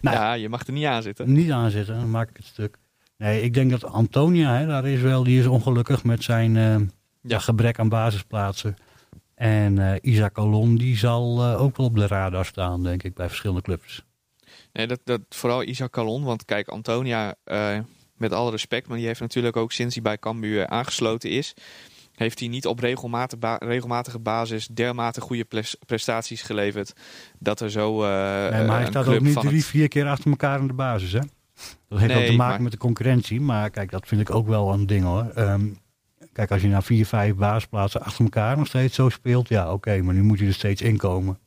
nou, 0.00 0.16
ja, 0.22 0.32
je 0.32 0.48
mag 0.48 0.66
er 0.66 0.72
niet 0.72 0.84
aan 0.84 1.02
zitten. 1.02 1.32
Niet 1.32 1.50
aan 1.50 1.70
zitten, 1.70 1.98
dan 1.98 2.10
maak 2.10 2.28
ik 2.28 2.36
het 2.36 2.46
stuk. 2.46 2.78
Nee, 3.16 3.42
ik 3.42 3.54
denk 3.54 3.70
dat 3.70 3.84
Antonia, 3.84 4.56
hè, 4.56 4.66
daar 4.66 4.86
is 4.86 5.00
wel, 5.00 5.24
die 5.24 5.38
is 5.40 5.46
ongelukkig 5.46 6.04
met 6.04 6.22
zijn 6.22 6.54
uh, 6.54 6.76
ja. 7.20 7.38
gebrek 7.38 7.78
aan 7.78 7.88
basisplaatsen. 7.88 8.76
En 9.34 9.76
uh, 9.76 9.94
Isaac 10.00 10.38
Alon, 10.38 10.76
die 10.76 10.96
zal 10.96 11.38
uh, 11.38 11.60
ook 11.60 11.76
wel 11.76 11.86
op 11.86 11.96
de 11.96 12.06
radar 12.06 12.44
staan, 12.44 12.82
denk 12.82 13.02
ik, 13.02 13.14
bij 13.14 13.28
verschillende 13.28 13.62
clubs. 13.62 14.04
Nee, 14.72 14.86
dat, 14.86 15.00
dat, 15.04 15.20
vooral 15.28 15.62
Isaac 15.62 15.98
Alon, 15.98 16.24
want 16.24 16.44
kijk, 16.44 16.68
Antonia, 16.68 17.34
met 18.22 18.32
alle 18.32 18.50
respect, 18.50 18.88
maar 18.88 18.96
die 18.96 19.06
heeft 19.06 19.20
natuurlijk 19.20 19.56
ook 19.56 19.72
sinds 19.72 19.94
hij 19.94 20.02
bij 20.02 20.18
Cambuur 20.18 20.66
aangesloten 20.66 21.30
is, 21.30 21.54
heeft 22.14 22.38
hij 22.38 22.48
niet 22.48 22.66
op 22.66 22.78
regelmatige, 22.78 23.40
ba 23.40 23.56
regelmatige 23.56 24.18
basis 24.18 24.66
dermate 24.66 25.20
goede 25.20 25.46
prestaties 25.86 26.42
geleverd 26.42 26.92
dat 27.38 27.60
er 27.60 27.70
zo. 27.70 28.02
Uh, 28.02 28.08
nee, 28.50 28.66
maar 28.66 28.80
hij 28.80 28.86
staat 28.86 29.06
ook 29.06 29.20
niet 29.20 29.40
drie, 29.40 29.64
vier 29.64 29.88
keer 29.88 30.06
achter 30.06 30.30
elkaar 30.30 30.60
in 30.60 30.66
de 30.66 30.72
basis, 30.72 31.12
hè? 31.12 31.20
Dat 31.88 31.98
heeft 31.98 32.12
nee, 32.12 32.22
ook 32.22 32.30
te 32.30 32.36
maken 32.36 32.52
maar... 32.52 32.62
met 32.62 32.72
de 32.72 32.78
concurrentie, 32.78 33.40
maar 33.40 33.70
kijk, 33.70 33.90
dat 33.90 34.06
vind 34.06 34.20
ik 34.20 34.30
ook 34.30 34.46
wel 34.46 34.72
een 34.72 34.86
ding 34.86 35.04
hoor. 35.04 35.32
Um, 35.36 35.78
kijk, 36.32 36.50
als 36.50 36.62
je 36.62 36.68
na 36.68 36.82
vier, 36.82 37.06
vijf 37.06 37.34
basisplaatsen 37.34 38.02
achter 38.02 38.24
elkaar 38.24 38.56
nog 38.56 38.66
steeds 38.66 38.94
zo 38.94 39.08
speelt, 39.08 39.48
ja, 39.48 39.64
oké, 39.64 39.72
okay, 39.72 40.00
maar 40.00 40.14
nu 40.14 40.22
moet 40.22 40.38
je 40.38 40.46
er 40.46 40.54
steeds 40.54 40.82
inkomen. 40.82 41.38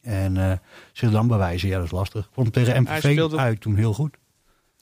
En 0.00 0.36
uh, 0.36 0.52
zich 0.92 1.10
dan 1.10 1.26
bewijzen, 1.26 1.68
ja, 1.68 1.76
dat 1.76 1.84
is 1.84 1.90
lastig. 1.90 2.28
Vond 2.32 2.54
hem 2.54 2.64
tegen 2.64 2.82
MVV 2.82 3.36
uit 3.36 3.60
toen 3.60 3.76
heel 3.76 3.94
goed. 3.94 4.16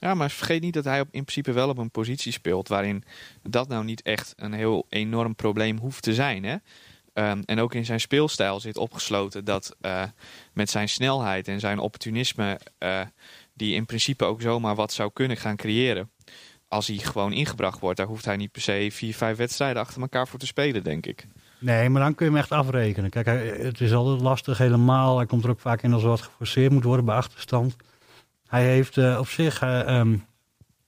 Ja, 0.05 0.15
maar 0.15 0.31
vergeet 0.31 0.61
niet 0.61 0.75
dat 0.75 0.85
hij 0.85 1.01
op, 1.01 1.09
in 1.11 1.25
principe 1.25 1.53
wel 1.53 1.69
op 1.69 1.79
een 1.79 1.91
positie 1.91 2.33
speelt 2.33 2.69
waarin 2.69 3.05
dat 3.43 3.69
nou 3.69 3.85
niet 3.85 4.03
echt 4.03 4.33
een 4.37 4.53
heel 4.53 4.87
enorm 4.89 5.35
probleem 5.35 5.79
hoeft 5.79 6.03
te 6.03 6.15
zijn. 6.15 6.45
Hè? 6.45 6.57
Um, 7.31 7.43
en 7.45 7.61
ook 7.61 7.75
in 7.75 7.85
zijn 7.85 8.01
speelstijl 8.01 8.61
zit 8.61 8.77
opgesloten 8.77 9.45
dat 9.45 9.77
uh, 9.81 10.03
met 10.53 10.71
zijn 10.71 10.89
snelheid 10.89 11.49
en 11.49 11.61
zijn 11.61 11.79
opportunisme, 11.79 12.61
uh, 12.79 13.01
die 13.55 13.75
in 13.75 13.87
principe 13.87 14.25
ook 14.25 14.41
zomaar 14.41 14.75
wat 14.75 14.93
zou 14.93 15.11
kunnen 15.13 15.37
gaan 15.37 15.57
creëren. 15.57 16.11
Als 16.69 16.87
hij 16.87 16.97
gewoon 16.97 17.33
ingebracht 17.33 17.81
wordt, 17.81 17.97
daar 17.97 18.07
hoeft 18.07 18.25
hij 18.25 18.37
niet 18.37 18.53
per 18.53 18.63
se 18.63 18.89
vier, 18.93 19.15
vijf 19.15 19.37
wedstrijden 19.37 19.83
achter 19.83 20.01
elkaar 20.01 20.29
voor 20.29 20.39
te 20.39 20.47
spelen, 20.47 20.83
denk 20.83 21.07
ik. 21.07 21.27
Nee, 21.59 21.89
maar 21.89 22.03
dan 22.03 22.15
kun 22.15 22.27
je 22.27 22.33
hem 22.33 22.41
echt 22.41 22.53
afrekenen. 22.53 23.11
Kijk, 23.11 23.27
het 23.63 23.81
is 23.81 23.93
altijd 23.93 24.21
lastig 24.21 24.59
helemaal. 24.59 25.17
Hij 25.17 25.27
komt 25.27 25.45
er 25.45 25.51
ook 25.51 25.61
vaak 25.61 25.83
in 25.83 25.93
als 25.93 26.03
wat 26.03 26.21
geforceerd 26.21 26.73
moet 26.73 26.85
worden 26.85 27.05
bij 27.05 27.15
achterstand. 27.15 27.77
Hij 28.47 28.65
heeft 28.65 28.97
uh, 28.97 29.17
op 29.21 29.29
zich 29.29 29.63
uh, 29.63 29.99
um, 29.99 30.25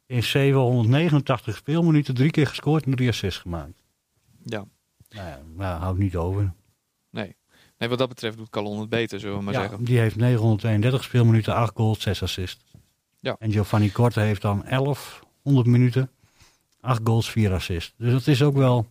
in 0.06 0.22
789 0.22 1.56
speelminuten 1.56 2.14
drie 2.14 2.30
keer 2.30 2.46
gescoord 2.46 2.84
en 2.84 2.94
drie 2.94 3.08
assists 3.08 3.40
gemaakt. 3.40 3.82
Ja. 4.44 4.64
Nou 5.08 5.28
ja, 5.28 5.40
nou, 5.54 5.80
houdt 5.80 5.98
niet 5.98 6.16
over. 6.16 6.52
Nee. 7.10 7.36
nee, 7.78 7.88
wat 7.88 7.98
dat 7.98 8.08
betreft 8.08 8.36
doet 8.36 8.50
Calon 8.50 8.80
het 8.80 8.88
beter, 8.88 9.20
zullen 9.20 9.36
we 9.36 9.42
maar 9.42 9.54
ja, 9.54 9.60
zeggen. 9.60 9.84
Die 9.84 9.98
heeft 9.98 10.16
932 10.16 11.04
speelminuten, 11.04 11.54
8 11.54 11.72
goals, 11.74 12.00
6 12.00 12.22
assists. 12.22 12.64
Ja. 13.20 13.36
En 13.38 13.52
Giovanni 13.52 13.92
Korte 13.92 14.20
heeft 14.20 14.42
dan 14.42 14.64
1100 14.68 15.66
minuten, 15.66 16.10
8 16.80 17.00
goals, 17.04 17.30
4 17.30 17.52
assists. 17.52 17.94
Dus 17.96 18.12
dat 18.12 18.26
is 18.26 18.42
ook 18.42 18.56
wel 18.56 18.86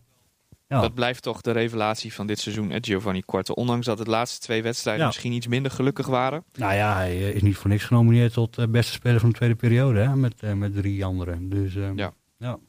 ja. 0.67 0.81
Dat 0.81 0.93
blijft 0.93 1.23
toch 1.23 1.41
de 1.41 1.51
revelatie 1.51 2.13
van 2.13 2.27
dit 2.27 2.39
seizoen, 2.39 2.71
Ed 2.71 2.85
Giovanni 2.85 3.21
Korte. 3.21 3.55
Ondanks 3.55 3.85
dat 3.85 3.99
het 3.99 4.07
laatste 4.07 4.39
twee 4.39 4.63
wedstrijden 4.63 5.01
ja. 5.01 5.07
misschien 5.07 5.31
iets 5.31 5.47
minder 5.47 5.71
gelukkig 5.71 6.07
waren. 6.07 6.43
Nou 6.53 6.73
ja, 6.73 6.95
hij 6.95 7.31
is 7.31 7.41
niet 7.41 7.57
voor 7.57 7.69
niks 7.69 7.83
genomineerd 7.83 8.33
tot 8.33 8.57
uh, 8.57 8.65
beste 8.67 8.93
speler 8.93 9.19
van 9.19 9.29
de 9.29 9.35
tweede 9.35 9.55
periode. 9.55 9.99
Hè? 9.99 10.15
Met, 10.15 10.33
uh, 10.43 10.53
met 10.53 10.73
drie 10.73 11.05
anderen. 11.05 11.49
Dus 11.49 11.75
uh, 11.75 11.89
ja. 11.95 12.13
ja. 12.37 12.59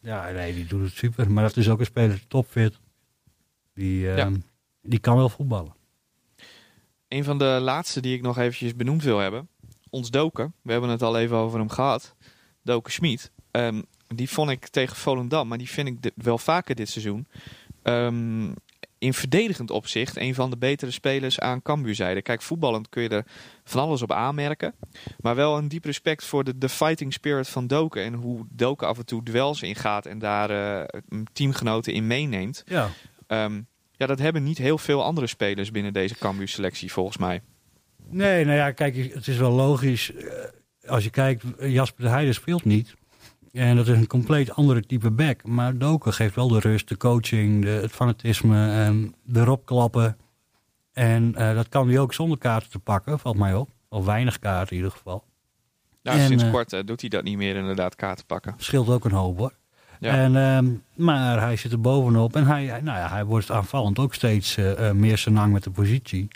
Ja, 0.00 0.30
nee, 0.30 0.54
die 0.54 0.66
doet 0.66 0.82
het 0.82 0.92
super. 0.92 1.30
Maar 1.30 1.44
dat 1.44 1.56
is 1.56 1.68
ook 1.68 1.78
een 1.78 1.86
speler 1.86 2.26
topfit. 2.28 2.80
Die, 3.74 4.00
ja. 4.00 4.30
die 4.82 4.98
kan 4.98 5.16
wel 5.16 5.28
voetballen. 5.28 5.74
Een 7.08 7.24
van 7.24 7.38
de 7.38 7.58
laatste 7.60 8.00
die 8.00 8.14
ik 8.16 8.22
nog 8.22 8.38
eventjes 8.38 8.76
benoemd 8.76 9.02
wil 9.02 9.18
hebben. 9.18 9.48
Ons 9.90 10.10
Doken. 10.10 10.54
We 10.62 10.72
hebben 10.72 10.90
het 10.90 11.02
al 11.02 11.18
even 11.18 11.36
over 11.36 11.58
hem 11.58 11.68
gehad. 11.68 12.14
Doken 12.62 12.92
Schmid. 12.92 13.32
Um, 13.50 13.84
die 14.16 14.30
vond 14.30 14.50
ik 14.50 14.68
tegen 14.68 14.96
Volendam, 14.96 15.48
maar 15.48 15.58
die 15.58 15.68
vind 15.68 15.88
ik 15.88 16.12
wel 16.14 16.38
vaker 16.38 16.74
dit 16.74 16.88
seizoen. 16.88 17.26
Um, 17.82 18.54
in 18.98 19.14
verdedigend 19.14 19.70
opzicht 19.70 20.16
een 20.16 20.34
van 20.34 20.50
de 20.50 20.56
betere 20.56 20.90
spelers 20.90 21.40
aan 21.40 21.62
Cambuurzijde. 21.62 22.22
Kijk, 22.22 22.42
voetballend 22.42 22.88
kun 22.88 23.02
je 23.02 23.08
er 23.08 23.24
van 23.64 23.82
alles 23.82 24.02
op 24.02 24.12
aanmerken. 24.12 24.74
Maar 25.20 25.34
wel 25.34 25.56
een 25.56 25.68
diep 25.68 25.84
respect 25.84 26.24
voor 26.24 26.44
de, 26.44 26.58
de 26.58 26.68
fighting 26.68 27.12
spirit 27.12 27.48
van 27.48 27.66
Doken. 27.66 28.04
En 28.04 28.14
hoe 28.14 28.46
Doken 28.50 28.88
af 28.88 28.98
en 28.98 29.06
toe 29.06 29.22
duels 29.22 29.62
ingaat 29.62 30.06
en 30.06 30.18
daar 30.18 30.50
uh, 30.50 31.20
teamgenoten 31.32 31.92
in 31.92 32.06
meeneemt. 32.06 32.62
Ja. 32.66 32.90
Um, 33.28 33.66
ja, 33.92 34.06
dat 34.06 34.18
hebben 34.18 34.42
niet 34.42 34.58
heel 34.58 34.78
veel 34.78 35.04
andere 35.04 35.26
spelers 35.26 35.70
binnen 35.70 35.92
deze 35.92 36.18
Cambuur 36.18 36.48
selectie 36.48 36.92
volgens 36.92 37.16
mij. 37.16 37.42
Nee, 38.08 38.44
nou 38.44 38.56
ja, 38.56 38.70
kijk, 38.70 38.96
het 39.14 39.28
is 39.28 39.36
wel 39.36 39.52
logisch. 39.52 40.12
Als 40.86 41.04
je 41.04 41.10
kijkt, 41.10 41.44
Jasper 41.58 42.04
de 42.04 42.10
Heide 42.10 42.32
speelt 42.32 42.64
niet. 42.64 42.94
En 43.54 43.76
dat 43.76 43.88
is 43.88 43.96
een 43.96 44.06
compleet 44.06 44.54
andere 44.54 44.86
type 44.86 45.10
back. 45.10 45.46
Maar 45.46 45.78
Doken 45.78 46.12
geeft 46.12 46.34
wel 46.34 46.48
de 46.48 46.58
rust, 46.58 46.88
de 46.88 46.96
coaching, 46.96 47.62
de, 47.62 47.68
het 47.68 47.92
fanatisme, 47.92 48.70
en 48.70 49.14
de 49.22 49.44
robklappen. 49.44 50.16
En 50.92 51.34
uh, 51.38 51.54
dat 51.54 51.68
kan 51.68 51.88
hij 51.88 51.98
ook 51.98 52.12
zonder 52.12 52.38
kaarten 52.38 52.70
te 52.70 52.78
pakken, 52.78 53.18
valt 53.18 53.36
mij 53.36 53.54
op. 53.54 53.70
Of 53.88 54.04
weinig 54.04 54.38
kaarten 54.38 54.70
in 54.70 54.76
ieder 54.76 54.90
geval. 54.90 55.24
Ja, 56.02 56.12
en, 56.12 56.26
sinds 56.26 56.44
uh, 56.44 56.50
kort 56.50 56.72
uh, 56.72 56.80
doet 56.84 57.00
hij 57.00 57.10
dat 57.10 57.22
niet 57.24 57.36
meer 57.36 57.56
inderdaad, 57.56 57.96
kaarten 57.96 58.26
pakken. 58.26 58.54
Scheelt 58.56 58.88
ook 58.88 59.04
een 59.04 59.12
hoop 59.12 59.38
hoor. 59.38 59.52
Ja. 60.00 60.14
En, 60.14 60.36
um, 60.36 60.82
maar 60.94 61.40
hij 61.40 61.56
zit 61.56 61.72
er 61.72 61.80
bovenop 61.80 62.36
en 62.36 62.46
hij, 62.46 62.64
nou 62.66 62.98
ja, 62.98 63.08
hij 63.08 63.24
wordt 63.24 63.50
aanvallend 63.50 63.98
ook 63.98 64.14
steeds 64.14 64.58
meer 64.92 65.18
senang 65.18 65.52
met 65.52 65.62
de 65.62 65.70
positie. 65.70 66.28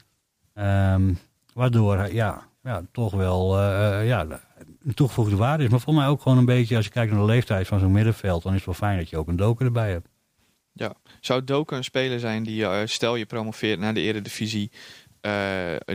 Um, 0.54 1.18
waardoor 1.54 1.96
hij 1.96 2.12
ja, 2.12 2.42
ja, 2.62 2.82
toch 2.92 3.12
wel 3.12 3.62
ja, 4.02 4.26
een 4.84 4.94
toegevoegde 4.94 5.36
waarde 5.36 5.64
is. 5.64 5.70
Maar 5.70 5.80
voor 5.80 5.94
mij 5.94 6.06
ook 6.06 6.22
gewoon 6.22 6.38
een 6.38 6.44
beetje, 6.44 6.76
als 6.76 6.84
je 6.84 6.90
kijkt 6.90 7.12
naar 7.12 7.20
de 7.20 7.26
leeftijd 7.26 7.66
van 7.66 7.78
zo'n 7.78 7.92
middenveld, 7.92 8.42
dan 8.42 8.52
is 8.52 8.56
het 8.56 8.66
wel 8.66 8.88
fijn 8.88 8.98
dat 8.98 9.10
je 9.10 9.16
ook 9.16 9.28
een 9.28 9.36
doker 9.36 9.66
erbij 9.66 9.90
hebt. 9.90 10.08
Ja, 10.72 10.94
zou 11.20 11.44
Doken 11.44 11.76
een 11.76 11.84
speler 11.84 12.20
zijn 12.20 12.42
die, 12.42 12.60
uh, 12.60 12.80
stel 12.84 13.16
je 13.16 13.26
promoveert 13.26 13.80
naar 13.80 13.94
de 13.94 14.00
eredivisie, 14.00 14.70
uh, 15.22 15.32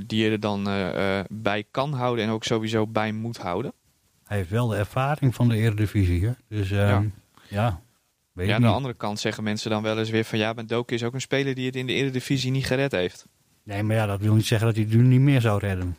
die 0.06 0.24
je 0.24 0.30
er 0.30 0.40
dan 0.40 0.68
uh, 0.68 1.20
bij 1.30 1.64
kan 1.72 1.94
houden 1.94 2.26
en 2.26 2.32
ook 2.32 2.44
sowieso 2.44 2.88
bij 2.88 3.12
moet 3.12 3.38
houden? 3.38 3.74
Hij 4.24 4.38
heeft 4.38 4.50
wel 4.50 4.68
de 4.68 4.76
ervaring 4.76 5.36
van 5.36 5.50
de 5.50 5.56
eredivisie, 5.56 6.26
hè? 6.26 6.32
Dus 6.48 6.70
ja. 6.70 7.04
ja. 7.50 7.82
Weet 8.32 8.48
ja, 8.48 8.56
aan 8.56 8.62
de 8.62 8.68
andere 8.68 8.94
kant 8.94 9.20
zeggen 9.20 9.44
mensen 9.44 9.70
dan 9.70 9.84
wel 9.84 10.00
eens 10.00 10.10
weer 10.10 10.24
van 10.24 10.40
ja, 10.40 10.54
maar 10.54 10.66
Doken 10.66 10.96
is 10.96 11.04
ook 11.04 11.14
een 11.14 11.22
speler 11.22 11.56
die 11.56 11.66
het 11.66 11.76
in 11.76 11.88
de 11.88 11.94
eredivisie 11.94 12.52
niet 12.52 12.66
gered 12.66 12.92
heeft. 12.92 13.26
Nee, 13.64 13.84
maar 13.84 13.96
ja, 13.96 14.06
dat 14.06 14.22
wil 14.22 14.34
niet 14.34 14.46
zeggen 14.46 14.68
dat 14.68 14.76
hij 14.76 14.86
het 14.86 14.94
nu 14.94 15.04
niet 15.04 15.20
meer 15.20 15.42
zou 15.42 15.60
redden. 15.60 15.98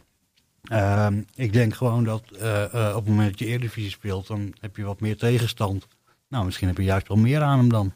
Uh, 0.72 1.07
ik 1.35 1.53
denk 1.53 1.74
gewoon 1.74 2.05
dat 2.05 2.22
uh, 2.33 2.40
uh, 2.74 2.88
op 2.88 2.94
het 3.05 3.09
moment 3.09 3.31
dat 3.31 3.38
je 3.38 3.46
Eredivisie 3.46 3.90
speelt, 3.90 4.27
dan 4.27 4.55
heb 4.61 4.77
je 4.77 4.83
wat 4.85 5.00
meer 5.00 5.16
tegenstand. 5.16 5.87
Nou, 6.29 6.44
misschien 6.44 6.68
heb 6.68 6.77
je 6.77 6.83
juist 6.85 7.09
wel 7.09 7.16
meer 7.16 7.42
aan 7.42 7.59
hem 7.59 7.68
dan. 7.68 7.92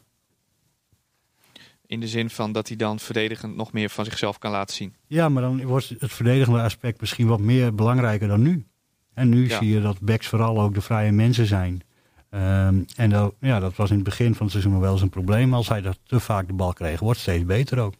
In 1.85 1.99
de 1.99 2.07
zin 2.07 2.29
van 2.29 2.51
dat 2.51 2.67
hij 2.67 2.77
dan 2.77 2.99
verdedigend 2.99 3.55
nog 3.55 3.71
meer 3.71 3.89
van 3.89 4.05
zichzelf 4.05 4.37
kan 4.37 4.51
laten 4.51 4.75
zien. 4.75 4.95
Ja, 5.07 5.29
maar 5.29 5.41
dan 5.41 5.65
wordt 5.65 5.89
het 5.99 6.13
verdedigende 6.13 6.61
aspect 6.61 6.99
misschien 6.99 7.27
wat 7.27 7.39
meer 7.39 7.75
belangrijker 7.75 8.27
dan 8.27 8.41
nu. 8.41 8.65
En 9.13 9.29
nu 9.29 9.47
Ja. 9.47 9.57
zie 9.57 9.69
je 9.69 9.81
dat 9.81 9.99
backs 9.99 10.27
vooral 10.27 10.61
ook 10.61 10.73
de 10.73 10.81
vrije 10.81 11.11
mensen 11.11 11.45
zijn. 11.45 11.81
Ehm, 12.29 12.83
en 12.95 13.09
dat, 13.09 13.35
ja, 13.39 13.59
dat 13.59 13.75
was 13.75 13.89
in 13.89 13.95
het 13.95 14.03
begin 14.05 14.35
van 14.35 14.45
het 14.45 14.51
seizoen 14.51 14.79
wel 14.79 14.91
eens 14.91 15.01
een 15.01 15.09
probleem. 15.09 15.53
Als 15.53 15.67
hij 15.67 15.81
dat 15.81 15.99
te 16.03 16.19
vaak 16.19 16.47
de 16.47 16.53
bal 16.53 16.73
kreeg, 16.73 16.99
wordt 16.99 17.19
het 17.19 17.29
steeds 17.29 17.45
beter 17.45 17.79
ook. 17.79 17.93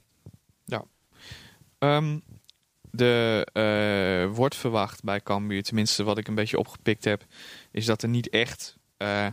Ehm, 1.80 2.18
de 2.92 3.46
eh, 3.54 4.36
wordt 4.36 4.56
verwacht 4.56 5.04
bij 5.04 5.20
Cambuur, 5.22 5.64
tenminste 5.64 6.04
wat 6.04 6.18
ik 6.18 6.28
een 6.28 6.36
beetje 6.36 6.60
opgepikt 6.60 7.04
heb, 7.04 7.26
is 7.72 7.86
dat 7.86 8.02
er 8.04 8.10
niet 8.10 8.30
echt 8.30 8.78
eh, 8.98 9.28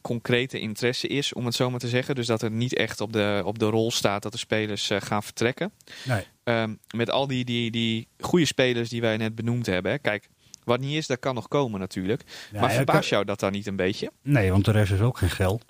concrete 0.00 0.60
interesse 0.60 1.06
is, 1.08 1.32
om 1.32 1.44
het 1.44 1.54
zo 1.54 1.70
maar 1.70 1.80
te 1.80 1.88
zeggen. 1.88 2.14
Dus 2.14 2.26
dat 2.26 2.42
er 2.42 2.50
niet 2.50 2.74
echt 2.74 3.00
op 3.00 3.12
de, 3.12 3.42
op 3.44 3.58
de 3.58 3.64
rol 3.66 3.90
staat 3.90 4.22
dat 4.22 4.32
de 4.32 4.38
spelers 4.38 4.90
eh, 4.90 5.00
gaan 5.00 5.22
vertrekken. 5.22 5.72
Nee. 6.04 6.24
Ehm, 6.44 6.74
met 6.96 7.10
al 7.10 7.26
die, 7.26 7.44
die, 7.44 7.70
die 7.70 8.08
goede 8.20 8.44
spelers 8.44 8.88
die 8.88 9.00
wij 9.00 9.16
net 9.16 9.34
benoemd 9.34 9.66
hebben. 9.66 9.92
Hè. 9.92 9.98
Kijk, 9.98 10.28
wat 10.64 10.80
niet 10.80 10.96
is, 10.96 11.06
dat 11.06 11.18
kan 11.18 11.34
nog 11.34 11.48
komen 11.48 11.80
natuurlijk. 11.80 12.22
Ja, 12.52 12.60
maar 12.60 12.84
kan- 12.84 13.00
jou 13.00 13.24
dat 13.24 13.40
dan 13.40 13.52
niet 13.52 13.66
een 13.66 13.76
beetje? 13.76 14.12
Nee, 14.22 14.50
want 14.50 14.64
de 14.64 14.70
rest 14.70 14.92
is 14.92 15.00
ook 15.00 15.18
geen 15.18 15.30
geld. 15.30 15.64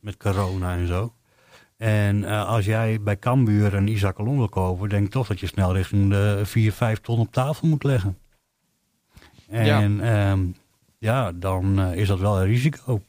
Met 0.00 0.16
corona 0.16 0.76
en 0.76 0.86
zo. 0.86 1.14
En 1.82 2.24
eh, 2.24 2.48
als 2.48 2.64
jij 2.64 3.00
bij 3.00 3.18
Cambuur 3.18 3.74
een 3.74 3.88
Isaac 3.88 4.18
Alon 4.18 4.36
wil 4.36 4.48
kopen, 4.48 4.88
denk 4.88 5.04
ik 5.04 5.10
toch 5.10 5.26
dat 5.26 5.40
je 5.40 5.46
snel 5.46 5.74
richting 5.74 6.10
de 6.10 6.40
4, 6.44 6.72
5 6.72 7.00
ton 7.00 7.18
op 7.18 7.32
tafel 7.32 7.68
moet 7.68 7.84
leggen. 7.84 8.18
En 9.48 9.96
ja, 9.96 10.36
ja 10.98 11.32
dan 11.32 11.80
eh, 11.80 11.96
is 11.96 12.08
dat 12.08 12.18
wel 12.18 12.40
een 12.40 12.46
risico. 12.46 13.02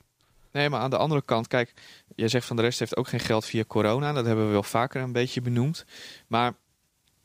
Nee, 0.51 0.69
maar 0.69 0.79
aan 0.79 0.89
de 0.89 0.97
andere 0.97 1.21
kant, 1.25 1.47
kijk, 1.47 1.73
jij 2.15 2.27
zegt 2.27 2.45
van 2.45 2.55
de 2.55 2.61
rest 2.61 2.79
heeft 2.79 2.97
ook 2.97 3.07
geen 3.07 3.19
geld 3.19 3.45
via 3.45 3.63
corona. 3.63 4.13
Dat 4.13 4.25
hebben 4.25 4.45
we 4.45 4.51
wel 4.51 4.63
vaker 4.63 5.01
een 5.01 5.11
beetje 5.11 5.41
benoemd. 5.41 5.85
Maar 6.27 6.53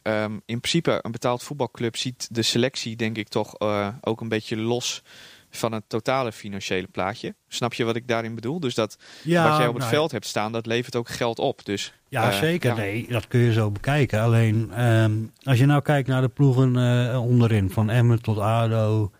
ehm, 0.02 0.32
in 0.32 0.60
principe, 0.60 0.98
een 1.02 1.12
betaald 1.12 1.42
voetbalclub 1.42 1.96
ziet 1.96 2.34
de 2.34 2.42
selectie, 2.42 2.96
denk 2.96 3.16
ik, 3.16 3.28
toch 3.28 3.54
eh, 3.54 3.88
ook 4.00 4.20
een 4.20 4.28
beetje 4.28 4.56
los 4.56 5.02
van 5.50 5.72
het 5.72 5.84
totale 5.88 6.32
financiële 6.32 6.86
plaatje. 6.86 7.34
Snap 7.48 7.74
je 7.74 7.84
wat 7.84 7.96
ik 7.96 8.08
daarin 8.08 8.34
bedoel? 8.34 8.60
Dus 8.60 8.74
dat 8.74 8.98
Ja, 9.22 9.48
wat 9.48 9.58
jij 9.58 9.66
op 9.66 9.72
het 9.74 9.82
nou, 9.82 9.94
veld 9.94 10.12
hebt 10.12 10.26
staan, 10.26 10.52
dat 10.52 10.66
levert 10.66 10.96
ook 10.96 11.08
geld 11.08 11.38
op. 11.38 11.64
Dus 11.64 11.92
Ja, 12.08 12.30
eh, 12.30 12.38
zeker. 12.38 12.70
ja. 12.70 12.76
Nee, 12.76 13.06
dat 13.08 13.28
kun 13.28 13.40
je 13.40 13.52
zo 13.52 13.70
bekijken. 13.70 14.20
Alleen, 14.20 14.70
ehm, 14.72 15.12
als 15.42 15.58
je 15.58 15.66
nou 15.66 15.82
kijkt 15.82 16.08
naar 16.08 16.20
de 16.22 16.28
ploegen 16.28 16.76
eh, 16.76 17.22
onderin, 17.24 17.70
van 17.70 17.90
Emmen 17.90 18.22
tot 18.22 18.38
ADO, 18.38 19.10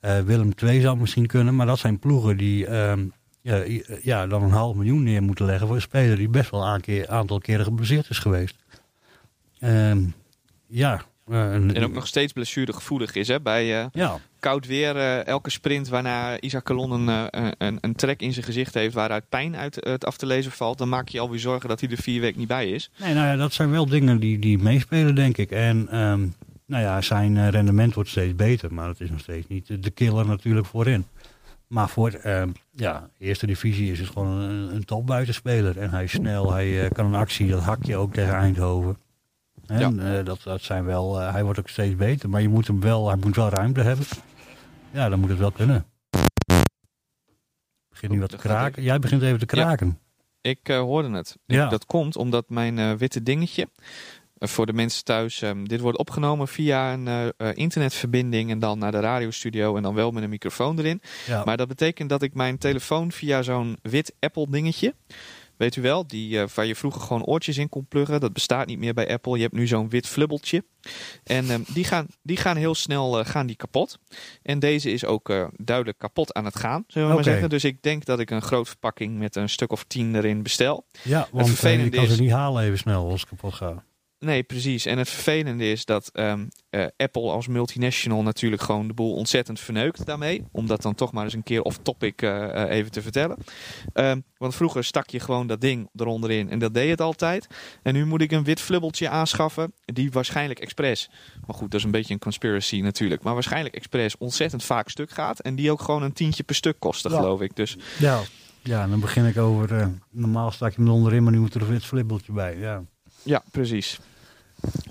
eh, 0.00 0.18
Willem 0.20 0.50
II 0.62 0.80
zou 0.80 0.96
misschien 0.98 1.26
kunnen, 1.26 1.56
maar 1.56 1.66
dat 1.66 1.78
zijn 1.78 1.98
ploegen 1.98 2.36
die 2.36 2.66
ehm, 2.66 3.06
ja, 3.42 3.64
i- 3.64 3.84
ja, 4.02 4.26
dan 4.26 4.42
een 4.42 4.50
half 4.50 4.74
miljoen 4.74 5.02
neer 5.02 5.22
moeten 5.22 5.46
leggen 5.46 5.66
voor 5.66 5.76
een 5.76 5.82
speler 5.82 6.16
die 6.16 6.28
best 6.28 6.50
wel 6.50 6.66
een 6.66 6.80
keer, 6.80 7.08
aantal 7.08 7.38
keren 7.38 7.64
geblesseerd 7.64 8.10
is 8.10 8.18
geweest. 8.18 8.56
Ehm, 9.58 10.00
ja. 10.66 11.02
Eh, 11.30 11.52
En 11.54 11.84
ook 11.84 11.92
nog 11.92 12.06
steeds 12.06 12.32
blessuregevoelig 12.32 13.14
is. 13.14 13.28
Hè? 13.28 13.40
Bij 13.40 13.80
eh, 13.80 13.86
Ja, 13.92 14.18
koud 14.40 14.66
weer, 14.66 14.96
eh, 14.96 15.26
elke 15.26 15.50
sprint 15.50 15.88
waarna 15.88 16.40
Isaac 16.40 16.64
Calon 16.64 16.90
een, 17.08 17.28
een, 17.58 17.78
een 17.80 17.94
trek 17.94 18.20
in 18.20 18.32
zijn 18.32 18.44
gezicht 18.44 18.74
heeft 18.74 18.94
waaruit 18.94 19.28
pijn 19.28 19.56
uit 19.56 19.74
het 19.84 20.04
af 20.04 20.16
te 20.16 20.26
lezen 20.26 20.52
valt, 20.52 20.78
dan 20.78 20.88
maak 20.88 21.08
je 21.08 21.20
alweer 21.20 21.38
zorgen 21.40 21.68
dat 21.68 21.80
hij 21.80 21.90
er 21.90 21.96
vier 21.96 22.20
weken 22.20 22.38
niet 22.38 22.48
bij 22.48 22.68
is. 22.70 22.90
nee, 22.98 23.14
nou 23.14 23.26
ja, 23.26 23.36
dat 23.36 23.52
zijn 23.52 23.70
wel 23.70 23.86
dingen 23.86 24.20
die, 24.20 24.38
die 24.38 24.58
meespelen, 24.58 25.14
denk 25.14 25.36
ik. 25.38 25.50
En 25.50 25.88
ehm, 25.90 26.26
nou 26.66 26.82
ja, 26.82 27.00
zijn 27.00 27.50
rendement 27.50 27.94
wordt 27.94 28.10
steeds 28.10 28.34
beter, 28.34 28.74
maar 28.74 28.88
het 28.88 29.00
is 29.00 29.10
nog 29.10 29.20
steeds 29.20 29.46
niet 29.48 29.66
de- 29.66 29.78
de 29.80 29.90
killer 29.90 30.26
natuurlijk 30.26 30.66
voorin. 30.66 31.06
Maar 31.66 31.88
voor 31.88 32.10
ehm, 32.10 32.48
ja, 32.70 33.08
eerste 33.18 33.46
divisie 33.46 33.92
is 33.92 33.98
het 33.98 34.08
gewoon 34.08 34.38
een, 34.40 34.74
een 34.74 34.84
topbuitenspeler. 34.84 35.78
En 35.78 35.90
hij 35.90 36.04
is 36.04 36.10
snel, 36.12 36.52
hij 36.52 36.84
eh, 36.84 36.90
kan 36.90 37.06
een 37.06 37.14
actie, 37.14 37.48
dat 37.48 37.62
hakje 37.62 37.96
ook 37.96 38.12
tegen 38.14 38.34
Eindhoven. 38.34 38.96
En 39.68 40.18
eh, 40.18 40.24
dat, 40.24 40.40
dat 40.42 40.62
zijn 40.62 40.84
wel, 40.84 41.20
eh, 41.20 41.32
hij 41.32 41.44
wordt 41.44 41.58
ook 41.58 41.68
steeds 41.68 41.96
beter, 41.96 42.28
maar 42.28 42.40
je 42.42 42.48
moet 42.48 42.66
hem 42.66 42.80
wel, 42.80 43.08
hij 43.08 43.16
moet 43.16 43.36
wel 43.36 43.48
ruimte 43.48 43.80
hebben. 43.80 44.06
Ja, 44.90 45.08
dan 45.08 45.20
moet 45.20 45.28
het 45.30 45.38
wel 45.38 45.50
kunnen. 45.50 45.86
Begint 47.88 48.12
nu 48.12 48.20
wat 48.20 48.30
te 48.30 48.36
kraken. 48.36 48.82
Jij 48.82 48.98
begint 48.98 49.22
even 49.22 49.38
te 49.38 49.46
kraken. 49.46 49.98
Ik 50.40 50.58
eh, 50.68 50.78
hoorde 50.78 51.10
het. 51.10 51.36
Ik- 51.46 51.54
Ja. 51.56 51.68
dat 51.68 51.86
komt 51.86 52.16
omdat 52.16 52.48
mijn 52.48 52.96
witte 52.98 53.22
dingetje, 53.22 53.68
voor 54.38 54.66
de 54.66 54.72
mensen 54.72 55.04
thuis, 55.04 55.42
ehm, 55.42 55.64
dit 55.64 55.80
wordt 55.80 55.98
opgenomen 55.98 56.48
via 56.48 56.92
een 56.92 57.32
internetverbinding 57.56 58.50
en 58.50 58.58
dan 58.58 58.78
naar 58.78 58.92
de 58.92 59.00
radiostudio 59.00 59.76
en 59.76 59.82
dan 59.82 59.94
wel 59.94 60.10
met 60.10 60.22
een 60.22 60.28
microfoon 60.30 60.78
erin. 60.78 61.00
Ja. 61.26 61.44
Maar 61.44 61.56
dat 61.56 61.68
betekent 61.68 62.08
dat 62.08 62.22
ik 62.22 62.34
mijn 62.34 62.58
telefoon 62.58 63.12
via 63.12 63.42
zo'n 63.42 63.78
wit 63.82 64.14
Apple 64.20 64.46
dingetje, 64.50 64.94
weet 65.58 65.76
u 65.76 65.82
wel, 65.82 66.06
die, 66.06 66.40
eh, 66.40 66.48
waar 66.54 66.66
je 66.66 66.74
vroeger 66.74 67.00
gewoon 67.00 67.24
oortjes 67.24 67.58
in 67.58 67.68
kon 67.68 67.86
pluggen, 67.86 68.20
dat 68.20 68.32
bestaat 68.32 68.66
niet 68.66 68.78
meer 68.78 68.94
bij 68.94 69.08
Apple. 69.08 69.36
Je 69.36 69.42
hebt 69.42 69.54
nu 69.54 69.66
zo'n 69.66 69.88
wit 69.88 70.06
flubbeltje. 70.06 70.64
En 71.24 71.50
ehm, 71.50 71.60
die, 71.72 71.84
gaan, 71.84 72.06
die 72.22 72.36
gaan 72.36 72.56
heel 72.56 72.74
snel 72.74 73.18
eh, 73.18 73.26
gaan 73.26 73.46
die 73.46 73.56
kapot. 73.56 73.98
En 74.42 74.58
deze 74.58 74.90
is 74.90 75.04
ook 75.04 75.30
eh, 75.30 75.46
duidelijk 75.56 75.98
kapot 75.98 76.34
aan 76.34 76.44
het 76.44 76.58
gaan, 76.58 76.84
zullen 76.86 77.08
we 77.08 77.14
maar 77.14 77.24
zeggen. 77.24 77.48
Dus 77.48 77.64
ik 77.64 77.82
denk 77.82 78.04
dat 78.04 78.20
ik 78.20 78.30
een 78.30 78.42
groot 78.42 78.68
verpakking 78.68 79.18
met 79.18 79.36
een 79.36 79.48
stuk 79.48 79.72
of 79.72 79.84
tien 79.84 80.14
erin 80.14 80.42
bestel. 80.42 80.86
Ja, 81.02 81.28
want 81.32 81.62
ik 81.64 81.90
kan 81.90 82.06
ze 82.06 82.20
niet 82.20 82.30
halen 82.30 82.64
even 82.64 82.78
snel 82.78 83.10
als 83.10 83.20
het 83.20 83.28
kapot 83.28 83.54
gaat. 83.54 83.82
Nee, 84.20 84.42
precies. 84.42 84.86
En 84.86 84.98
het 84.98 85.08
vervelende 85.08 85.70
is 85.70 85.84
dat 85.84 86.10
ehm, 86.12 86.46
eh, 86.70 86.86
Apple 86.96 87.30
als 87.30 87.46
multinational 87.46 88.22
natuurlijk 88.22 88.62
gewoon 88.62 88.86
de 88.88 88.94
boel 88.94 89.14
ontzettend 89.14 89.60
verneukt 89.60 90.06
daarmee. 90.06 90.44
Om 90.52 90.66
dat 90.66 90.82
dan 90.82 90.94
toch 90.94 91.12
maar 91.12 91.24
eens 91.24 91.34
een 91.34 91.42
keer 91.42 91.62
off-topic 91.62 92.22
eh, 92.22 92.62
eh, 92.62 92.70
even 92.70 92.90
te 92.90 93.02
vertellen. 93.02 93.36
Ehm, 93.92 94.20
want 94.36 94.54
vroeger 94.54 94.84
stak 94.84 95.10
je 95.10 95.20
gewoon 95.20 95.46
dat 95.46 95.60
ding 95.60 95.88
eronder 95.96 96.30
in 96.30 96.50
en 96.50 96.58
dat 96.58 96.74
deed 96.74 96.90
het 96.90 97.00
altijd. 97.00 97.46
En 97.82 97.94
nu 97.94 98.06
moet 98.06 98.20
ik 98.20 98.32
een 98.32 98.44
wit 98.44 98.60
flubbeltje 98.60 99.08
aanschaffen 99.08 99.72
die 99.84 100.10
waarschijnlijk 100.10 100.60
expres, 100.60 101.10
maar 101.46 101.56
goed, 101.56 101.70
dat 101.70 101.80
is 101.80 101.86
een 101.86 101.90
beetje 101.92 102.12
een 102.14 102.20
conspiracy 102.20 102.80
natuurlijk, 102.80 103.22
maar 103.22 103.34
waarschijnlijk 103.34 103.74
expres 103.74 104.16
ontzettend 104.16 104.64
vaak 104.64 104.88
stuk 104.88 105.10
gaat. 105.10 105.40
En 105.40 105.54
die 105.54 105.70
ook 105.70 105.80
gewoon 105.80 106.02
een 106.02 106.12
tientje 106.12 106.42
per 106.42 106.54
stuk 106.54 106.76
kosten, 106.80 107.10
Ja. 107.10 107.16
geloof 107.16 107.40
ik. 107.40 107.56
Dus 107.56 107.76
Ja. 107.98 108.20
Ja, 108.62 108.86
dan 108.86 109.00
begin 109.00 109.26
ik 109.26 109.38
over, 109.38 109.90
normaal 110.10 110.50
stak 110.50 110.74
je 110.74 110.82
hem 110.82 110.90
onderin, 110.90 111.22
maar 111.22 111.32
nu 111.32 111.38
moet 111.38 111.54
er 111.54 111.60
een 111.62 111.68
wit 111.68 111.84
flibbeltje 111.84 112.32
bij. 112.32 112.58
Ja. 112.58 112.82
Ja, 113.22 113.42
precies. 113.50 113.98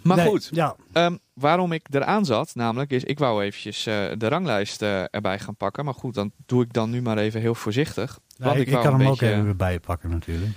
Maar 0.03 0.17
Nee, 0.17 0.27
goed, 0.27 0.49
Ja, 0.51 0.75
Ehm, 0.93 1.17
waarom 1.33 1.71
ik 1.71 1.87
eraan 1.91 2.25
zat, 2.25 2.55
namelijk 2.55 2.91
is, 2.91 3.03
ik 3.03 3.19
wou 3.19 3.43
eventjes 3.43 3.85
eh, 3.85 4.05
de 4.17 4.27
ranglijst 4.27 4.81
eh, 4.81 5.03
erbij 5.15 5.39
gaan 5.39 5.55
pakken. 5.55 5.85
Maar 5.85 5.93
goed, 5.93 6.13
dan 6.13 6.31
doe 6.45 6.63
ik 6.63 6.73
dan 6.73 6.89
nu 6.89 7.01
maar 7.01 7.17
even 7.17 7.41
heel 7.41 7.55
voorzichtig. 7.55 8.19
Want 8.37 8.55
ik, 8.55 8.67
ik 8.67 8.71
wou 8.73 8.83
kan 8.83 8.93
een 8.93 8.99
hem 8.99 9.09
beetje, 9.09 9.25
ook 9.25 9.31
even 9.33 9.47
erbij 9.47 9.79
pakken 9.79 10.09
natuurlijk. 10.09 10.51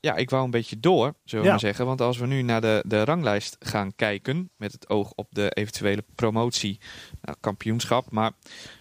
Ja, 0.00 0.16
ik 0.16 0.30
wou 0.30 0.44
een 0.44 0.50
beetje 0.50 0.80
door, 0.80 1.14
zullen 1.24 1.40
we 1.44 1.44
Ja. 1.44 1.50
maar 1.50 1.60
zeggen. 1.60 1.86
Want 1.86 2.00
als 2.00 2.18
we 2.18 2.26
nu 2.26 2.42
naar 2.42 2.60
de, 2.60 2.84
de 2.86 3.04
ranglijst 3.04 3.56
gaan 3.60 3.94
kijken, 3.96 4.50
met 4.56 4.72
het 4.72 4.88
oog 4.88 5.12
op 5.14 5.26
de 5.30 5.50
eventuele 5.50 6.04
promotie, 6.14 6.78
nou, 7.22 7.36
kampioenschap. 7.40 8.10
Maar 8.10 8.32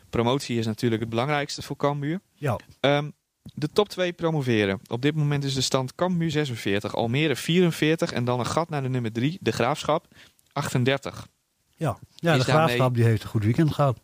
promotie 0.10 0.58
is 0.60 0.66
natuurlijk 0.66 1.02
het 1.02 1.10
belangrijkste 1.10 1.62
voor 1.62 1.76
Cambuur. 1.76 2.20
Ja, 2.34 2.60
Ehm, 2.80 3.10
de 3.54 3.70
top 3.74 3.90
2 3.90 4.14
promoveren. 4.14 4.80
Op 4.88 5.02
dit 5.02 5.16
moment 5.16 5.44
is 5.44 5.54
de 5.54 5.62
stand 5.62 5.96
Cambuur 5.96 6.32
46, 6.32 6.96
Almere 6.96 7.36
44 7.36 8.12
en 8.12 8.26
dan 8.26 8.40
een 8.40 8.46
gat 8.46 8.70
naar 8.70 8.82
de 8.82 8.90
nummer 8.90 9.12
3, 9.12 9.38
de 9.42 9.52
Graafschap 9.52 10.08
38. 10.54 11.28
ja. 11.76 11.98
ja 12.16 12.34
Is 12.34 12.40
de 12.40 12.46
daarmee- 12.46 12.66
graafschap 12.66 12.96
die 12.96 13.04
heeft 13.04 13.24
een 13.24 13.30
goed 13.30 13.44
weekend 13.44 13.74
gehad. 13.74 14.00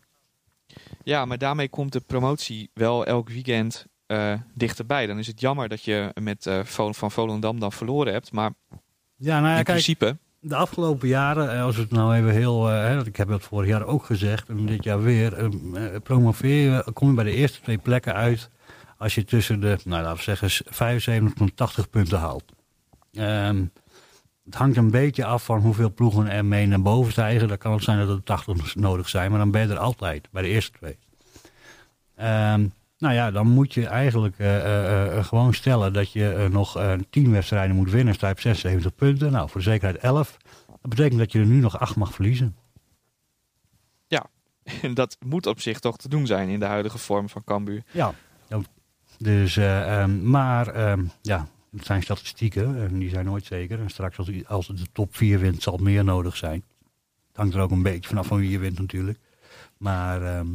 Ja, 1.04 1.24
maar 1.24 1.38
daarmee 1.38 1.68
komt 1.68 1.92
de 1.92 2.00
promotie 2.00 2.70
wel 2.74 3.06
elk 3.06 3.28
weekend 3.28 3.86
eh, 4.06 4.34
dichterbij. 4.54 5.06
Dan 5.06 5.18
is 5.18 5.26
het 5.26 5.40
jammer 5.40 5.68
dat 5.68 5.84
je 5.84 6.10
met 6.20 6.46
eh, 6.46 6.60
van 6.64 7.10
Volendam 7.10 7.60
dan 7.60 7.72
verloren 7.72 8.12
hebt. 8.12 8.32
Maar 8.32 8.50
Ja, 9.16 9.34
nou 9.40 9.42
ja, 9.42 9.48
in 9.48 9.54
kijk, 9.54 9.66
principe, 9.66 10.18
de 10.40 10.54
afgelopen 10.56 11.08
jaren, 11.08 11.52
eh, 11.52 11.62
als 11.62 11.76
we 11.76 11.82
het 11.82 11.90
nou 11.90 12.14
even 12.14 12.30
heel, 12.32 12.66
hè, 12.66 13.06
ik 13.06 13.16
heb 13.16 13.28
dat 13.28 13.42
vorig 13.42 13.68
jaar 13.68 13.84
ook 13.84 14.04
gezegd 14.04 14.48
en 14.48 14.66
dit 14.66 14.84
jaar 14.84 15.02
weer, 15.02 15.50
promoveer 16.02 16.72
je, 16.72 16.92
kom 16.92 17.08
je 17.08 17.14
bij 17.14 17.24
de 17.24 17.34
eerste 17.34 17.60
twee 17.60 17.78
plekken 17.78 18.14
uit 18.14 18.50
als 19.00 19.14
je 19.14 19.24
tussen 19.24 19.60
de, 19.60 19.78
nou 19.84 20.02
laten 20.02 20.16
we 20.16 20.22
zeggen, 20.22 20.50
75 20.74 21.40
en 21.40 21.54
80 21.54 21.90
punten 21.90 22.18
haalt. 22.18 22.44
Ehm, 23.12 23.64
het 24.44 24.54
hangt 24.54 24.76
een 24.76 24.90
beetje 24.90 25.24
af 25.24 25.44
van 25.44 25.60
hoeveel 25.60 25.92
ploegen 25.92 26.30
er 26.30 26.44
mee 26.44 26.66
naar 26.66 26.82
boven 26.82 27.12
stijgen. 27.12 27.48
Dan 27.48 27.58
kan 27.58 27.72
het 27.72 27.82
zijn 27.82 28.06
dat 28.06 28.16
er 28.16 28.22
80 28.22 28.74
nodig 28.74 29.08
zijn, 29.08 29.30
maar 29.30 29.38
dan 29.38 29.50
ben 29.50 29.66
je 29.66 29.72
er 29.72 29.78
altijd, 29.78 30.28
bij 30.30 30.42
de 30.42 30.48
eerste 30.48 30.78
twee. 30.78 30.98
Ehm, 32.16 32.66
nou 32.98 33.14
ja, 33.14 33.30
dan 33.30 33.46
moet 33.46 33.74
je 33.74 33.86
eigenlijk 33.86 34.38
eh, 34.38 34.56
eh, 34.56 35.16
eh, 35.16 35.24
gewoon 35.24 35.54
stellen 35.54 35.92
dat 35.92 36.12
je 36.12 36.48
nog 36.50 36.76
eh, 36.76 36.92
10 37.10 37.30
wedstrijden 37.30 37.76
moet 37.76 37.90
winnen. 37.90 38.14
Sta 38.14 38.26
je 38.26 38.32
op 38.32 38.40
76 38.40 38.94
punten. 38.94 39.32
Nou, 39.32 39.48
voor 39.50 39.60
de 39.60 39.70
zekerheid 39.70 39.98
11. 39.98 40.36
Dat 40.66 40.90
betekent 40.90 41.18
dat 41.18 41.32
je 41.32 41.38
er 41.38 41.46
nu 41.46 41.60
nog 41.60 41.78
8 41.78 41.96
mag 41.96 42.14
verliezen. 42.14 42.56
dat 44.94 45.16
moet 45.26 45.46
op 45.46 45.60
zich 45.60 45.78
toch 45.78 45.96
te 45.96 46.08
doen 46.08 46.26
zijn 46.26 46.48
in 46.48 46.58
de 46.58 46.66
huidige 46.66 46.98
vorm 46.98 47.28
van 47.28 47.44
Cambuur. 47.44 47.82
Ja. 47.90 48.14
Dus, 49.22 49.56
eh, 49.56 50.00
ehm, 50.00 50.30
maar 50.30 50.68
ehm, 50.68 51.04
ja, 51.22 51.48
het 51.76 51.84
zijn 51.84 52.02
statistieken 52.02 52.82
en 52.82 52.98
die 52.98 53.08
zijn 53.08 53.24
nooit 53.24 53.44
zeker. 53.44 53.80
En 53.80 53.90
straks 53.90 54.18
als, 54.18 54.30
als 54.46 54.68
het 54.68 54.78
de 54.78 54.86
top 54.92 55.16
4 55.16 55.38
wint, 55.38 55.62
zal 55.62 55.72
het 55.72 55.82
meer 55.82 56.04
nodig 56.04 56.36
zijn. 56.36 56.64
Het 57.28 57.36
hangt 57.36 57.54
er 57.54 57.60
ook 57.60 57.70
een 57.70 57.82
beetje 57.82 58.08
vanaf 58.08 58.26
van 58.26 58.38
wie 58.38 58.50
je 58.50 58.58
wint 58.58 58.78
natuurlijk. 58.78 59.18
Maar 59.76 60.22
ehm, 60.22 60.46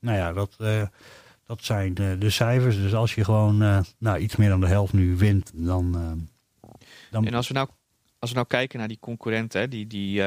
nou 0.00 0.16
ja, 0.16 0.32
dat, 0.32 0.54
eh, 0.58 0.82
dat 1.46 1.64
zijn 1.64 1.96
eh, 1.96 2.06
de 2.18 2.30
cijfers. 2.30 2.76
Dus 2.76 2.94
als 2.94 3.14
je 3.14 3.24
gewoon 3.24 3.84
nou, 3.98 4.18
iets 4.18 4.36
meer 4.36 4.48
dan 4.48 4.60
de 4.60 4.66
helft 4.66 4.92
nu 4.92 5.16
wint, 5.16 5.50
dan... 5.54 5.92
Dan, 7.10 7.26
En 7.26 7.34
als 7.34 7.48
we 7.48 7.54
nou, 7.54 7.68
als 8.18 8.30
we 8.30 8.36
nou 8.36 8.48
kijken 8.48 8.78
naar 8.78 8.88
die 8.88 9.00
concurrenten, 9.00 9.70
die, 9.70 9.86
die 9.86 10.22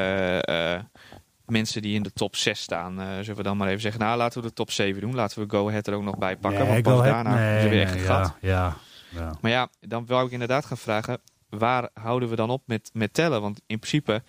mensen 1.47 1.81
die 1.81 1.95
in 1.95 2.03
de 2.03 2.13
top 2.13 2.35
6 2.35 2.61
staan, 2.61 2.99
eh, 2.99 3.07
zullen 3.19 3.35
we 3.35 3.43
dan 3.43 3.57
maar 3.57 3.67
even 3.67 3.81
zeggen, 3.81 4.01
nou 4.01 4.17
laten 4.17 4.41
we 4.41 4.47
de 4.47 4.53
top 4.53 4.71
7 4.71 5.01
doen. 5.01 5.15
Laten 5.15 5.41
we 5.41 5.49
Go 5.49 5.67
Ahead 5.67 5.87
er 5.87 5.93
ook 5.93 6.03
nog 6.03 6.17
bij 6.17 6.37
pakken, 6.37 6.59
Nee, 6.59 6.69
want 6.69 6.83
pas 6.83 6.93
wil 6.93 7.03
daarna 7.03 7.35
nee, 7.35 7.57
is 7.57 7.63
er 7.63 7.69
weer 7.69 7.81
echt 7.81 7.93
een 7.93 7.99
ja, 7.99 8.05
gat. 8.05 8.35
Ja, 8.41 8.75
ja. 9.09 9.31
Maar 9.41 9.51
ja, 9.51 9.69
dan 9.79 10.05
wou 10.05 10.25
ik 10.25 10.31
inderdaad 10.31 10.65
gaan 10.65 10.77
vragen, 10.77 11.17
waar 11.49 11.89
houden 11.93 12.29
we 12.29 12.35
dan 12.35 12.49
op 12.49 12.61
met, 12.65 12.89
met 12.93 13.13
tellen? 13.13 13.41
Want 13.41 13.61
in 13.67 13.79
principe, 13.79 14.23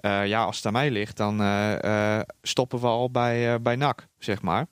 eh, 0.00 0.26
ja, 0.26 0.44
als 0.44 0.56
het 0.56 0.66
aan 0.66 0.72
mij 0.72 0.90
ligt, 0.90 1.16
dan 1.16 1.42
eh, 1.42 2.20
stoppen 2.42 2.80
we 2.80 2.86
al 2.86 3.10
bij, 3.10 3.62
bij 3.62 3.76
NAC, 3.76 4.06
zeg 4.18 4.42
maar. 4.42 4.66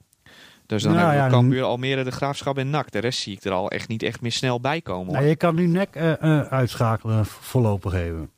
Dus 0.70 0.83
dan 0.83 0.93
Nou 0.93 1.05
hebben 1.05 1.24
we 1.24 1.31
ja, 1.31 1.37
Cambuur, 1.41 1.62
Almere, 1.62 2.05
de 2.05 2.11
Graafschap 2.11 2.59
en 2.59 2.70
NAC. 2.70 2.91
De 2.91 2.99
rest 2.99 3.20
zie 3.20 3.37
ik 3.37 3.45
er 3.45 3.53
al 3.53 3.70
echt 3.70 3.89
niet 3.89 4.03
echt 4.03 4.20
meer 4.20 4.33
snel 4.33 4.61
bij 4.61 4.81
komen. 4.81 5.12
Nou, 5.12 5.24
je 5.24 5.37
kan 5.37 5.55
nu 5.55 5.66
nek 5.66 5.95
eh, 5.95 6.41
uitschakelen 6.41 7.26
voorlopig 7.26 7.93
even. 7.93 8.31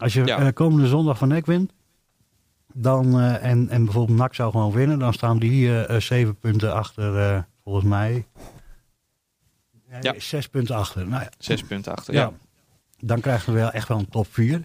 Als 0.00 0.12
je 0.12 0.52
komende 0.54 0.86
zondag 0.86 1.18
van 1.18 1.28
nek 1.28 1.46
wint, 1.46 1.72
dan, 2.76 3.20
eh, 3.20 3.44
en, 3.44 3.68
en 3.68 3.84
bijvoorbeeld 3.84 4.18
NAC 4.18 4.34
zou 4.34 4.50
gewoon 4.50 4.72
winnen, 4.72 4.98
dan 4.98 5.12
staan 5.12 5.38
die 5.38 5.84
eh, 5.84 6.00
zeven 6.00 6.38
punten 6.38 6.74
achter, 6.74 7.18
eh, 7.18 7.42
volgens 7.64 7.84
mij. 7.84 8.26
Ja. 10.00 10.14
Zes 10.18 10.48
punten 10.48 10.76
achter. 10.76 11.08
Nou, 11.08 11.22
ja, 11.22 11.30
Zes 11.38 11.62
punten 11.62 11.94
achter, 11.94 12.14
ja. 12.14 12.20
ja. 12.20 12.32
Dan 12.98 13.20
krijgen 13.20 13.52
we 13.52 13.58
wel 13.58 13.70
echt 13.70 13.88
wel 13.88 13.98
een 13.98 14.08
top 14.08 14.26
4. 14.30 14.64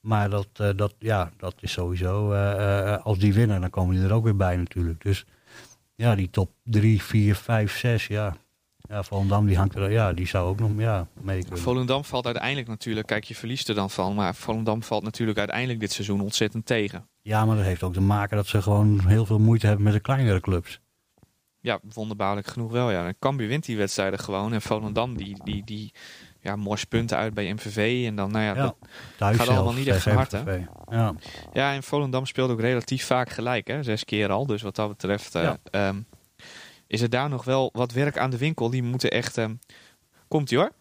maar 0.00 0.30
dat, 0.30 0.48
dat, 0.76 0.94
ja, 0.98 1.30
dat 1.36 1.54
is 1.60 1.72
sowieso, 1.72 2.32
als 3.02 3.18
die 3.18 3.34
winnen, 3.34 3.60
dan 3.60 3.70
komen 3.70 3.94
die 3.94 4.04
er 4.04 4.12
ook 4.12 4.24
weer 4.24 4.36
bij 4.36 4.56
natuurlijk. 4.56 5.02
Dus 5.02 5.24
ja, 5.94 6.14
die 6.14 6.30
top 6.30 6.50
3, 6.62 7.02
4, 7.02 7.34
5, 7.34 7.78
6, 7.78 8.06
ja. 8.06 8.36
Ja, 8.90 9.02
Volendam 9.02 9.46
die 9.46 9.56
hangt 9.56 9.74
er, 9.74 9.90
ja, 9.90 10.12
die 10.12 10.26
zou 10.26 10.48
ook 10.48 10.58
nog 10.60 10.70
ja, 10.76 11.06
mee 11.20 11.40
kunnen. 11.42 11.58
Volendam 11.58 12.04
valt 12.04 12.24
uiteindelijk 12.26 12.68
natuurlijk, 12.68 13.06
kijk 13.06 13.24
je 13.24 13.34
verliest 13.34 13.68
er 13.68 13.74
dan 13.74 13.90
van, 13.90 14.14
maar 14.14 14.34
Volendam 14.34 14.82
valt 14.82 15.02
natuurlijk 15.02 15.38
uiteindelijk 15.38 15.80
dit 15.80 15.92
seizoen 15.92 16.20
ontzettend 16.20 16.66
tegen. 16.66 17.08
Ja, 17.22 17.44
maar 17.44 17.56
dat 17.56 17.64
heeft 17.64 17.82
ook 17.82 17.92
te 17.92 18.00
maken 18.00 18.36
dat 18.36 18.46
ze 18.46 18.62
gewoon 18.62 19.00
heel 19.06 19.26
veel 19.26 19.38
moeite 19.38 19.66
hebben 19.66 19.84
met 19.84 19.92
de 19.92 20.00
kleinere 20.00 20.40
clubs. 20.40 20.80
Ja, 21.60 21.78
wonderbaarlijk 21.94 22.46
genoeg 22.46 22.72
wel. 22.72 22.90
Ja. 22.90 23.12
Cambuur 23.18 23.48
wint 23.48 23.64
die 23.64 23.76
wedstrijden 23.76 24.18
gewoon 24.18 24.52
en 24.52 24.62
Volendam 24.62 25.16
die, 25.16 25.36
die, 25.44 25.64
die 25.64 25.92
ja, 26.40 26.56
mors 26.56 26.84
punten 26.84 27.16
uit 27.16 27.34
bij 27.34 27.52
MVV 27.52 28.04
en 28.06 28.16
dan, 28.16 28.30
nou 28.30 28.44
ja, 28.44 28.54
Ja, 28.54 28.74
dat- 29.18 29.36
gaat 29.36 29.48
allemaal 29.48 29.72
niet 29.72 29.86
echt 29.86 30.02
van 30.02 30.12
harte, 30.12 30.36
MVV. 30.36 30.60
Ja. 30.90 31.14
ja, 31.52 31.72
en 31.74 31.82
Volendam 31.82 32.26
speelt 32.26 32.50
ook 32.50 32.60
relatief 32.60 33.04
vaak 33.06 33.30
gelijk, 33.30 33.66
hè, 33.68 33.82
zes 33.82 34.04
keer 34.04 34.30
al. 34.30 34.46
Dus 34.46 34.62
wat 34.62 34.76
dat 34.76 34.88
betreft 34.88 35.34
eh, 35.34 35.42
Ja. 35.42 35.58
ehm, 35.70 36.00
is 36.90 37.00
er 37.00 37.10
daar 37.10 37.28
nog 37.28 37.44
wel 37.44 37.70
wat 37.72 37.92
werk 37.92 38.18
aan 38.18 38.30
de 38.30 38.38
winkel. 38.38 38.70
Die 38.70 38.82
moeten 38.82 39.10
echt, 39.10 39.38
ehm, 39.38 39.54
komt 40.28 40.50
ie 40.50 40.58
hoor, 40.58 40.72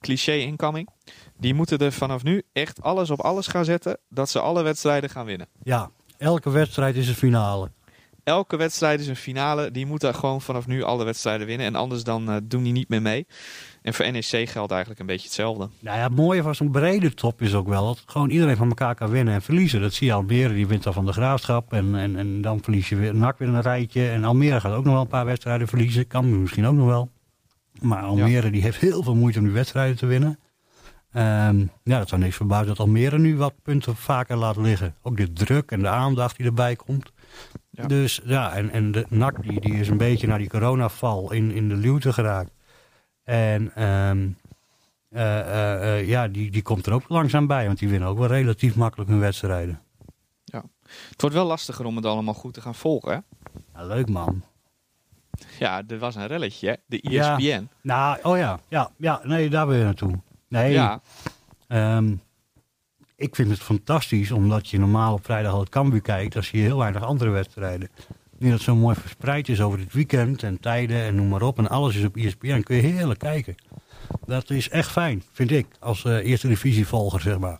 cliché 0.00 0.32
incoming. 0.32 0.88
Die 1.38 1.54
moeten 1.54 1.78
er 1.78 1.92
vanaf 1.92 2.22
nu 2.22 2.42
echt 2.52 2.82
alles 2.82 3.10
op 3.10 3.20
alles 3.20 3.46
gaan 3.46 3.64
zetten 3.64 3.98
dat 4.08 4.30
ze 4.30 4.40
alle 4.40 4.62
wedstrijden 4.62 5.10
gaan 5.10 5.26
winnen. 5.26 5.48
ja, 5.62 5.90
elke 6.18 6.50
wedstrijd 6.50 6.96
is 6.96 7.08
een 7.08 7.14
finale. 7.14 7.70
elke 8.24 8.56
wedstrijd 8.56 9.00
is 9.00 9.06
een 9.06 9.16
finale. 9.16 9.70
Die 9.70 9.86
moeten 9.86 10.14
gewoon 10.14 10.40
vanaf 10.40 10.66
nu 10.66 10.82
alle 10.82 11.04
wedstrijden 11.04 11.46
winnen. 11.46 11.66
En 11.66 11.74
anders 11.74 12.04
dan 12.04 12.30
eh, 12.30 12.36
doen 12.42 12.62
die 12.62 12.72
niet 12.72 12.88
meer 12.88 13.02
mee. 13.02 13.26
En 13.86 13.94
voor 13.94 14.10
NEC 14.10 14.48
geldt 14.48 14.70
eigenlijk 14.70 15.00
een 15.00 15.06
beetje 15.06 15.26
hetzelfde. 15.26 15.68
Nou 15.80 15.96
ja, 15.96 16.02
het 16.02 16.16
mooie 16.16 16.42
van 16.42 16.54
zo'n 16.54 16.70
brede 16.70 17.14
top 17.14 17.42
is 17.42 17.54
ook 17.54 17.68
wel 17.68 17.86
dat 17.86 18.02
gewoon 18.06 18.30
iedereen 18.30 18.56
van 18.56 18.68
elkaar 18.68 18.94
kan 18.94 19.10
winnen 19.10 19.34
en 19.34 19.42
verliezen. 19.42 19.80
Dat 19.80 19.92
zie 19.92 20.06
je 20.06 20.12
Almere, 20.12 20.54
die 20.54 20.66
wint 20.66 20.82
dan 20.82 20.92
van 20.92 21.06
de 21.06 21.12
Graafschap 21.12 21.72
en, 21.72 21.94
en, 21.94 22.16
en 22.16 22.40
dan 22.40 22.62
verlies 22.62 22.88
je 22.88 22.96
weer 22.96 23.14
NAC 23.14 23.38
weer 23.38 23.48
een 23.48 23.60
rijtje. 23.60 24.08
En 24.08 24.24
Almere 24.24 24.60
gaat 24.60 24.72
ook 24.72 24.84
nog 24.84 24.92
wel 24.92 25.02
een 25.02 25.08
paar 25.08 25.24
wedstrijden 25.24 25.68
verliezen, 25.68 26.06
kan 26.06 26.40
misschien 26.40 26.66
ook 26.66 26.74
nog 26.74 26.86
wel. 26.86 27.10
Maar 27.80 28.02
Almere 28.02 28.50
die 28.50 28.62
heeft 28.62 28.80
heel 28.80 29.02
veel 29.02 29.14
moeite 29.14 29.38
om 29.38 29.44
die 29.44 29.54
wedstrijden 29.54 29.96
te 29.96 30.06
winnen. 30.06 30.38
Ehm, 31.12 31.60
ja, 31.82 31.98
dat 31.98 32.08
zou 32.08 32.20
niks 32.20 32.36
verbazen 32.36 32.66
dat 32.66 32.78
Almere 32.78 33.18
nu 33.18 33.36
wat 33.36 33.54
punten 33.62 33.96
vaker 33.96 34.36
laat 34.36 34.56
liggen. 34.56 34.94
Ook 35.02 35.16
de 35.16 35.32
druk 35.32 35.70
en 35.70 35.80
de 35.80 35.88
aandacht 35.88 36.36
die 36.36 36.46
erbij 36.46 36.76
komt. 36.76 37.12
Ja. 37.70 37.86
Dus 37.86 38.20
ja, 38.24 38.52
en, 38.52 38.70
en 38.70 38.92
de 38.92 39.06
NAC 39.08 39.42
die, 39.42 39.60
die 39.60 39.74
is 39.74 39.88
een 39.88 39.96
beetje 39.96 40.26
naar 40.26 40.38
die 40.38 40.48
coronaval 40.48 41.32
in, 41.32 41.50
in 41.50 41.68
de 41.68 41.76
luwte 41.76 42.12
geraakt. 42.12 42.54
En 43.26 43.74
ehm, 43.74 44.28
eh, 45.08 45.40
eh, 45.40 45.98
eh, 45.98 46.08
ja, 46.08 46.28
die, 46.28 46.50
die 46.50 46.62
komt 46.62 46.86
er 46.86 46.92
ook 46.92 47.08
langzaam 47.08 47.46
bij, 47.46 47.66
want 47.66 47.78
die 47.78 47.88
winnen 47.88 48.08
ook 48.08 48.18
wel 48.18 48.26
relatief 48.26 48.76
makkelijk 48.76 49.10
hun 49.10 49.20
wedstrijden. 49.20 49.80
Het 51.10 51.20
wordt 51.20 51.36
wel 51.36 51.46
lastiger 51.46 51.84
om 51.84 51.96
het 51.96 52.04
allemaal 52.04 52.34
goed 52.34 52.54
te 52.54 52.60
gaan 52.60 52.74
volgen. 52.74 53.12
Hè? 53.12 53.18
Ja, 53.80 53.86
leuk 53.86 54.08
man. 54.08 54.42
Ja, 55.58 55.82
er 55.88 55.98
was 55.98 56.14
een 56.14 56.26
relletje. 56.26 56.68
Hè? 56.68 56.74
De 56.86 56.98
Ja. 57.02 57.38
ESPN. 57.38 57.68
Nou, 57.80 58.18
oh 58.22 58.36
ja, 58.36 58.60
ja, 58.68 58.90
ja, 58.96 59.20
nee, 59.22 59.50
daar 59.50 59.66
wil 59.66 59.76
je 59.76 59.84
naartoe. 59.84 60.20
Nee, 60.48 60.72
Ja, 60.72 61.00
ehm, 61.68 62.14
ik 63.16 63.34
vind 63.34 63.50
het 63.50 63.60
fantastisch, 63.60 64.30
omdat 64.30 64.68
je 64.68 64.78
normaal 64.78 65.12
op 65.12 65.24
vrijdag 65.24 65.52
al 65.52 65.60
het 65.60 65.68
Cambuur 65.68 66.00
kijkt, 66.00 66.32
dan 66.32 66.42
zie 66.42 66.58
je 66.58 66.64
heel 66.64 66.78
weinig 66.78 67.02
andere 67.02 67.30
wedstrijden. 67.30 67.88
Nu 68.38 68.50
dat 68.50 68.60
zo 68.60 68.74
mooi 68.76 68.94
verspreid 68.96 69.48
is 69.48 69.60
over 69.60 69.78
het 69.78 69.92
weekend 69.92 70.42
en 70.42 70.60
tijden 70.60 71.02
en 71.02 71.14
noem 71.14 71.28
maar 71.28 71.42
op, 71.42 71.58
en 71.58 71.68
alles 71.68 71.96
is 71.96 72.04
op 72.04 72.16
ESPN, 72.16 72.60
kun 72.62 72.76
je 72.76 72.82
heerlijk 72.82 73.18
kijken. 73.18 73.54
Dat 74.26 74.50
is 74.50 74.68
echt 74.68 74.90
fijn, 74.90 75.22
vind 75.32 75.50
ik, 75.50 75.66
als 75.80 76.04
eh, 76.04 76.16
eerste 76.16 76.48
divisievolger, 76.48 77.20
zeg 77.20 77.38
maar. 77.38 77.58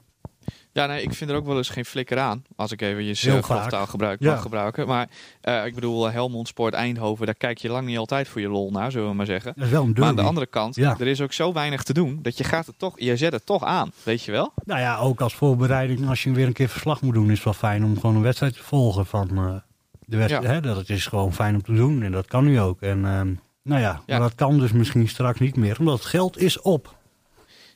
ja 0.72 0.86
nee, 0.86 1.02
ik 1.02 1.12
vind 1.14 1.30
er 1.30 1.36
ook 1.36 1.46
wel 1.46 1.56
eens 1.56 1.68
geen 1.68 1.84
flikker 1.84 2.18
aan. 2.18 2.44
Als 2.56 2.72
ik 2.72 2.80
even 2.82 3.04
je 3.04 3.14
Heel 3.18 3.36
uh, 3.36 3.42
vaak. 3.42 3.70
taal 3.70 3.86
gebruik, 3.86 4.20
Ja. 4.20 4.30
mag 4.32 4.42
gebruiken. 4.42 4.86
Maar 4.86 5.08
eh, 5.40 5.66
ik 5.66 5.74
bedoel, 5.74 6.06
eh, 6.06 6.12
Helmond 6.12 6.48
Sport 6.48 6.74
Eindhoven, 6.74 7.26
daar 7.26 7.34
kijk 7.34 7.58
je 7.58 7.68
lang 7.68 7.86
niet 7.86 7.98
altijd 7.98 8.28
voor 8.28 8.40
je 8.40 8.48
lol 8.48 8.70
naar, 8.70 8.90
zullen 8.90 9.08
we 9.08 9.14
maar 9.14 9.26
zeggen. 9.26 9.52
Dat 9.56 9.64
is 9.64 9.70
wel 9.70 9.82
een. 9.82 9.92
Maar 9.98 10.08
aan 10.08 10.16
de 10.16 10.22
andere 10.22 10.46
kant, 10.46 10.74
Ja. 10.74 10.96
er 10.98 11.06
is 11.06 11.20
ook 11.20 11.32
zo 11.32 11.52
weinig 11.52 11.82
te 11.82 11.92
doen, 11.92 12.18
dat 12.22 12.38
je 12.38 12.44
gaat 12.44 12.66
het 12.66 12.78
toch, 12.78 13.00
je 13.00 13.16
zet 13.16 13.32
het 13.32 13.46
toch 13.46 13.64
aan, 13.64 13.92
weet 14.02 14.22
je 14.22 14.32
wel? 14.32 14.52
Nou 14.64 14.80
ja, 14.80 14.98
ook 14.98 15.20
als 15.20 15.34
voorbereiding, 15.34 16.08
als 16.08 16.22
je 16.22 16.30
weer 16.32 16.46
een 16.46 16.52
keer 16.52 16.68
verslag 16.68 17.00
moet 17.02 17.14
doen, 17.14 17.30
is 17.30 17.34
het 17.34 17.44
wel 17.44 17.52
fijn 17.52 17.84
om 17.84 17.94
gewoon 18.00 18.16
een 18.16 18.22
wedstrijd 18.22 18.52
te 18.52 18.62
volgen 18.62 19.06
van 19.06 19.62
de. 20.06 20.24
Ja. 20.28 20.42
Hè? 20.42 20.60
Dat 20.60 20.76
het 20.76 20.90
is 20.90 21.06
gewoon 21.06 21.34
fijn 21.34 21.54
om 21.54 21.62
te 21.62 21.74
doen 21.74 22.02
en 22.02 22.12
dat 22.12 22.26
kan 22.26 22.44
nu 22.44 22.60
ook. 22.60 22.80
En 22.82 23.04
ehm, 23.04 23.34
nou 23.62 23.80
ja, 23.80 24.02
dat 24.06 24.34
kan 24.34 24.58
dus 24.58 24.72
misschien 24.72 25.08
straks 25.08 25.38
niet 25.40 25.56
meer, 25.56 25.78
omdat 25.78 25.98
het 25.98 26.04
geld 26.06 26.38
is 26.38 26.60
op. 26.60 26.94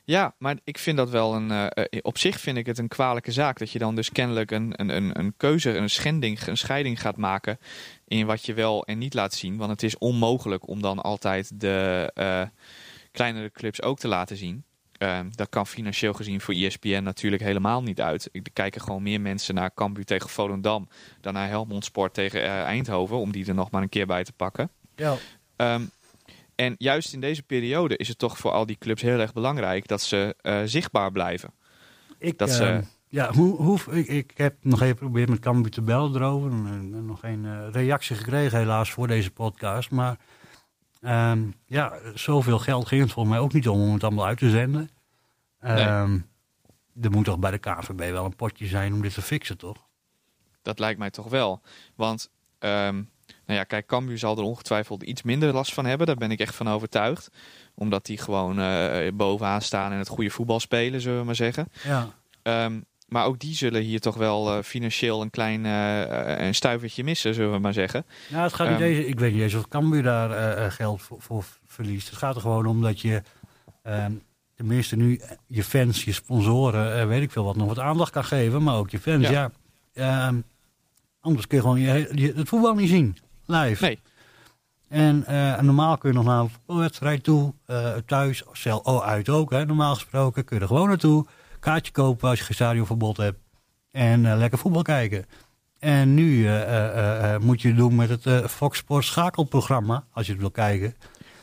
Ja, 0.03 0.35
maar 0.37 0.57
ik 0.63 0.77
vind 0.77 0.97
dat 0.97 1.09
wel 1.09 1.35
een. 1.35 1.51
eh, 1.51 1.65
eh, 1.65 1.99
op 2.01 2.17
zich 2.17 2.39
vind 2.39 2.57
ik 2.57 2.65
het 2.65 2.77
een 2.77 2.87
kwalijke 2.87 3.31
zaak. 3.31 3.59
Dat 3.59 3.71
je 3.71 3.79
dan 3.79 3.95
dus 3.95 4.11
kennelijk 4.11 4.51
een, 4.51 4.73
een, 4.75 4.89
een, 4.89 5.19
een 5.19 5.33
keuze, 5.37 5.75
een 5.77 5.89
schending, 5.89 6.47
een 6.47 6.57
scheiding 6.57 7.01
gaat 7.01 7.17
maken. 7.17 7.57
in 8.07 8.25
wat 8.25 8.45
je 8.45 8.53
wel 8.53 8.85
en 8.85 8.97
niet 8.97 9.13
laat 9.13 9.33
zien. 9.33 9.57
Want 9.57 9.71
het 9.71 9.83
is 9.83 9.97
onmogelijk 9.97 10.67
om 10.67 10.81
dan 10.81 10.99
altijd 11.01 11.59
de 11.59 12.11
eh, 12.13 12.41
kleinere 13.11 13.51
clubs 13.51 13.81
ook 13.81 13.99
te 13.99 14.07
laten 14.07 14.37
zien. 14.37 14.63
Eh, 15.01 15.19
dat 15.35 15.49
kan 15.49 15.67
financieel 15.67 16.13
gezien 16.13 16.41
voor 16.41 16.53
ESPN 16.53 17.03
natuurlijk 17.03 17.43
helemaal 17.43 17.81
niet 17.83 18.01
uit. 18.01 18.29
Er 18.31 18.41
kijken 18.53 18.81
gewoon 18.81 19.03
meer 19.03 19.21
mensen 19.21 19.55
naar 19.55 19.73
Cambuur 19.73 20.05
tegen 20.05 20.29
Volendam. 20.29 20.87
dan 21.21 21.33
naar 21.33 21.47
Helmond 21.47 21.85
Sport 21.85 22.13
tegen 22.13 22.43
eh, 22.43 22.61
Eindhoven. 22.61 23.17
om 23.17 23.31
die 23.31 23.45
er 23.47 23.53
nog 23.53 23.71
maar 23.71 23.81
een 23.81 23.89
keer 23.89 24.05
bij 24.05 24.23
te 24.23 24.33
pakken. 24.33 24.69
Ja. 24.95 25.15
Ehm, 25.55 25.81
en 26.55 26.75
juist 26.77 27.13
in 27.13 27.19
deze 27.19 27.43
periode 27.43 27.97
is 27.97 28.07
het 28.07 28.17
toch 28.17 28.37
voor 28.37 28.51
al 28.51 28.65
die 28.65 28.77
clubs 28.77 29.01
heel 29.01 29.19
erg 29.19 29.33
belangrijk 29.33 29.87
dat 29.87 30.01
ze 30.01 30.35
eh, 30.41 30.59
zichtbaar 30.65 31.11
blijven. 31.11 31.53
Ik, 32.17 32.37
Dat 32.37 32.49
ze- 32.51 32.81
ja, 33.07 33.31
hoe, 33.33 33.55
hoe, 33.55 33.79
ik, 33.91 34.07
ik 34.07 34.31
heb 34.35 34.55
nog 34.61 34.81
even 34.81 34.97
geprobeerd 34.97 35.29
met 35.29 35.39
Cambuur 35.39 35.71
te 35.71 35.81
bellen 35.81 36.15
erover. 36.15 36.51
En, 36.51 37.05
nog 37.05 37.19
geen 37.19 37.45
eh, 37.45 37.67
reactie 37.71 38.15
gekregen 38.15 38.57
helaas 38.59 38.91
voor 38.91 39.07
deze 39.07 39.31
podcast. 39.31 39.91
Maar 39.91 40.17
ehm, 41.01 41.41
ja, 41.65 41.93
zoveel 42.13 42.59
geld 42.59 42.87
ging 42.87 43.01
het 43.01 43.11
volgens 43.11 43.35
mij 43.35 43.43
ook 43.43 43.53
niet 43.53 43.67
om 43.67 43.81
om 43.81 43.93
het 43.93 44.03
allemaal 44.03 44.25
uit 44.25 44.37
te 44.37 44.49
zenden. 44.49 44.89
Ehm, 45.59 46.19
Er 47.01 47.11
moet 47.11 47.25
toch 47.25 47.39
bij 47.39 47.51
de 47.51 47.57
KVB 47.57 48.11
wel 48.11 48.25
een 48.25 48.35
potje 48.35 48.65
zijn 48.67 48.93
om 48.93 49.01
dit 49.01 49.13
te 49.13 49.21
fixen, 49.21 49.57
toch? 49.57 49.77
Dat 50.61 50.79
lijkt 50.79 50.99
mij 50.99 51.09
toch 51.09 51.29
wel. 51.29 51.61
Want, 51.95 52.29
ehm, 52.59 52.95
nou 53.45 53.59
ja, 53.59 53.63
kijk, 53.63 53.85
Cambuur 53.87 54.17
zal 54.17 54.37
er 54.37 54.43
ongetwijfeld 54.43 55.03
iets 55.03 55.21
minder 55.21 55.53
last 55.53 55.73
van 55.73 55.85
hebben. 55.85 56.07
Daar 56.07 56.15
ben 56.15 56.31
ik 56.31 56.39
echt 56.39 56.55
van 56.55 56.69
overtuigd. 56.69 57.29
Omdat 57.75 58.05
die 58.05 58.17
gewoon 58.17 58.59
eh, 58.59 59.11
bovenaan 59.13 59.61
staan 59.61 59.91
en 59.91 59.97
het 59.97 60.07
goede 60.07 60.29
voetbal 60.29 60.59
spelen, 60.59 61.01
zullen 61.01 61.19
we 61.19 61.25
maar 61.25 61.35
zeggen. 61.35 61.67
Ja. 61.83 62.07
Maar 63.11 63.25
ook 63.25 63.39
die 63.39 63.55
zullen 63.55 63.81
hier 63.81 63.99
toch 63.99 64.15
wel 64.15 64.51
eh, 64.53 64.63
financieel 64.63 65.21
een 65.21 65.29
klein 65.29 65.65
eh, 65.65 66.01
eh, 66.37 66.45
een 66.45 66.55
stuivertje 66.55 67.03
missen, 67.03 67.33
zullen 67.33 67.51
we 67.51 67.59
maar 67.59 67.73
zeggen. 67.73 68.05
Nou, 68.29 68.43
het 68.43 68.53
gaat 68.53 68.69
niet 68.69 68.79
Ehm. 68.79 68.87
eens, 68.87 69.05
ik 69.05 69.19
weet 69.19 69.33
niet 69.33 69.41
eens 69.41 69.53
of 69.53 69.67
Cambuur 69.67 70.03
daar 70.03 70.71
geld 70.71 71.01
voor, 71.01 71.21
voor 71.21 71.45
verliest. 71.65 72.09
Het 72.09 72.17
gaat 72.17 72.35
er 72.35 72.41
gewoon 72.41 72.65
om 72.65 72.81
dat 72.81 73.01
je, 73.01 73.21
ehm, 73.83 74.11
tenminste 74.55 74.95
nu, 74.95 75.21
je 75.47 75.63
fans, 75.63 76.03
je 76.03 76.11
sponsoren, 76.11 77.07
weet 77.07 77.21
ik 77.21 77.31
veel 77.31 77.43
wat, 77.43 77.55
nog 77.55 77.67
wat 77.67 77.79
aandacht 77.79 78.11
kan 78.11 78.23
geven. 78.23 78.63
Maar 78.63 78.75
ook 78.75 78.89
je 78.89 78.99
fans, 78.99 79.29
Ja. 79.29 79.51
ja. 79.93 80.27
Ehm, 80.27 80.35
anders 81.19 81.47
kun 81.47 81.57
je 81.57 81.63
gewoon 81.63 81.79
je, 81.79 82.09
je, 82.13 82.33
het 82.35 82.47
voetbal 82.47 82.73
niet 82.75 82.89
zien, 82.89 83.17
live. 83.45 83.83
Nee. 83.83 83.99
En 84.87 85.25
normaal 85.65 85.97
kun 85.97 86.09
je 86.09 86.15
nog 86.15 86.25
naar 86.25 86.39
een 86.39 86.49
voetbalwedstrijd 86.49 87.23
toe, 87.23 87.53
thuis, 88.05 88.43
cel, 88.51 88.77
oh, 88.77 89.03
uit 89.05 89.29
ook, 89.29 89.51
hè, 89.51 89.65
normaal 89.65 89.93
gesproken. 89.93 90.45
Kun 90.45 90.55
je 90.55 90.61
er 90.61 90.67
gewoon 90.67 90.87
naartoe, 90.87 91.25
kaartje 91.61 91.91
kopen 91.91 92.29
als 92.29 92.39
je 92.39 92.45
geen 92.45 92.55
stadionverbod 92.55 93.17
hebt. 93.17 93.39
En 93.91 94.25
eh, 94.25 94.37
lekker 94.37 94.59
voetbal 94.59 94.81
kijken. 94.81 95.25
En 95.79 96.13
nu 96.13 96.47
eh, 96.47 97.33
eh, 97.33 97.41
moet 97.41 97.61
je 97.61 97.67
het 97.67 97.77
doen 97.77 97.95
met 97.95 98.09
het 98.23 98.51
Fox 98.51 98.77
Sports 98.77 99.07
schakelprogramma, 99.07 100.05
als 100.13 100.25
je 100.25 100.31
het 100.31 100.41
wil 100.41 100.51
kijken. 100.51 100.95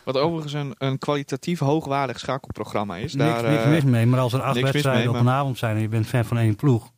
Wat 0.05 0.17
overigens 0.17 0.53
een, 0.53 0.75
een 0.79 0.99
kwalitatief 0.99 1.59
hoogwaardig 1.59 2.19
schakelprogramma 2.19 2.97
is. 2.97 3.15
niks, 3.15 3.41
Daar 3.43 3.51
niks 3.51 3.65
mis 3.65 3.85
mee, 3.85 4.07
maar 4.07 4.21
als 4.21 4.33
er 4.33 4.43
acht 4.43 4.61
wedstrijden 4.61 5.11
mee, 5.11 5.21
op 5.21 5.27
een 5.27 5.33
avond 5.33 5.59
zijn 5.59 5.77
en 5.77 5.83
je 5.83 5.89
bent 5.89 6.07
fan 6.07 6.25
van 6.25 6.39
één 6.39 6.57
ploeg. 6.57 6.91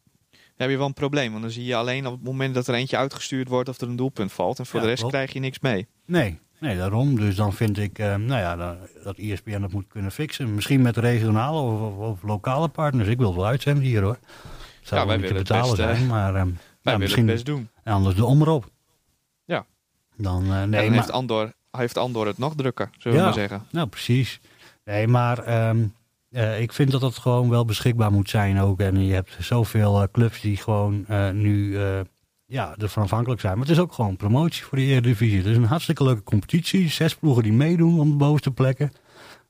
heb 0.56 0.70
je 0.70 0.76
wel 0.76 0.86
een 0.86 0.92
probleem. 0.92 1.30
Want 1.30 1.42
dan 1.42 1.50
zie 1.50 1.64
je 1.64 1.76
alleen 1.76 2.06
op 2.06 2.12
het 2.12 2.22
moment 2.22 2.54
dat 2.54 2.66
er 2.66 2.74
eentje 2.74 2.96
uitgestuurd 2.96 3.48
wordt 3.48 3.68
of 3.68 3.80
er 3.80 3.88
een 3.88 3.96
doelpunt 3.96 4.32
valt. 4.32 4.58
En 4.58 4.66
voor 4.66 4.74
Ja, 4.78 4.84
de 4.84 4.88
rest 4.90 5.00
klopt. 5.00 5.14
krijg 5.16 5.32
je 5.32 5.40
niks 5.40 5.58
mee. 5.60 5.86
Nee, 6.06 6.38
nee, 6.60 6.76
daarom. 6.76 7.16
Dus 7.16 7.36
dan 7.36 7.52
vind 7.52 7.78
ik 7.78 7.98
eh, 7.98 8.06
nou 8.14 8.40
ja, 8.40 8.76
dat 9.04 9.16
ESPN 9.16 9.60
dat 9.60 9.72
moet 9.72 9.88
kunnen 9.88 10.10
fixen. 10.12 10.54
Misschien 10.54 10.82
met 10.82 10.96
regionale 10.96 11.60
of, 11.60 11.80
of, 11.80 11.96
of 12.08 12.22
lokale 12.22 12.68
partners. 12.68 13.08
Ik 13.08 13.18
wil 13.18 13.26
het 13.26 13.36
wel 13.36 13.46
uitzenden 13.46 13.82
hier 13.84 14.02
hoor. 14.02 14.18
Het 14.80 14.88
zou 14.88 15.00
Ja, 15.00 15.06
wij 15.06 15.20
willen 15.20 15.36
het 15.36 15.48
betalen 15.48 15.76
best, 15.76 15.80
eh, 15.80 15.94
zijn, 15.94 16.06
maar 16.06 16.34
ehm, 16.34 16.34
Wij 16.34 16.44
ja, 16.46 16.54
willen 16.82 17.00
misschien 17.00 17.26
het 17.26 17.32
best 17.34 17.46
doen. 17.46 17.68
anders 17.84 18.14
de 18.16 18.24
omroep. 18.24 18.68
Ja. 19.44 19.66
Dan, 20.16 20.42
eh, 20.42 20.48
Nee, 20.48 20.56
nee, 20.66 20.80
dan 20.80 20.88
maar, 20.88 20.98
heeft, 20.98 21.10
Andor, 21.10 21.52
heeft 21.70 21.98
Andor 21.98 22.26
het 22.26 22.38
nog 22.38 22.54
drukker, 22.54 22.90
zullen 22.98 23.12
we 23.16 23.18
Ja. 23.24 23.28
maar 23.30 23.38
zeggen. 23.38 23.66
Nou, 23.70 23.86
precies. 23.88 24.40
Nee, 24.84 25.06
maar 25.08 25.38
ehm, 25.38 25.84
eh, 26.30 26.60
ik 26.60 26.72
vind 26.72 26.90
dat 26.90 27.00
het 27.02 27.18
gewoon 27.18 27.48
wel 27.50 27.64
beschikbaar 27.64 28.12
moet 28.12 28.30
zijn 28.30 28.58
ook. 28.60 28.80
En 28.80 29.04
je 29.06 29.14
hebt 29.14 29.36
zoveel 29.40 30.08
clubs 30.12 30.40
die 30.40 30.56
gewoon 30.56 31.04
nu 31.32 31.78
ja, 32.50 32.74
ervan 32.78 33.02
afhankelijk 33.02 33.40
zijn. 33.40 33.52
Maar 33.58 33.66
het 33.66 33.76
is 33.76 33.82
ook 33.82 33.92
gewoon 33.92 34.16
promotie 34.16 34.64
voor 34.64 34.78
de 34.78 34.84
Eredivisie. 34.84 35.36
Het 35.36 35.46
is 35.46 35.56
een 35.56 35.64
hartstikke 35.64 36.04
leuke 36.04 36.22
competitie. 36.22 36.88
Zes 36.88 37.14
ploegen 37.16 37.42
die 37.42 37.52
meedoen 37.52 38.00
om 38.00 38.10
de 38.10 38.16
bovenste 38.16 38.50
plekken. 38.50 38.92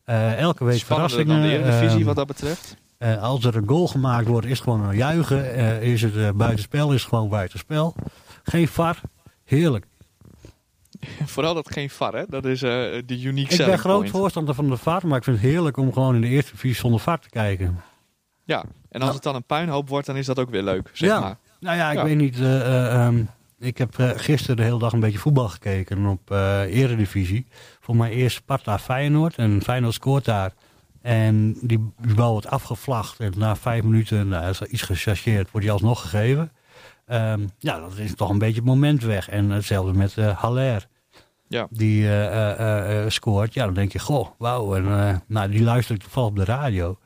Eh, 0.05 0.38
elke 0.38 0.64
week 0.64 0.78
Spannender 0.78 1.11
verrassingen. 1.16 1.51
dan 1.51 1.61
de 1.62 1.64
Eredivisie 1.68 1.96
Ehm, 1.98 2.07
wat 2.07 2.16
dat 2.16 2.26
betreft. 2.26 2.76
eh, 2.98 3.22
als 3.22 3.44
er 3.44 3.57
een 3.57 3.68
goal 3.68 3.88
gemaakt 3.88 4.26
wordt, 4.26 4.46
is 4.46 4.53
het 4.53 4.62
gewoon 4.62 4.84
een 4.84 4.96
juichen. 4.96 5.55
Eh, 5.55 5.82
is 5.92 6.03
het 6.03 6.36
buitenspel, 6.36 6.92
is 6.92 7.01
het 7.01 7.09
gewoon 7.09 7.28
buitenspel. 7.28 7.94
Geen 8.42 8.68
VAR. 8.68 9.01
Heerlijk. 9.44 9.86
Vooral 11.24 11.55
dat 11.55 11.72
geen 11.72 11.90
VAR, 11.90 12.14
hè? 12.14 12.24
Dat 12.28 12.44
is 12.44 12.61
de 12.61 13.03
unique 13.22 13.53
Ik 13.55 13.66
ben 13.66 13.78
groot 13.78 13.96
point. 13.98 14.11
voorstander 14.11 14.55
van 14.55 14.68
de 14.70 14.76
VAR, 14.76 15.07
maar 15.07 15.18
ik 15.18 15.24
vind 15.24 15.36
het 15.40 15.46
heerlijk 15.51 15.76
om 15.76 15.92
gewoon 15.92 16.14
in 16.14 16.20
de 16.20 16.26
eerste 16.28 16.51
divisie 16.53 16.76
zonder 16.76 17.01
VAR 17.01 17.18
te 17.20 17.28
kijken. 17.30 17.80
Ja, 18.44 18.64
en 18.88 19.01
als 19.01 19.09
Ja. 19.09 19.14
het 19.14 19.22
dan 19.22 19.34
een 19.34 19.44
puinhoop 19.44 19.88
wordt, 19.88 20.07
dan 20.07 20.16
is 20.16 20.26
dat 20.26 20.38
ook 20.38 20.51
weer 20.51 20.62
leuk, 20.62 20.90
zeg 20.92 21.09
Ja. 21.09 21.20
maar. 21.20 21.36
Nou 21.61 21.76
ja, 21.76 21.90
ik 21.90 21.96
Ja. 21.96 22.04
weet 22.04 22.16
niet. 22.16 22.40
eh, 22.40 22.61
eh, 22.61 22.94
ehm, 23.06 23.22
ik 23.58 23.78
heb 23.78 23.98
eh, 23.98 24.11
gisteren 24.14 24.56
de 24.56 24.62
hele 24.62 24.78
dag 24.78 24.92
een 24.92 25.00
beetje 25.00 25.18
voetbal 25.18 25.48
gekeken 25.48 26.06
op 26.06 26.30
Eredivisie. 26.30 27.46
Voor 27.80 27.96
mij 27.96 28.11
eerst 28.11 28.36
Sparta 28.36 28.78
Feyenoord. 28.78 29.36
En 29.36 29.62
Feyenoord 29.62 29.94
scoort 29.94 30.24
daar. 30.24 30.52
En 31.02 31.56
die 31.61 31.92
bal 32.14 32.32
wordt 32.32 32.46
afgevlacht. 32.46 33.20
En 33.20 33.32
na 33.36 33.56
vijf 33.56 33.82
minuten 33.82 34.28
nou, 34.28 34.48
is 34.50 34.61
er 34.61 34.68
iets 34.68 34.82
gechargeerd. 34.82 35.50
Wordt 35.50 35.66
die 35.66 35.70
alsnog 35.74 36.00
gegeven. 36.00 36.52
Ehm, 37.06 37.40
ja, 37.58 37.78
dat 37.80 37.96
is 37.96 38.14
toch 38.14 38.28
een 38.30 38.38
beetje 38.38 38.54
het 38.61 38.64
moment 38.64 39.02
weg. 39.02 39.28
En 39.28 39.50
hetzelfde 39.50 39.92
met 39.92 40.16
eh 40.18 40.38
Haller. 40.38 40.86
Ja. 41.48 41.66
Die 41.70 42.08
scoort. 43.11 43.54
Ja, 43.54 43.64
dan 43.64 43.74
denk 43.74 43.92
je, 43.92 43.98
goh, 43.98 44.28
wauw. 44.38 44.74
En 44.74 45.22
nou, 45.26 45.50
die 45.50 45.62
luister 45.62 45.94
ik 45.94 46.00
toevallig 46.00 46.28
op 46.30 46.36
de 46.36 46.44
radio. 46.44 46.98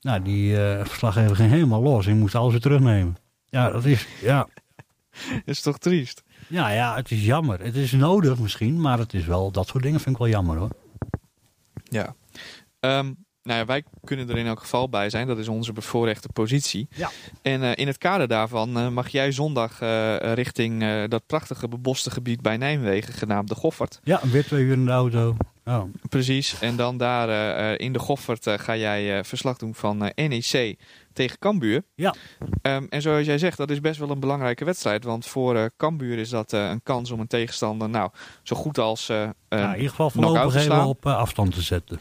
Nou, 0.00 0.22
die 0.22 0.54
verslaggever 0.82 1.36
ging 1.36 1.50
helemaal 1.50 1.82
los. 1.82 2.06
En 2.06 2.18
moest 2.18 2.34
alles 2.34 2.50
weer 2.52 2.60
terugnemen. 2.60 3.16
Ja, 3.52 3.70
dat 3.70 3.84
is, 3.84 4.06
ja, 4.20 4.48
is 5.44 5.60
toch 5.60 5.78
triest? 5.78 6.22
ja, 6.48 6.68
ja, 6.68 6.94
het 6.94 7.10
is 7.10 7.24
jammer. 7.24 7.60
Het 7.60 7.76
is 7.76 7.92
nodig 7.92 8.38
misschien, 8.38 8.80
maar 8.80 8.98
het 8.98 9.14
is 9.14 9.24
wel, 9.24 9.50
dat 9.50 9.66
soort 9.66 9.82
dingen 9.82 10.00
vind 10.00 10.14
ik 10.14 10.20
wel 10.20 10.30
jammer 10.30 10.56
hoor. 10.56 10.70
Ja. 11.82 12.14
Ehm, 12.80 13.12
nou 13.42 13.58
ja, 13.58 13.64
wij 13.64 13.84
kunnen 14.04 14.28
er 14.28 14.36
in 14.38 14.46
elk 14.46 14.60
geval 14.60 14.88
bij 14.88 15.10
zijn. 15.10 15.26
Dat 15.26 15.38
is 15.38 15.48
onze 15.48 15.72
bevoorrechte 15.72 16.28
positie. 16.28 16.88
Ja. 16.94 17.10
En 17.42 17.62
eh, 17.62 17.70
in 17.74 17.86
het 17.86 17.98
kader 17.98 18.28
daarvan 18.28 18.78
eh, 18.78 18.88
mag 18.88 19.08
jij 19.08 19.32
zondag 19.32 19.80
eh, 19.80 20.32
richting 20.32 20.84
dat 21.08 21.26
prachtige 21.26 21.68
beboste 21.68 22.10
gebied 22.10 22.40
bij 22.40 22.56
Nijmegen, 22.56 23.14
genaamd 23.14 23.48
de 23.48 23.54
Goffert. 23.54 24.00
Ja, 24.04 24.20
weer 24.22 24.44
twee 24.44 24.64
uur 24.64 24.72
in 24.72 24.84
de 24.84 24.90
auto. 24.90 25.36
Oh, 25.64 25.82
Precies. 26.08 26.56
En 26.60 26.76
dan 26.76 26.96
daar 26.96 27.28
in 27.78 27.92
de 27.92 27.98
Goffert 27.98 28.50
ga 28.50 28.76
jij 28.76 29.24
verslag 29.24 29.56
doen 29.56 29.74
van 29.74 30.12
NEC 30.14 30.78
tegen 31.12 31.38
Cambuur. 31.38 31.82
Ja. 31.94 32.14
Ehm, 32.62 32.86
en 32.88 33.02
zoals 33.02 33.26
jij 33.26 33.38
zegt, 33.38 33.56
dat 33.56 33.70
is 33.70 33.80
best 33.80 33.98
wel 33.98 34.10
een 34.10 34.20
belangrijke 34.20 34.64
wedstrijd. 34.64 35.04
Want 35.04 35.26
voor 35.26 35.56
eh 35.56 35.64
Cambuur 35.76 36.18
is 36.18 36.28
dat 36.28 36.52
eh, 36.52 36.68
een 36.68 36.82
kans 36.82 37.10
om 37.10 37.20
een 37.20 37.26
tegenstander 37.26 37.88
nou, 37.88 38.10
zo 38.42 38.56
goed 38.56 38.78
als 38.78 39.08
eh, 39.08 39.28
ja, 39.48 39.68
in 39.68 39.74
ieder 39.74 39.90
geval 39.90 40.10
voorlopig 40.10 40.44
even 40.44 40.60
slaan. 40.60 40.86
op 40.86 41.06
afstand 41.06 41.54
te 41.54 41.62
zetten. 41.62 42.00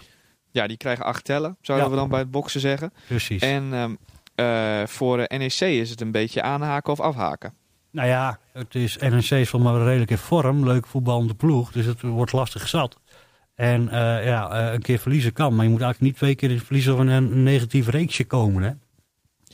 Ja, 0.51 0.67
die 0.67 0.77
krijgen 0.77 1.05
acht 1.05 1.23
tellen, 1.25 1.57
zouden 1.61 1.87
Ja. 1.87 1.93
we 1.93 1.99
dan 1.99 2.09
bij 2.09 2.19
het 2.19 2.31
boksen 2.31 2.59
zeggen. 2.61 2.93
Precies. 3.07 3.41
En 3.41 3.97
eh, 4.35 4.83
voor 4.85 5.17
NEC 5.27 5.59
is 5.59 5.89
het 5.89 6.01
een 6.01 6.11
beetje 6.11 6.41
aanhaken 6.41 6.91
of 6.93 6.99
afhaken. 6.99 7.53
Nou 7.91 8.07
ja, 8.07 8.39
het 8.53 8.75
is 8.75 8.97
NEC 8.97 9.29
is 9.29 9.49
voor 9.49 9.61
mij 9.61 9.73
redelijk 9.83 10.11
in 10.11 10.17
vorm. 10.17 10.65
Leuk 10.65 10.87
voetbal 10.87 11.17
om 11.17 11.27
de 11.27 11.33
ploeg, 11.35 11.71
dus 11.71 11.85
het 11.85 12.01
wordt 12.01 12.31
lastig 12.31 12.67
zat. 12.67 12.99
En 13.55 13.87
ja, 14.23 14.73
een 14.73 14.81
keer 14.81 14.97
verliezen 14.99 15.33
kan, 15.33 15.55
maar 15.55 15.65
je 15.65 15.71
moet 15.71 15.81
eigenlijk 15.81 16.11
niet 16.11 16.21
twee 16.21 16.35
keer 16.35 16.59
verliezen 16.59 16.93
of 16.93 16.99
een 16.99 17.43
negatief 17.43 17.87
reeksje 17.87 18.25
komen. 18.25 18.63
Hè? 18.63 18.71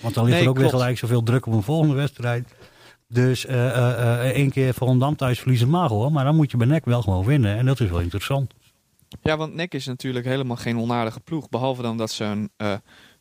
Want 0.01 0.13
dan 0.13 0.23
ligt 0.23 0.35
Nee, 0.35 0.45
er 0.45 0.51
ook 0.51 0.57
weer 0.57 0.69
gelijk 0.69 0.97
zoveel 0.97 1.23
druk 1.23 1.45
op 1.45 1.53
een 1.53 1.63
volgende 1.63 1.95
wedstrijd. 1.95 2.55
Dus 3.07 3.45
eh, 3.45 3.67
eh, 3.67 4.19
één 4.29 4.49
keer 4.49 4.73
Volendam 4.73 5.15
thuis 5.15 5.39
verliezen 5.39 5.69
mag 5.69 5.89
hoor, 5.89 6.11
maar 6.11 6.23
dan 6.23 6.35
moet 6.35 6.51
je 6.51 6.57
bij 6.57 6.67
NEC 6.67 6.85
wel 6.85 7.01
gewoon 7.01 7.25
winnen. 7.25 7.57
En 7.57 7.65
dat 7.65 7.79
is 7.79 7.89
wel 7.89 7.99
interessant. 7.99 8.53
Ja, 9.21 9.37
want 9.37 9.53
NEC 9.53 9.73
is 9.73 9.85
natuurlijk 9.85 10.25
helemaal 10.25 10.55
geen 10.55 10.77
onaardige 10.77 11.19
ploeg. 11.19 11.49
Behalve 11.49 11.81
dan 11.81 11.97
dat 11.97 12.11
ze 12.11 12.23
een, 12.23 12.51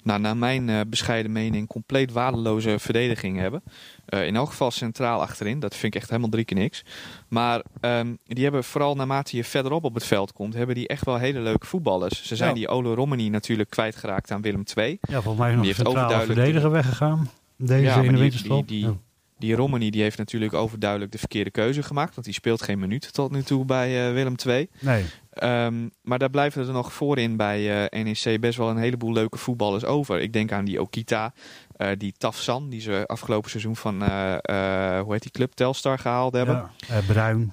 nou, 0.07 0.20
naar 0.20 0.36
mijn 0.36 0.68
eh, 0.68 0.80
bescheiden 0.86 1.32
mening, 1.32 1.68
compleet 1.68 2.12
waardeloze 2.12 2.78
verdediging 2.78 3.38
hebben. 3.38 3.62
Eh, 4.07 4.26
in 4.26 4.36
elk 4.36 4.48
geval 4.48 4.70
centraal 4.70 5.20
achterin. 5.20 5.61
Dat 5.61 5.74
vind 5.76 5.94
ik 5.94 6.00
echt 6.00 6.11
helemaal 6.11 6.30
drie 6.30 6.44
keer 6.44 6.57
niks. 6.57 6.84
Maar 7.28 7.62
ehm, 7.80 8.14
die 8.24 8.42
hebben 8.42 8.64
vooral 8.64 8.94
naarmate 8.94 9.36
je 9.36 9.44
verderop 9.44 9.84
op 9.84 9.94
het 9.94 10.04
veld 10.07 10.32
komt, 10.32 10.54
hebben 10.54 10.74
die 10.74 10.88
echt 10.88 11.04
wel 11.04 11.16
hele 11.16 11.40
leuke 11.40 11.66
voetballers. 11.66 12.24
Ze 12.26 12.36
zijn 12.36 12.48
Ja. 12.48 12.54
die 12.54 12.68
Ole 12.68 12.94
Romani 12.94 13.28
natuurlijk 13.28 13.70
kwijtgeraakt 13.70 14.30
aan 14.30 14.42
Willem 14.42 14.62
II. 14.76 14.98
Ja, 15.00 15.22
volgens 15.22 15.38
mij 15.38 15.50
is 15.50 15.57
nog 15.57 15.64
Die 15.76 15.86
overduidelijk- 15.86 16.32
verdediger 16.38 16.70
weggegaan. 16.70 17.30
Deze 17.57 17.82
Ja, 17.82 17.94
in 17.96 18.02
de 18.02 18.09
die- 18.09 18.18
winterstop. 18.18 18.68
die- 18.68 18.78
die- 18.80 18.86
Ja. 18.88 18.96
Die 19.39 19.55
Romani 19.55 19.91
die 19.91 20.03
heeft 20.03 20.18
natuurlijk 20.18 20.55
overduidelijk 20.55 21.12
de 21.12 21.18
verkeerde 21.18 21.51
keuze 21.51 21.82
gemaakt. 21.82 22.14
Want 22.14 22.26
die 22.26 22.34
speelt 22.34 22.62
geen 22.62 22.78
minuut 22.78 23.12
tot 23.12 23.30
nu 23.30 23.43
toe 23.43 23.64
bij 23.64 24.07
eh, 24.09 24.12
Willem 24.12 24.34
II. 24.47 24.68
Nee, 24.80 25.05
Ehm, 25.30 25.89
maar 26.03 26.18
daar 26.18 26.30
blijven 26.30 26.66
er 26.66 26.72
nog 26.72 26.93
voorin 26.93 27.37
bij 27.37 27.89
eh, 27.89 28.05
NEC 28.05 28.41
best 28.41 28.59
wel 28.59 28.70
een 28.70 28.76
heleboel 28.76 29.12
leuke 29.12 29.39
voetballers 29.39 29.84
over. 29.84 30.20
Ik 30.20 30.32
denk 30.32 30.53
aan 30.53 30.64
die 30.64 30.80
Okita, 30.80 31.32
eh, 31.76 31.89
die 31.99 32.14
Tafsan, 32.18 32.68
die 32.68 32.80
ze 32.80 33.05
afgelopen 33.07 33.51
seizoen 33.51 33.76
van, 33.76 34.03
hoe 34.03 35.12
heet 35.12 35.22
die 35.22 35.30
club, 35.30 35.53
Telstar 35.53 35.99
gehaald 35.99 36.34
hebben. 36.34 36.70
ja. 36.76 37.01
Bruin. 37.07 37.53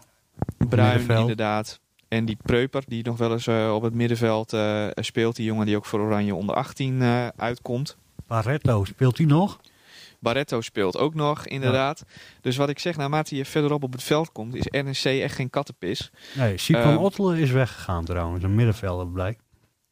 Bruin, 0.57 0.87
middenveld. 0.89 1.19
inderdaad. 1.19 1.79
En 2.07 2.25
die 2.25 2.37
Preuper, 2.43 2.83
die 2.87 3.03
nog 3.03 3.17
wel 3.17 3.31
eens 3.31 3.47
op 3.47 3.81
het 3.81 3.93
middenveld 3.93 4.57
speelt. 4.95 5.35
Die 5.35 5.45
jongen 5.45 5.65
die 5.65 5.75
ook 5.75 5.85
voor 5.85 5.99
Oranje 5.99 6.35
onder 6.35 6.55
18 6.55 7.01
eh, 7.01 7.27
uitkomt. 7.27 7.97
Paretto, 8.27 8.83
speelt 8.83 9.17
hij 9.17 9.27
nog? 9.27 9.59
Barretto 10.23 10.61
speelt 10.61 10.97
ook 10.97 11.13
nog, 11.13 11.47
inderdaad. 11.47 12.03
Dus 12.41 12.55
wat 12.57 12.69
ik 12.69 12.79
zeg, 12.79 12.97
naarmate 12.97 13.35
je 13.35 13.45
verderop 13.45 13.83
op 13.83 13.91
het 13.91 14.03
veld 14.03 14.31
komt, 14.31 14.55
is 14.55 14.65
NEC 14.83 15.21
echt 15.21 15.35
geen 15.35 15.49
kattenpis. 15.49 16.11
Nee, 16.33 16.57
Sikon 16.57 16.81
Ehm, 16.81 16.97
Ottelen 16.97 17.37
is 17.37 17.51
weggegaan 17.51 18.05
trouwens. 18.05 18.43
Een 18.43 18.55
middenvelder 18.55 19.07
blijkt. 19.07 19.41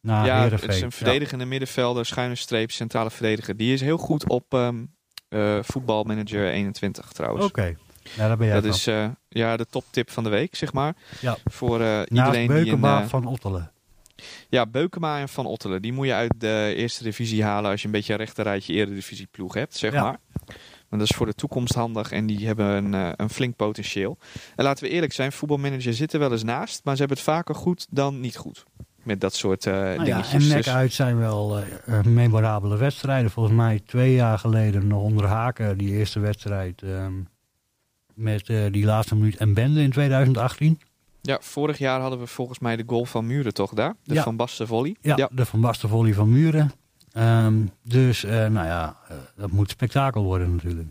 Ja, 0.00 0.22
Heerenveen. 0.22 0.68
het 0.68 0.76
is 0.76 0.80
een 0.82 0.92
verdedigende 0.92 1.44
middenvelder, 1.44 2.06
schuine 2.06 2.34
streep, 2.34 2.70
centrale 2.70 3.10
verdediger. 3.10 3.56
Die 3.56 3.72
is 3.72 3.80
heel 3.80 3.96
goed 3.98 4.28
op 4.28 4.44
ehm 4.54 4.84
eh, 5.28 5.58
voetbalmanager 5.62 6.50
21 6.50 7.04
Ja. 7.04 7.10
trouwens. 7.12 7.44
Oké, 7.44 7.76
ja, 8.16 8.28
daar 8.28 8.36
ben 8.36 8.46
jij 8.46 8.54
Dat 8.60 8.64
van. 8.64 8.72
is 8.74 8.86
eh, 8.86 9.08
ja, 9.28 9.56
de 9.56 9.66
toptip 9.70 10.10
van 10.10 10.24
de 10.24 10.30
week, 10.30 10.54
zeg 10.54 10.72
maar. 10.72 10.94
Ja. 11.20 11.36
Voor 11.44 11.78
Naast 11.78 12.10
iedereen 12.10 12.48
die 12.64 12.72
een... 12.72 13.08
Van 13.08 13.26
Ottelen. 13.26 13.71
Ja, 14.48 14.66
Beukema 14.66 15.18
en 15.20 15.28
Van 15.28 15.46
Ottelen. 15.46 15.82
Die 15.82 15.92
moet 15.92 16.06
je 16.06 16.14
uit 16.14 16.32
de 16.38 16.72
eerste 16.76 17.02
divisie 17.02 17.44
halen 17.44 17.70
als 17.70 17.80
je 17.80 17.86
een 17.86 17.92
beetje 17.92 18.12
een 18.12 18.18
rechterrijtje 18.18 18.72
eredivisie 18.72 19.28
ploeg 19.30 19.54
hebt, 19.54 19.76
zeg 19.76 19.92
Ja. 19.92 20.02
maar. 20.02 20.18
Want 20.88 21.02
dat 21.04 21.10
is 21.10 21.16
voor 21.16 21.26
de 21.26 21.34
toekomst 21.34 21.74
handig 21.74 22.12
en 22.12 22.26
die 22.26 22.46
hebben 22.46 22.66
een, 22.66 22.94
eh, 22.94 23.10
een 23.16 23.30
flink 23.30 23.56
potentieel. 23.56 24.18
En 24.56 24.64
laten 24.64 24.84
we 24.84 24.90
eerlijk 24.90 25.12
zijn, 25.12 25.32
voetbalmanager 25.32 25.94
zit 25.94 26.12
er 26.12 26.18
wel 26.18 26.32
eens 26.32 26.42
naast, 26.44 26.80
maar 26.84 26.94
ze 26.94 27.00
hebben 27.00 27.16
het 27.18 27.26
vaker 27.26 27.54
goed 27.54 27.86
dan 27.90 28.20
niet 28.20 28.36
goed. 28.36 28.64
Met 29.02 29.20
dat 29.20 29.34
soort 29.34 29.66
eh, 29.66 29.72
Nou 29.72 29.92
ja, 29.94 30.04
dingetjes. 30.04 30.42
en 30.42 30.48
nek 30.48 30.64
Dus- 30.64 30.72
uit 30.74 30.92
zijn 30.92 31.18
wel 31.18 31.58
eh, 31.58 32.02
memorabele 32.02 32.76
wedstrijden. 32.76 33.30
Volgens 33.30 33.54
mij 33.56 33.80
twee 33.86 34.14
jaar 34.14 34.38
geleden 34.38 34.86
nog 34.86 35.02
onder 35.02 35.26
haken 35.26 35.78
die 35.78 35.90
eerste 35.92 36.20
wedstrijd. 36.20 36.82
ehm, 36.82 37.12
met 38.14 38.46
die 38.46 38.84
laatste 38.84 39.14
minuut 39.14 39.36
en 39.36 39.54
Bende 39.54 39.82
in 39.82 39.90
2018. 39.90 40.80
Ja, 41.22 41.38
vorig 41.40 41.78
jaar 41.78 42.00
hadden 42.00 42.18
we 42.18 42.26
volgens 42.26 42.58
mij 42.58 42.76
de 42.76 42.84
goal 42.86 43.04
van 43.04 43.26
Muren 43.26 43.54
toch 43.54 43.74
daar? 43.74 43.94
De 44.04 44.14
Ja. 44.14 44.22
Van 44.22 44.36
Basten 44.36 44.66
volley. 44.66 44.96
Ja, 45.00 45.28
de 45.32 45.46
Van 45.46 45.60
Basten 45.60 45.88
volley 45.88 46.14
van 46.14 46.30
Muren. 46.32 46.72
Ehm, 47.12 47.66
dus, 47.82 48.24
eh, 48.24 48.32
nou 48.32 48.66
ja, 48.66 48.96
eh, 49.08 49.16
dat 49.36 49.50
moet 49.50 49.70
spektakel 49.70 50.22
worden 50.22 50.54
natuurlijk. 50.54 50.88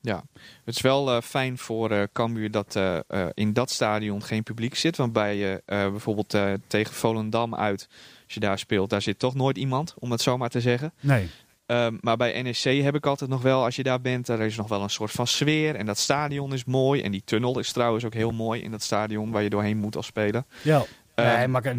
Ja. 0.00 0.22
Het 0.64 0.74
is 0.74 0.80
wel 0.80 1.10
eh, 1.10 1.20
fijn 1.22 1.58
voor 1.58 2.08
Cambuur 2.12 2.50
dat 2.50 2.76
eh, 2.76 3.26
in 3.34 3.52
dat 3.52 3.70
stadion 3.70 4.22
geen 4.22 4.42
publiek 4.42 4.74
zit. 4.74 4.96
Want 4.96 5.12
bij 5.12 5.36
je 5.36 5.62
bijvoorbeeld 5.66 6.36
tegen 6.66 6.94
Volendam 6.94 7.54
uit, 7.54 7.88
als 8.24 8.34
je 8.34 8.40
daar 8.40 8.58
speelt, 8.58 8.90
daar 8.90 9.02
zit 9.02 9.18
toch 9.18 9.34
nooit 9.34 9.56
iemand, 9.58 9.94
om 9.98 10.10
het 10.10 10.20
zo 10.20 10.36
maar 10.38 10.48
te 10.50 10.60
zeggen. 10.60 10.92
Nee, 11.00 11.28
Ehm, 11.68 11.94
maar 12.00 12.16
bij 12.16 12.42
NEC 12.42 12.82
heb 12.82 12.94
ik 12.94 13.06
altijd 13.06 13.30
nog 13.30 13.42
wel, 13.42 13.64
als 13.64 13.76
je 13.76 13.82
daar 13.82 14.00
bent, 14.00 14.28
er 14.28 14.40
is 14.40 14.56
nog 14.56 14.68
wel 14.68 14.82
een 14.82 14.90
soort 14.90 15.10
van 15.10 15.26
sfeer. 15.26 15.74
En 15.74 15.86
dat 15.86 15.98
stadion 15.98 16.52
is 16.52 16.64
mooi. 16.64 17.02
En 17.02 17.10
die 17.12 17.22
tunnel 17.24 17.58
is 17.58 17.72
trouwens 17.72 18.04
ook 18.04 18.14
heel 18.14 18.30
mooi 18.30 18.62
in 18.62 18.70
dat 18.70 18.82
stadion 18.82 19.30
waar 19.30 19.42
je 19.42 19.50
doorheen 19.50 19.76
moet 19.78 19.96
als 19.96 20.06
speler. 20.06 20.42
ja, 20.62 20.84
Ehm, 21.14 21.36
nee, 21.36 21.48
maar 21.48 21.76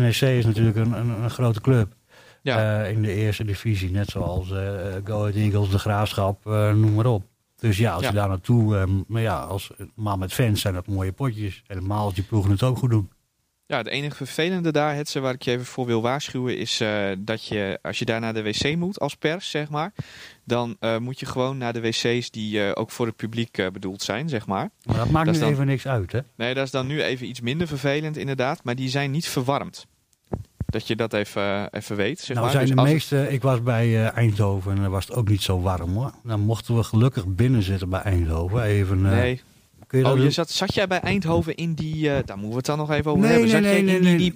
NEC 0.00 0.20
is 0.20 0.44
natuurlijk 0.44 0.76
een, 0.76 0.92
een, 0.92 1.22
een 1.22 1.30
grote 1.30 1.60
club. 1.60 1.92
ja, 2.42 2.82
eh, 2.84 2.90
in 2.90 3.02
de 3.02 3.14
eerste 3.14 3.44
divisie. 3.44 3.90
Net 3.90 4.08
zoals 4.08 4.50
eh 4.50 4.58
Go 5.04 5.20
Ahead 5.20 5.34
Eagles, 5.34 5.68
de 5.70 5.78
Graafschap, 5.78 6.46
eh, 6.46 6.72
noem 6.72 6.94
maar 6.94 7.06
op. 7.06 7.24
Dus 7.56 7.78
ja, 7.78 7.92
als 7.92 8.02
Ja. 8.02 8.08
je 8.08 8.14
daar 8.14 8.28
naartoe... 8.28 8.76
eh, 8.76 8.84
maar 9.06 9.22
ja, 9.22 9.38
als, 9.40 9.70
maar 9.94 10.18
met 10.18 10.32
fans 10.32 10.60
zijn 10.60 10.74
dat 10.74 10.86
mooie 10.86 11.12
potjes. 11.12 11.62
Helemaal 11.66 12.04
als 12.04 12.14
die 12.14 12.24
ploegen 12.24 12.50
het 12.50 12.62
ook 12.62 12.78
goed 12.78 12.90
doen. 12.90 13.10
Ja, 13.72 13.78
het 13.78 13.86
enige 13.88 14.16
vervelende 14.16 14.72
daar, 14.72 14.94
Hetze, 14.94 15.20
waar 15.20 15.34
ik 15.34 15.42
je 15.42 15.50
even 15.50 15.64
voor 15.66 15.86
wil 15.86 16.02
waarschuwen, 16.02 16.58
is 16.58 16.80
eh, 16.80 17.04
dat 17.18 17.46
je, 17.46 17.78
als 17.82 17.98
je 17.98 18.04
daar 18.04 18.20
naar 18.20 18.34
de 18.34 18.42
wc 18.42 18.76
moet 18.76 18.98
als 19.00 19.14
pers, 19.14 19.50
zeg 19.50 19.68
maar, 19.68 19.92
dan 20.44 20.76
eh, 20.80 20.98
moet 20.98 21.20
je 21.20 21.26
gewoon 21.26 21.58
naar 21.58 21.72
de 21.72 21.80
wc's 21.80 22.30
die 22.30 22.64
eh, 22.64 22.70
ook 22.74 22.90
voor 22.90 23.06
het 23.06 23.16
publiek 23.16 23.68
bedoeld 23.72 24.02
zijn, 24.02 24.28
zeg 24.28 24.46
maar. 24.46 24.70
Maar 24.84 24.96
dat 24.96 25.10
maakt 25.10 25.26
Dat 25.26 25.34
nu 25.34 25.40
dan- 25.40 25.50
even 25.50 25.66
niks 25.66 25.86
uit, 25.86 26.12
hè? 26.12 26.20
Nee, 26.36 26.54
dat 26.54 26.64
is 26.64 26.70
dan 26.70 26.86
nu 26.86 27.02
even 27.02 27.26
iets 27.28 27.40
minder 27.40 27.66
vervelend, 27.66 28.16
inderdaad, 28.16 28.64
maar 28.64 28.74
die 28.74 28.88
zijn 28.88 29.10
niet 29.10 29.28
verwarmd. 29.28 29.86
Dat 30.66 30.86
je 30.86 30.96
dat 30.96 31.12
even, 31.12 31.72
even 31.72 31.96
weet, 31.96 32.18
zeg 32.20 32.28
nou 32.36 32.40
maar. 32.40 32.50
zijn 32.50 32.66
Dus 32.66 32.74
de 32.74 32.80
het- 32.82 32.90
meeste... 32.92 33.26
Ik 33.32 33.42
was 33.42 33.62
bij 33.62 34.04
Eindhoven 34.08 34.72
en 34.74 34.80
daar 34.80 34.90
was 34.90 35.06
het 35.06 35.16
ook 35.16 35.28
niet 35.28 35.42
zo 35.42 35.60
warm, 35.60 35.94
hoor. 35.94 36.12
Dan 36.24 36.40
mochten 36.40 36.76
we 36.76 36.82
gelukkig 36.82 37.26
binnen 37.26 37.62
zitten 37.62 37.88
bij 37.88 38.00
Eindhoven. 38.00 38.62
Even, 38.62 39.00
Nee. 39.02 39.42
Kun 39.92 40.00
je 40.00 40.08
Oh, 40.10 40.18
je 40.22 40.30
zat, 40.30 40.50
zat 40.50 40.74
jij 40.74 40.86
bij 40.86 41.00
Eindhoven 41.00 41.54
in 41.54 41.74
die, 41.74 42.10
eh, 42.10 42.18
daar 42.24 42.36
moeten 42.36 42.50
we 42.50 42.56
het 42.56 42.66
dan 42.66 42.78
nog 42.78 42.90
even 42.90 43.10
over 43.10 43.22
Nee, 43.22 43.30
hebben. 43.30 43.48
nee, 43.50 43.62
Zat 43.62 43.72
nee, 43.72 43.84
jij 43.84 43.94
in 43.96 44.02
die, 44.02 44.16
die 44.16 44.32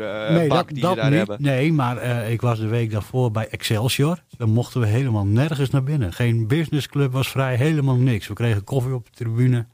eh, 0.00 0.60
die 0.68 0.82
dat 0.82 0.96
daar 0.96 1.08
niet. 1.08 1.18
hebben? 1.18 1.42
Nee, 1.42 1.72
maar 1.72 1.96
eh, 1.96 2.32
ik 2.32 2.40
was 2.40 2.58
de 2.58 2.66
week 2.66 2.90
daarvoor 2.90 3.30
bij 3.30 3.48
Excelsior. 3.48 4.18
Dan 4.36 4.50
mochten 4.50 4.80
we 4.80 4.86
helemaal 4.86 5.26
nergens 5.26 5.70
naar 5.70 5.82
binnen. 5.82 6.12
Geen 6.12 6.46
businessclub 6.46 7.12
was 7.12 7.28
vrij, 7.28 7.56
helemaal 7.56 7.96
niks. 7.96 8.28
We 8.28 8.34
kregen 8.34 8.64
koffie 8.64 8.94
op 8.94 9.04
de 9.04 9.10
tribune, 9.14 9.66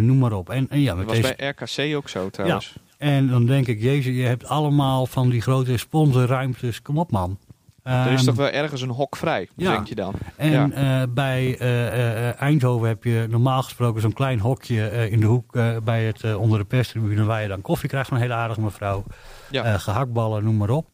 noem 0.00 0.18
maar 0.18 0.32
op. 0.32 0.50
En, 0.50 0.66
en 0.70 0.80
ja, 0.80 0.94
met 0.94 1.06
dat 1.06 1.16
was 1.16 1.24
deze, 1.24 1.54
bij 1.76 1.88
RKC 1.90 1.96
ook 1.96 2.08
zo 2.08 2.30
trouwens. 2.30 2.74
en 2.98 3.28
dan 3.28 3.46
denk 3.46 3.66
ik, 3.66 3.80
jezus, 3.82 4.14
je 4.16 4.22
hebt 4.22 4.46
allemaal 4.46 5.06
van 5.06 5.30
die 5.30 5.40
grote 5.40 5.76
sponsorruimtes. 5.76 6.82
Kom 6.82 6.98
op, 6.98 7.10
man. 7.10 7.38
Er 7.82 8.12
is 8.12 8.18
Ehm, 8.18 8.24
toch 8.26 8.34
wel 8.34 8.48
ergens 8.50 8.80
een 8.82 8.88
hok 8.88 9.16
vrij, 9.16 9.48
ja. 9.56 9.70
denk 9.72 9.86
je 9.86 9.94
dan? 9.94 10.14
En 10.36 10.50
Ja. 10.50 10.70
eh, 11.02 11.08
bij 11.14 11.58
eh, 11.58 12.28
eh, 12.28 12.40
Eindhoven 12.40 12.88
heb 12.88 13.04
je 13.04 13.26
normaal 13.30 13.62
gesproken 13.62 14.00
zo'n 14.00 14.12
klein 14.12 14.40
hokje 14.40 15.10
in 15.10 15.20
de 15.20 15.26
hoek 15.26 15.52
bij 15.84 16.04
het 16.04 16.34
onder 16.36 16.58
de 16.58 16.64
perstribune 16.64 17.24
waar 17.24 17.42
je 17.42 17.48
dan 17.48 17.60
koffie 17.62 17.88
krijgt 17.88 18.08
van 18.08 18.16
een 18.16 18.22
hele 18.22 18.34
aardige 18.34 18.60
mevrouw. 18.60 19.04
Ja. 19.50 19.78
Gehaktballen, 19.78 20.44
noem 20.44 20.56
maar 20.56 20.70
op. 20.70 20.90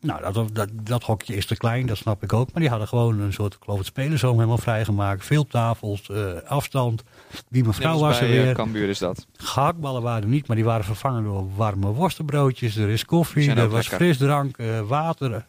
Nou, 0.00 0.32
dat, 0.32 0.48
dat, 0.54 0.68
dat 0.82 1.02
hokje 1.02 1.34
is 1.36 1.46
te 1.46 1.56
klein, 1.56 1.86
dat 1.86 1.96
snap 1.96 2.22
ik 2.22 2.32
ook. 2.32 2.52
Maar 2.52 2.60
die 2.60 2.70
hadden 2.70 2.88
gewoon 2.88 3.20
een 3.20 3.32
soort, 3.32 3.54
ik 3.54 3.58
geloof 3.64 3.78
het 3.78 3.86
spelershome 3.86 4.34
helemaal 4.34 4.58
vrijgemaakt. 4.58 5.24
Veel 5.24 5.46
tafels, 5.46 6.10
afstand. 6.46 7.02
Die 7.48 7.64
mevrouw 7.64 7.98
was 7.98 8.20
er 8.20 8.28
weer. 8.28 8.54
Cambuur 8.54 8.88
is 8.88 8.98
dat. 8.98 9.26
Gehaktballen 9.36 10.02
waren 10.02 10.22
er 10.22 10.28
niet, 10.28 10.46
maar 10.46 10.56
die 10.56 10.64
waren 10.64 10.84
vervangen 10.84 11.24
door 11.24 11.46
warme 11.56 11.86
worstenbroodjes. 11.86 12.76
Er 12.76 12.88
is 12.88 13.04
koffie, 13.04 13.50
er 13.50 13.68
was 13.68 13.72
lekker. 13.72 13.96
frisdrank, 13.96 14.56
water. 14.86 15.46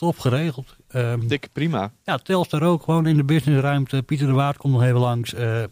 Top 0.00 0.18
geregeld. 0.18 0.76
Ehm, 0.88 1.26
Dik 1.26 1.48
prima. 1.52 1.92
ja, 2.02 2.16
Telstar 2.16 2.62
ook 2.62 2.82
gewoon 2.82 3.06
in 3.06 3.16
de 3.16 3.24
businessruimte. 3.24 4.02
Pieter 4.02 4.26
de 4.26 4.32
Waard 4.32 4.56
komt 4.56 4.72
nog 4.72 4.82
even 4.82 4.98
langs. 4.98 5.34
Eh, 5.34 5.62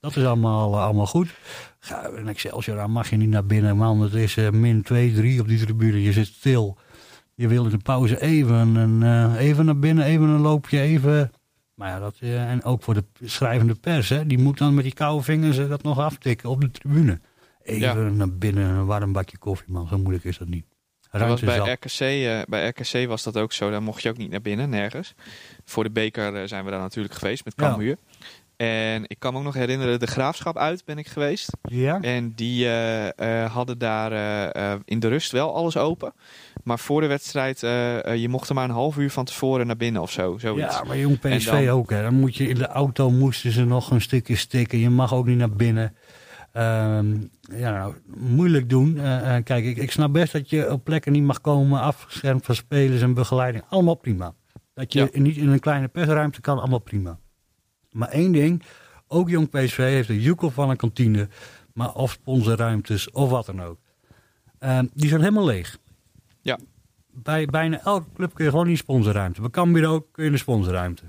dat 0.00 0.16
is 0.16 0.24
allemaal, 0.24 0.72
eh, 0.72 0.84
allemaal 0.84 1.06
goed. 1.06 1.34
Ga 1.78 2.08
een 2.08 2.28
Excelsior 2.28 2.80
aan 2.80 2.90
mag 2.90 3.10
je 3.10 3.16
niet 3.16 3.28
naar 3.28 3.46
binnen, 3.46 3.76
man. 3.76 4.00
Het 4.00 4.14
is 4.14 4.36
eh, 4.36 4.50
min 4.50 4.82
2, 4.82 5.14
3 5.14 5.40
op 5.40 5.48
die 5.48 5.58
tribune. 5.58 6.02
Je 6.02 6.12
zit 6.12 6.26
stil. 6.26 6.78
Je 7.34 7.48
wil 7.48 7.64
in 7.64 7.70
de 7.70 7.78
pauze 7.78 8.20
even, 8.20 8.74
een, 8.74 9.36
even 9.36 9.64
naar 9.64 9.78
binnen, 9.78 10.04
even 10.04 10.28
een 10.28 10.40
loopje, 10.40 10.80
even... 10.80 11.30
Maar 11.74 11.88
ja, 11.88 11.98
dat, 11.98 12.16
en 12.20 12.64
ook 12.64 12.82
voor 12.82 12.94
de 12.94 13.04
schrijvende 13.24 13.74
pers, 13.74 14.08
hè. 14.08 14.26
Die 14.26 14.38
moet 14.38 14.58
dan 14.58 14.74
met 14.74 14.84
die 14.84 14.94
koude 14.94 15.24
vingers 15.24 15.56
dat 15.56 15.82
nog 15.82 15.98
aftikken 15.98 16.50
op 16.50 16.60
de 16.60 16.70
tribune. 16.70 17.20
Even 17.62 18.16
naar 18.16 18.32
binnen, 18.32 18.68
een 18.68 18.86
warm 18.86 19.12
bakje 19.12 19.38
koffie, 19.38 19.72
man. 19.72 19.88
Zo 19.88 19.98
moeilijk 19.98 20.24
is 20.24 20.38
dat 20.38 20.48
niet. 20.48 20.71
Was 21.20 21.40
bij. 21.40 21.58
RKC, 21.58 22.00
eh, 22.00 22.40
bij 22.48 22.68
RKC 22.68 23.08
was 23.08 23.22
dat 23.22 23.36
ook 23.36 23.52
zo. 23.52 23.70
Daar 23.70 23.82
mocht 23.82 24.02
je 24.02 24.08
ook 24.08 24.16
niet 24.16 24.30
naar 24.30 24.40
binnen, 24.42 24.70
nergens. 24.70 25.14
Voor 25.64 25.84
de 25.84 25.90
beker 25.90 26.34
eh, 26.34 26.42
zijn 26.48 26.64
we 26.64 26.70
daar 26.70 26.80
natuurlijk 26.80 27.14
geweest 27.14 27.44
met 27.44 27.54
Ja. 27.56 27.68
Cambuur. 27.68 27.96
En 28.56 29.04
ik 29.06 29.16
kan 29.18 29.32
me 29.32 29.38
ook 29.38 29.44
nog 29.44 29.54
herinneren, 29.54 30.00
de 30.00 30.06
Graafschap 30.06 30.56
uit 30.58 30.84
ben 30.84 30.98
ik 30.98 31.06
geweest. 31.08 31.50
Ja? 31.62 32.00
En 32.00 32.32
die 32.36 32.68
eh, 32.68 33.52
hadden 33.52 33.78
daar 33.78 34.12
in 34.84 35.00
de 35.00 35.08
rust 35.08 35.32
wel 35.32 35.54
alles 35.54 35.76
open. 35.76 36.12
Maar 36.64 36.78
voor 36.78 37.00
de 37.00 37.06
wedstrijd, 37.06 37.60
je 38.20 38.26
mocht 38.28 38.48
er 38.48 38.54
maar 38.54 38.64
een 38.64 38.70
half 38.70 38.96
uur 38.96 39.10
van 39.10 39.24
tevoren 39.24 39.66
naar 39.66 39.76
binnen 39.76 40.02
of 40.02 40.10
zo. 40.10 40.38
Zoiets. 40.38 40.74
Ja, 40.76 40.84
maar 40.84 40.98
jong 40.98 41.18
PSV 41.20 41.46
dan- 41.50 41.68
ook. 41.68 41.90
Hè. 41.90 42.02
Dan 42.02 42.14
moet 42.14 42.36
je 42.36 42.48
in 42.48 42.54
de 42.54 42.66
auto 42.66 43.10
moesten 43.10 43.52
ze 43.52 43.64
nog 43.64 43.90
een 43.90 44.00
stukje 44.00 44.36
stikken. 44.36 44.78
Je 44.78 44.90
mag 44.90 45.14
ook 45.14 45.26
niet 45.26 45.38
naar 45.38 45.50
binnen. 45.50 45.94
Ehm, 46.52 47.16
ja, 47.42 47.70
nou, 47.72 47.94
moeilijk 48.16 48.68
doen. 48.68 48.98
Eh, 48.98 49.36
eh, 49.36 49.44
kijk, 49.44 49.64
ik, 49.64 49.76
ik 49.76 49.90
snap 49.90 50.12
best 50.12 50.32
dat 50.32 50.50
je 50.50 50.72
op 50.72 50.84
plekken 50.84 51.12
niet 51.12 51.22
mag 51.22 51.40
komen, 51.40 51.80
afgeschermd 51.80 52.44
van 52.44 52.54
spelers 52.54 53.02
en 53.02 53.14
begeleiding. 53.14 53.64
Allemaal 53.68 53.94
prima. 53.94 54.34
Dat 54.74 54.92
je 54.92 55.10
Ja. 55.12 55.20
niet 55.20 55.36
in 55.36 55.48
een 55.48 55.60
kleine 55.60 55.88
persruimte 55.88 56.40
kan, 56.40 56.58
allemaal 56.58 56.78
prima. 56.78 57.18
Maar 57.90 58.08
één 58.08 58.32
ding, 58.32 58.62
ook 59.08 59.28
jong 59.28 59.50
PSV 59.50 59.76
heeft 59.76 60.08
een 60.08 60.20
joekel 60.20 60.50
van 60.50 60.70
een 60.70 60.76
kantine, 60.76 61.28
maar 61.74 61.94
of 61.94 62.10
sponsorruimtes 62.10 63.10
of 63.10 63.30
wat 63.30 63.46
dan 63.46 63.62
ook. 63.62 63.78
Ehm, 64.58 64.86
die 64.94 65.08
zijn 65.08 65.20
helemaal 65.20 65.44
leeg. 65.44 65.78
Ja. 66.40 66.58
Bij 67.10 67.46
bijna 67.46 67.80
elke 67.84 68.06
club 68.14 68.34
kun 68.34 68.44
je 68.44 68.50
gewoon 68.50 68.66
niet 68.66 68.78
sponsorruimte. 68.78 69.40
Bij 69.40 69.50
Cambuur 69.50 69.88
ook 69.88 70.06
kun 70.12 70.24
je 70.24 70.30
een 70.30 70.38
sponsorruimte. 70.38 71.02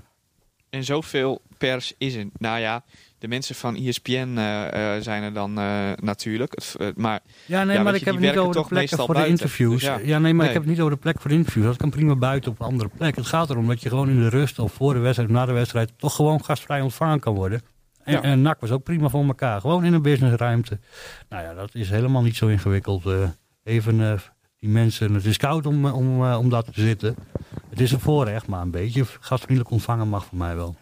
En 0.70 0.84
zoveel 0.84 1.42
pers 1.58 1.94
is 1.98 2.14
er. 2.14 2.26
Nou 2.38 2.58
ja, 2.60 2.84
de 3.24 3.30
mensen 3.30 3.54
van 3.54 3.76
ESPN 3.76 4.34
eh, 4.36 4.96
eh, 4.96 5.02
zijn 5.02 5.22
er 5.22 5.32
dan 5.32 5.58
eh, 5.58 5.90
natuurlijk. 5.96 6.54
Maar 6.96 7.20
Ja, 7.46 7.64
nee, 7.64 7.76
Ja, 7.76 7.82
maar 7.82 7.94
ik 7.94 7.98
je, 8.00 8.04
heb 8.04 8.14
het 8.14 8.24
niet 8.24 8.36
over 8.38 8.68
de 8.68 8.74
meestal 8.74 9.06
voor 9.06 9.14
de 9.14 9.26
interviews. 9.26 9.72
Dus 9.72 9.82
ja. 9.82 9.98
ja. 10.02 10.18
nee, 10.18 10.34
maar 10.34 10.46
Nee. 10.46 10.46
ik 10.46 10.52
heb 10.52 10.62
het 10.62 10.70
niet 10.70 10.80
over 10.80 10.92
de 10.92 10.98
plek 11.00 11.20
voor 11.20 11.30
de 11.30 11.36
interviews. 11.36 11.66
Dat 11.66 11.76
kan 11.76 11.90
prima 11.90 12.14
buiten 12.16 12.50
op 12.50 12.60
een 12.60 12.66
andere 12.66 12.90
plek. 12.96 13.16
Het 13.16 13.26
gaat 13.26 13.50
erom 13.50 13.66
dat 13.66 13.82
je 13.82 13.88
gewoon 13.88 14.08
in 14.08 14.18
de 14.18 14.28
rust 14.28 14.58
of 14.58 14.72
voor 14.72 14.94
de 14.94 14.98
wedstrijd 15.00 15.28
of 15.30 15.34
na 15.34 15.46
de 15.46 15.52
wedstrijd 15.52 15.92
toch 15.96 16.14
gewoon 16.14 16.44
gastvrij 16.44 16.80
ontvangen 16.80 17.20
kan 17.20 17.34
worden. 17.34 17.62
En, 18.02 18.12
Ja. 18.12 18.22
en 18.22 18.42
NAC 18.42 18.60
was 18.60 18.70
ook 18.70 18.82
prima 18.82 19.08
voor 19.08 19.24
elkaar. 19.24 19.60
Gewoon 19.60 19.84
in 19.84 19.92
een 19.92 20.02
businessruimte. 20.02 20.78
Nou 21.28 21.42
ja, 21.42 21.54
dat 21.54 21.74
is 21.74 21.90
helemaal 21.90 22.22
niet 22.22 22.36
zo 22.36 22.46
ingewikkeld. 22.46 23.04
even 23.62 24.20
die 24.58 24.70
mensen, 24.70 25.14
het 25.14 25.24
is 25.24 25.36
koud 25.36 25.66
om, 25.66 25.84
om, 25.86 26.24
om 26.32 26.48
daar 26.48 26.62
te 26.62 26.80
zitten. 26.80 27.14
Het 27.70 27.80
is 27.80 27.92
een 27.92 28.00
voorrecht, 28.00 28.46
maar 28.46 28.60
een 28.60 28.70
beetje 28.70 29.04
gastvriendelijk 29.20 29.70
ontvangen 29.70 30.08
mag 30.08 30.24
voor 30.24 30.38
mij 30.38 30.56
wel. 30.56 30.76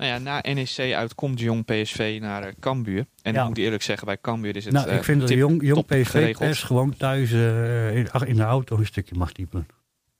Nou 0.00 0.12
ja, 0.12 0.18
na 0.18 0.52
NEC 0.54 0.94
uit 0.94 1.14
komt 1.14 1.40
jong 1.40 1.64
PSV 1.64 2.18
naar 2.20 2.42
eh, 2.42 2.52
Cambuur. 2.60 3.06
En 3.22 3.32
Ja. 3.32 3.40
ik 3.42 3.48
moet 3.48 3.58
eerlijk 3.58 3.82
zeggen, 3.82 4.06
bij 4.06 4.18
Cambuur 4.20 4.56
is 4.56 4.64
het 4.64 4.74
nou, 4.74 4.88
eh, 4.88 4.96
ik 4.96 5.04
vind 5.04 5.20
dat 5.20 5.30
jong, 5.30 5.86
PSV 5.86 6.36
pers 6.38 6.62
gewoon 6.62 6.96
thuis 6.96 7.32
eh, 7.32 7.96
in, 7.96 8.36
de 8.36 8.42
auto 8.42 8.76
een 8.78 8.86
stukje 8.86 9.14
mag 9.14 9.32
typen. 9.32 9.66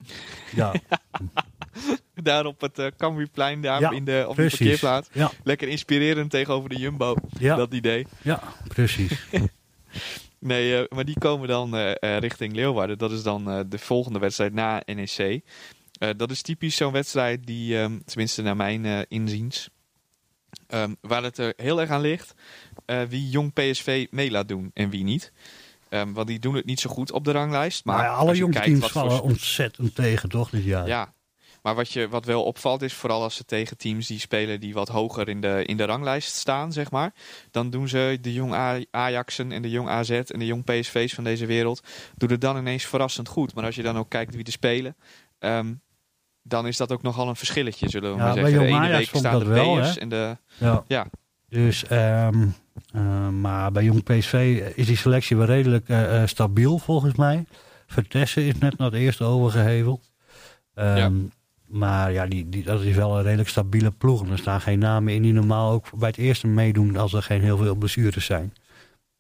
Ja, 0.57 0.73
Daar 2.23 2.47
op 2.47 2.61
het 2.61 2.79
uh, 2.79 2.87
Cambuurplein, 2.97 3.61
daar 3.61 3.81
Ja, 3.81 3.91
in 3.91 4.05
de, 4.05 4.25
op 4.29 4.37
de 4.37 4.49
parkeerplaats. 4.49 5.09
ja, 5.13 5.31
Lekker 5.45 5.69
inspirerend 5.69 6.31
tegenover 6.31 6.69
de 6.69 6.77
Jumbo, 6.77 7.15
dat 7.39 7.75
idee. 7.75 8.07
ja, 8.23 8.43
precies. 8.69 9.13
Nee, 10.39 10.77
eh, 10.77 10.85
maar 10.97 11.05
die 11.05 11.19
komen 11.19 11.49
dan 11.49 11.77
eh, 11.77 11.91
eh, 11.91 12.19
richting 12.19 12.55
Leeuwarden. 12.55 12.99
Dat 12.99 13.11
is 13.13 13.23
dan 13.23 13.51
eh, 13.51 13.61
de 13.69 13.79
volgende 13.79 14.19
wedstrijd 14.19 14.53
na 14.53 14.83
NEC. 14.87 15.41
Eh, 16.01 16.09
dat 16.17 16.31
is 16.31 16.43
typisch 16.43 16.77
zo'n 16.77 16.93
wedstrijd 16.93 17.47
die, 17.47 17.79
ehm, 17.79 17.99
tenminste 18.05 18.43
naar 18.43 18.57
mijn 18.57 18.85
eh, 18.85 18.99
inziens, 19.09 19.69
ehm, 20.67 20.95
waar 21.01 21.23
het 21.23 21.39
er 21.39 21.53
heel 21.57 21.81
erg 21.81 21.91
aan 21.91 22.01
ligt 22.01 22.35
eh, 22.87 23.03
wie 23.03 23.29
jong 23.29 23.53
PSV 23.53 24.07
mee 24.11 24.31
laat 24.31 24.49
doen 24.49 24.71
en 24.75 24.91
wie 24.91 25.05
niet. 25.05 25.33
Ehm, 25.89 26.13
want 26.13 26.27
die 26.27 26.39
doen 26.39 26.55
het 26.55 26.65
niet 26.65 26.81
zo 26.81 26.91
goed 26.91 27.13
op 27.13 27.25
de 27.25 27.31
ranglijst. 27.33 27.85
Maar 27.85 27.97
Maar 27.97 28.05
ja, 28.05 28.13
alle 28.13 28.49
kijkt 28.51 28.65
teams 28.67 28.81
voor- 28.81 28.89
vallen 28.91 29.23
ontzettend 29.23 29.95
tegen, 29.95 30.29
toch? 30.29 30.51
Dit 30.51 30.65
jaar. 30.65 30.87
Ja, 30.87 31.13
maar 31.63 31.75
wat, 31.75 31.93
je, 31.93 32.09
wat 32.09 32.25
wel 32.25 32.43
opvalt 32.45 32.83
is 32.83 32.93
vooral 32.95 33.23
als 33.23 33.35
ze 33.35 33.45
tegen 33.45 33.77
teams 33.77 34.07
die 34.07 34.19
spelen 34.19 34.61
die 34.61 34.75
wat 34.75 34.89
hoger 34.89 35.29
in 35.29 35.41
de, 35.41 35.63
in 35.67 35.77
de 35.77 35.85
ranglijst 35.85 36.35
staan, 36.35 36.73
zeg 36.73 36.91
maar. 36.91 37.13
Dan 37.51 37.71
doen 37.71 37.89
ze 37.89 38.19
de 38.21 38.33
jong 38.33 38.85
Ajaxen 38.91 39.53
en 39.53 39.63
de 39.63 39.71
jong 39.71 39.89
AZ 39.89 40.11
en 40.11 40.39
de 40.39 40.47
jong 40.47 40.65
PSV's 40.65 41.15
van 41.15 41.25
deze 41.25 41.47
wereld, 41.47 41.83
doen 42.17 42.31
het 42.31 42.41
dan 42.41 42.57
ineens 42.57 42.85
verrassend 42.85 43.29
goed. 43.29 43.55
Maar 43.55 43.65
als 43.65 43.75
je 43.75 43.83
dan 43.83 43.99
ook 43.99 44.09
kijkt 44.11 44.35
wie 44.35 44.45
er 44.45 44.53
spelen, 44.53 44.97
dan 46.51 46.67
is 46.67 46.77
dat 46.77 46.93
ook 46.93 47.03
nogal 47.03 47.29
een 47.29 47.37
verschilletje, 47.37 47.89
zullen 47.89 48.11
we 48.11 48.17
Ja, 48.17 48.25
maar 48.25 48.35
bij 48.35 48.43
zeggen. 48.43 48.61
De 48.61 48.69
jong 48.69 48.83
ene 48.85 48.93
Ajax 48.93 49.11
week 49.11 49.21
staan 49.21 49.39
de 49.39 49.45
B'ers 49.45 49.95
hè? 49.95 50.01
en 50.01 50.09
de... 50.09 50.37
Ja. 50.59 50.85
Ja. 50.87 51.07
Dus, 51.49 51.87
ehm, 51.87 52.47
eh, 52.93 53.29
maar 53.29 53.73
bij 53.73 53.85
jong 53.85 54.03
PSV 54.03 54.63
is 54.75 54.87
die 54.87 54.97
selectie 54.97 55.37
wel 55.37 55.47
redelijk 55.47 55.89
eh, 55.89 56.23
eh, 56.23 56.29
stabiel, 56.29 56.79
volgens 56.79 57.15
mij. 57.15 57.45
Vertessen 57.87 58.43
is 58.43 58.59
net 58.59 58.79
naar 58.79 58.91
het 58.91 59.01
eerste 59.01 59.25
overgeheveld. 59.25 60.11
Ehm, 60.75 60.97
Ja. 60.97 61.11
Maar 61.67 62.13
ja, 62.13 62.27
die, 62.27 62.49
die, 62.49 62.65
dat 62.65 62.83
is 62.83 62.95
wel 62.95 63.17
een 63.17 63.23
redelijk 63.23 63.49
stabiele 63.49 63.91
ploeg. 63.91 64.25
En 64.25 64.31
er 64.31 64.39
staan 64.39 64.61
geen 64.61 64.79
namen 64.79 65.15
in 65.15 65.23
die 65.23 65.33
normaal 65.33 65.71
ook 65.73 65.87
bij 65.99 66.09
het 66.09 66.19
eerste 66.19 66.47
meedoen 66.47 66.97
als 66.97 67.13
er 67.13 67.23
geen 67.23 67.41
heel 67.41 67.57
veel 67.57 67.75
blessures 67.75 68.25
zijn. 68.25 68.53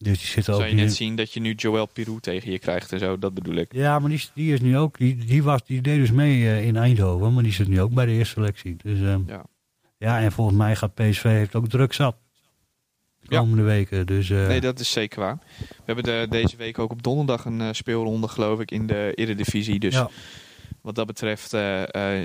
Dus 0.03 0.18
die 0.18 0.26
zitten 0.26 0.55
ook 0.55 0.61
Zou 0.61 0.72
je 0.72 0.82
net 0.82 0.94
zien 0.94 1.16
dat 1.16 1.32
je 1.32 1.40
nu 1.40 1.53
Joël 1.53 1.86
Pirou 1.86 2.20
tegen 2.20 2.51
je 2.51 2.59
krijgt 2.59 2.92
en 2.92 2.98
zo, 2.98 3.18
dat 3.18 3.34
bedoel 3.34 3.55
ik. 3.55 3.72
Ja, 3.72 3.98
maar 3.98 4.11
die, 4.11 4.28
die 4.34 4.53
is 4.53 4.61
nu 4.61 4.78
ook. 4.78 4.98
Die, 4.98 5.16
die, 5.16 5.42
was, 5.42 5.64
die 5.64 5.80
deed 5.80 5.98
dus 5.98 6.11
mee 6.11 6.46
eh, 6.46 6.66
in 6.66 6.76
Eindhoven, 6.76 7.34
maar 7.34 7.42
die 7.42 7.53
zit 7.53 7.68
nu 7.68 7.80
ook 7.80 7.92
bij 7.94 8.07
de 8.07 8.12
eerste 8.12 8.34
selectie. 8.34 8.76
Dus, 8.82 9.01
ehm, 9.01 9.20
Ja. 9.26 9.44
ja, 9.98 10.20
en 10.20 10.32
volgens 10.32 10.57
mij 10.57 10.76
gaat 10.76 10.94
PSV 10.94 11.22
heeft 11.22 11.55
ook 11.55 11.68
druk 11.68 11.92
zat. 11.92 12.16
komende 13.28 13.62
weken. 13.62 14.07
Dus, 14.07 14.30
eh, 14.30 14.46
Nee, 14.46 14.61
dat 14.61 14.80
is 14.80 14.90
zeker 14.90 15.20
waar. 15.20 15.38
We 15.59 15.82
hebben 15.84 16.05
de, 16.05 16.26
deze 16.30 16.57
week 16.57 16.78
ook 16.78 16.90
op 16.90 17.03
donderdag 17.03 17.44
een 17.44 17.61
eh, 17.61 17.68
speelronde, 17.72 18.28
geloof 18.28 18.61
ik, 18.61 18.70
in 18.70 18.86
de 18.86 19.12
Eredivisie. 19.14 19.78
Dus 19.78 19.94
ja. 19.94 20.11
wat 20.82 20.94
dat 20.94 21.07
betreft 21.07 21.51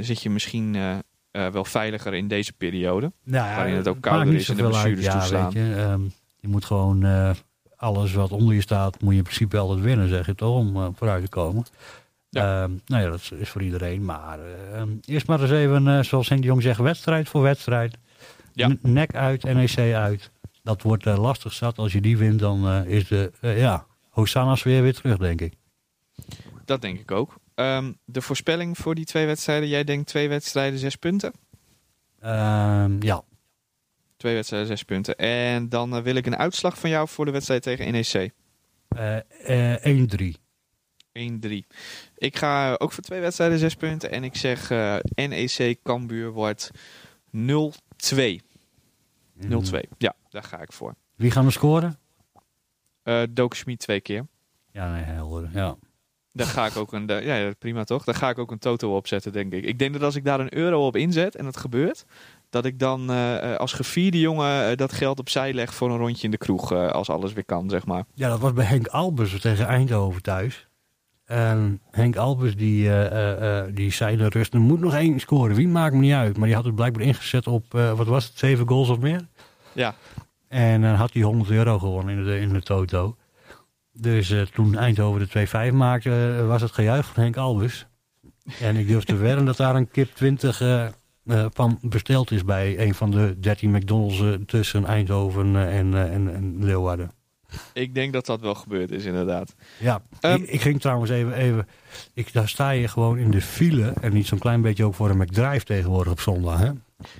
zit 0.01 0.21
je 0.21 0.29
misschien 0.29 0.77
wel 1.31 1.65
veiliger 1.65 2.13
in 2.13 2.27
deze 2.27 2.53
periode. 2.53 3.11
Nou 3.23 3.47
ja, 3.47 3.55
waarin 3.55 3.75
het 3.75 3.87
ook 3.87 4.01
kouder 4.01 4.33
is 4.33 4.49
en 4.49 4.55
de 4.55 4.63
blessures 4.63 5.07
toeslaan. 5.07 5.51
Je, 5.53 5.75
ehm, 5.75 6.01
je 6.39 6.47
moet 6.47 6.65
gewoon 6.65 7.05
alles 7.85 8.13
wat 8.13 8.31
onder 8.31 8.55
je 8.55 8.61
staat, 8.61 9.01
moet 9.01 9.11
je 9.11 9.17
in 9.17 9.23
principe 9.23 9.57
altijd 9.57 9.79
winnen, 9.79 10.09
zeg 10.09 10.25
je 10.25 10.35
toch, 10.35 10.57
om 10.57 10.75
eh, 10.75 10.87
vooruit 10.95 11.23
te 11.23 11.29
komen. 11.29 11.65
Ja. 12.29 12.63
Ehm, 12.63 12.71
nou 12.85 13.03
ja, 13.03 13.09
dat 13.09 13.31
is, 13.37 13.49
voor 13.49 13.61
iedereen. 13.61 14.05
Maar 14.05 14.39
ehm, 14.73 14.89
eerst 15.05 15.27
maar 15.27 15.41
eens 15.41 15.51
even, 15.51 15.87
eh, 15.87 16.03
zoals 16.03 16.29
Henk 16.29 16.41
de 16.41 16.47
Jong 16.47 16.61
zegt, 16.61 16.79
wedstrijd 16.79 17.29
voor 17.29 17.41
wedstrijd. 17.41 17.97
Ja. 18.53 18.75
Nek 18.81 19.15
uit, 19.15 19.43
NEC 19.43 19.93
uit. 19.93 20.31
Dat 20.63 20.81
wordt 20.81 21.05
eh, 21.05 21.17
lastig 21.17 21.53
zat. 21.53 21.77
Als 21.77 21.93
je 21.93 22.01
die 22.01 22.17
wint, 22.17 22.39
dan 22.39 22.85
is 22.85 23.07
de, 23.07 23.31
ja, 23.41 23.85
Hosanna's 24.09 24.63
weer 24.63 24.81
weer 24.81 24.93
terug, 24.93 25.17
denk 25.17 25.41
ik. 25.41 25.53
Dat 26.65 26.81
denk 26.81 26.99
ik 26.99 27.11
ook. 27.11 27.35
Ehm, 27.55 27.91
de 28.05 28.21
voorspelling 28.21 28.77
voor 28.77 28.95
die 28.95 29.05
twee 29.05 29.25
wedstrijden. 29.25 29.69
Jij 29.69 29.83
denkt 29.83 30.07
twee 30.07 30.29
wedstrijden, 30.29 30.79
zes 30.79 30.95
punten? 30.95 31.33
Ehm, 32.19 33.03
ja, 33.03 33.23
Twee 34.25 34.37
wedstrijden, 34.37 34.69
zes 34.69 34.83
punten. 34.83 35.15
En 35.15 35.69
dan 35.69 35.95
eh, 35.95 36.01
wil 36.01 36.15
ik 36.15 36.25
een 36.25 36.37
uitslag 36.37 36.79
van 36.79 36.89
jou 36.89 37.07
voor 37.07 37.25
de 37.25 37.31
wedstrijd 37.31 37.61
tegen 37.61 37.91
NEC. 37.91 38.31
Eh, 38.87 39.73
eh, 39.73 39.83
1-3. 39.83 40.35
1-3. 41.11 41.67
Ik 42.15 42.37
ga 42.37 42.75
ook 42.77 42.91
voor 42.91 43.03
twee 43.03 43.19
wedstrijden, 43.19 43.59
zes 43.59 43.75
punten. 43.75 44.11
En 44.11 44.23
ik 44.23 44.35
zeg 44.35 44.71
eh, 44.71 44.95
NEC 45.15 45.77
Cambuur 45.83 46.31
wordt 46.31 46.71
0-2. 47.31 48.41
0-2. 49.37 49.79
Ja, 49.97 50.15
daar 50.29 50.43
ga 50.43 50.61
ik 50.61 50.71
voor. 50.71 50.95
Wie 51.15 51.31
gaan 51.31 51.45
we 51.45 51.51
scoren? 51.51 51.99
Doke 53.29 53.55
Schmid 53.55 53.79
twee 53.79 54.01
keer. 54.01 54.27
Ja, 54.71 54.91
nee, 54.91 55.03
helder. 55.03 55.49
Ja. 55.53 55.75
Daar 56.35 56.47
ga 56.47 56.65
ik 56.65 56.75
ook 56.75 56.93
een, 56.93 57.07
ja, 57.07 57.35
ja, 57.35 57.51
prima 57.59 57.83
toch? 57.83 58.03
Daar 58.03 58.15
ga 58.15 58.29
ik 58.29 58.37
ook 58.37 58.51
een 58.51 58.59
toto 58.59 58.95
op 58.95 59.07
zetten, 59.07 59.31
denk 59.31 59.53
ik. 59.53 59.63
Ik 59.63 59.79
denk 59.79 59.93
dat 59.93 60.01
als 60.01 60.15
ik 60.15 60.25
daar 60.25 60.39
een 60.39 60.57
euro 60.57 60.85
op 60.85 60.95
inzet 60.95 61.35
en 61.35 61.45
het 61.45 61.57
gebeurt, 61.57 62.05
dat 62.49 62.65
ik 62.65 62.79
dan 62.79 63.09
eh, 63.09 63.51
eh, 63.51 63.59
als 63.59 63.73
gevierde 63.73 64.19
jongen 64.19 64.69
eh, 64.69 64.77
dat 64.77 64.93
geld 64.93 65.19
opzij 65.19 65.53
leg 65.53 65.73
voor 65.73 65.91
een 65.91 65.97
rondje 65.97 66.23
in 66.23 66.31
de 66.31 66.37
kroeg, 66.37 66.71
als 66.71 67.09
alles 67.09 67.33
weer 67.33 67.45
kan, 67.45 67.69
zeg 67.69 67.85
maar. 67.85 68.03
Ja, 68.13 68.29
dat 68.29 68.39
was 68.39 68.53
bij 68.53 68.65
Henk 68.65 68.87
Albers 68.87 69.39
tegen 69.39 69.67
Eindhoven 69.67 70.21
thuis. 70.21 70.67
En 71.25 71.81
Henk 71.91 72.15
Albers 72.15 72.55
die, 72.55 72.89
die 73.73 73.91
zei 73.91 74.17
de 74.17 74.29
rust, 74.29 74.53
er 74.53 74.59
moet 74.59 74.79
nog 74.79 74.93
één 74.93 75.19
scoren. 75.19 75.55
Wie 75.55 75.67
maakt 75.67 75.93
me 75.93 75.99
niet 75.99 76.13
uit. 76.13 76.37
Maar 76.37 76.47
die 76.47 76.55
had 76.55 76.65
het 76.65 76.75
blijkbaar 76.75 77.03
ingezet 77.03 77.47
op, 77.47 77.71
wat 77.71 78.07
was 78.07 78.25
het, 78.25 78.37
zeven 78.37 78.67
goals 78.67 78.89
of 78.89 78.99
meer. 78.99 79.27
Ja, 79.73 79.95
En 80.47 80.81
dan 80.81 80.93
had 80.93 81.13
hij 81.13 81.21
100 81.21 81.49
euro 81.49 81.79
gewonnen 81.79 82.17
in 82.17 82.23
de, 82.23 82.39
in 82.39 82.53
de 82.53 82.61
toto. 82.61 83.15
Dus 83.97 84.29
eh, 84.29 84.41
toen 84.41 84.77
Eindhoven 84.77 85.27
de 85.31 85.47
2-5 85.71 85.73
maakte, 85.73 86.35
eh, 86.39 86.47
was 86.47 86.61
het 86.61 86.71
gejuich 86.71 87.05
van 87.05 87.23
Henk 87.23 87.37
Albers. 87.37 87.85
En 88.61 88.75
ik 88.75 88.87
durf 88.87 89.03
te 89.03 89.15
wedden 89.15 89.45
dat 89.45 89.57
daar 89.57 89.75
een 89.75 89.91
kip 89.91 90.15
20 90.15 90.61
eh, 90.61 90.87
van 91.53 91.77
besteld 91.81 92.31
is 92.31 92.43
bij 92.43 92.79
een 92.79 92.95
van 92.95 93.11
de 93.11 93.39
13 93.39 93.71
McDonald's 93.71 94.23
tussen 94.45 94.85
Eindhoven 94.85 95.55
en, 95.55 95.93
en, 95.93 96.33
en 96.33 96.63
Leeuwarden. 96.65 97.11
Ik 97.73 97.95
denk 97.95 98.13
dat 98.13 98.25
dat 98.25 98.41
wel 98.41 98.55
gebeurd 98.55 98.91
is, 98.91 99.05
inderdaad. 99.05 99.55
Ja, 99.79 100.01
Ehm, 100.19 100.41
ik, 100.41 100.49
ik 100.49 100.61
ging 100.61 100.81
trouwens 100.81 101.11
even, 101.11 101.33
even 101.33 101.67
ik, 102.13 102.33
daar 102.33 102.49
sta 102.49 102.69
je 102.69 102.87
gewoon 102.87 103.17
in 103.17 103.31
de 103.31 103.41
file 103.41 103.93
en 104.01 104.13
niet 104.13 104.27
zo'n 104.27 104.39
klein 104.39 104.61
beetje 104.61 104.83
ook 104.85 104.93
voor 104.95 105.09
een 105.09 105.17
McDrive 105.17 105.65
tegenwoordig 105.65 106.11
op 106.11 106.19
zondag. 106.19 106.59
Hè? 106.59 106.71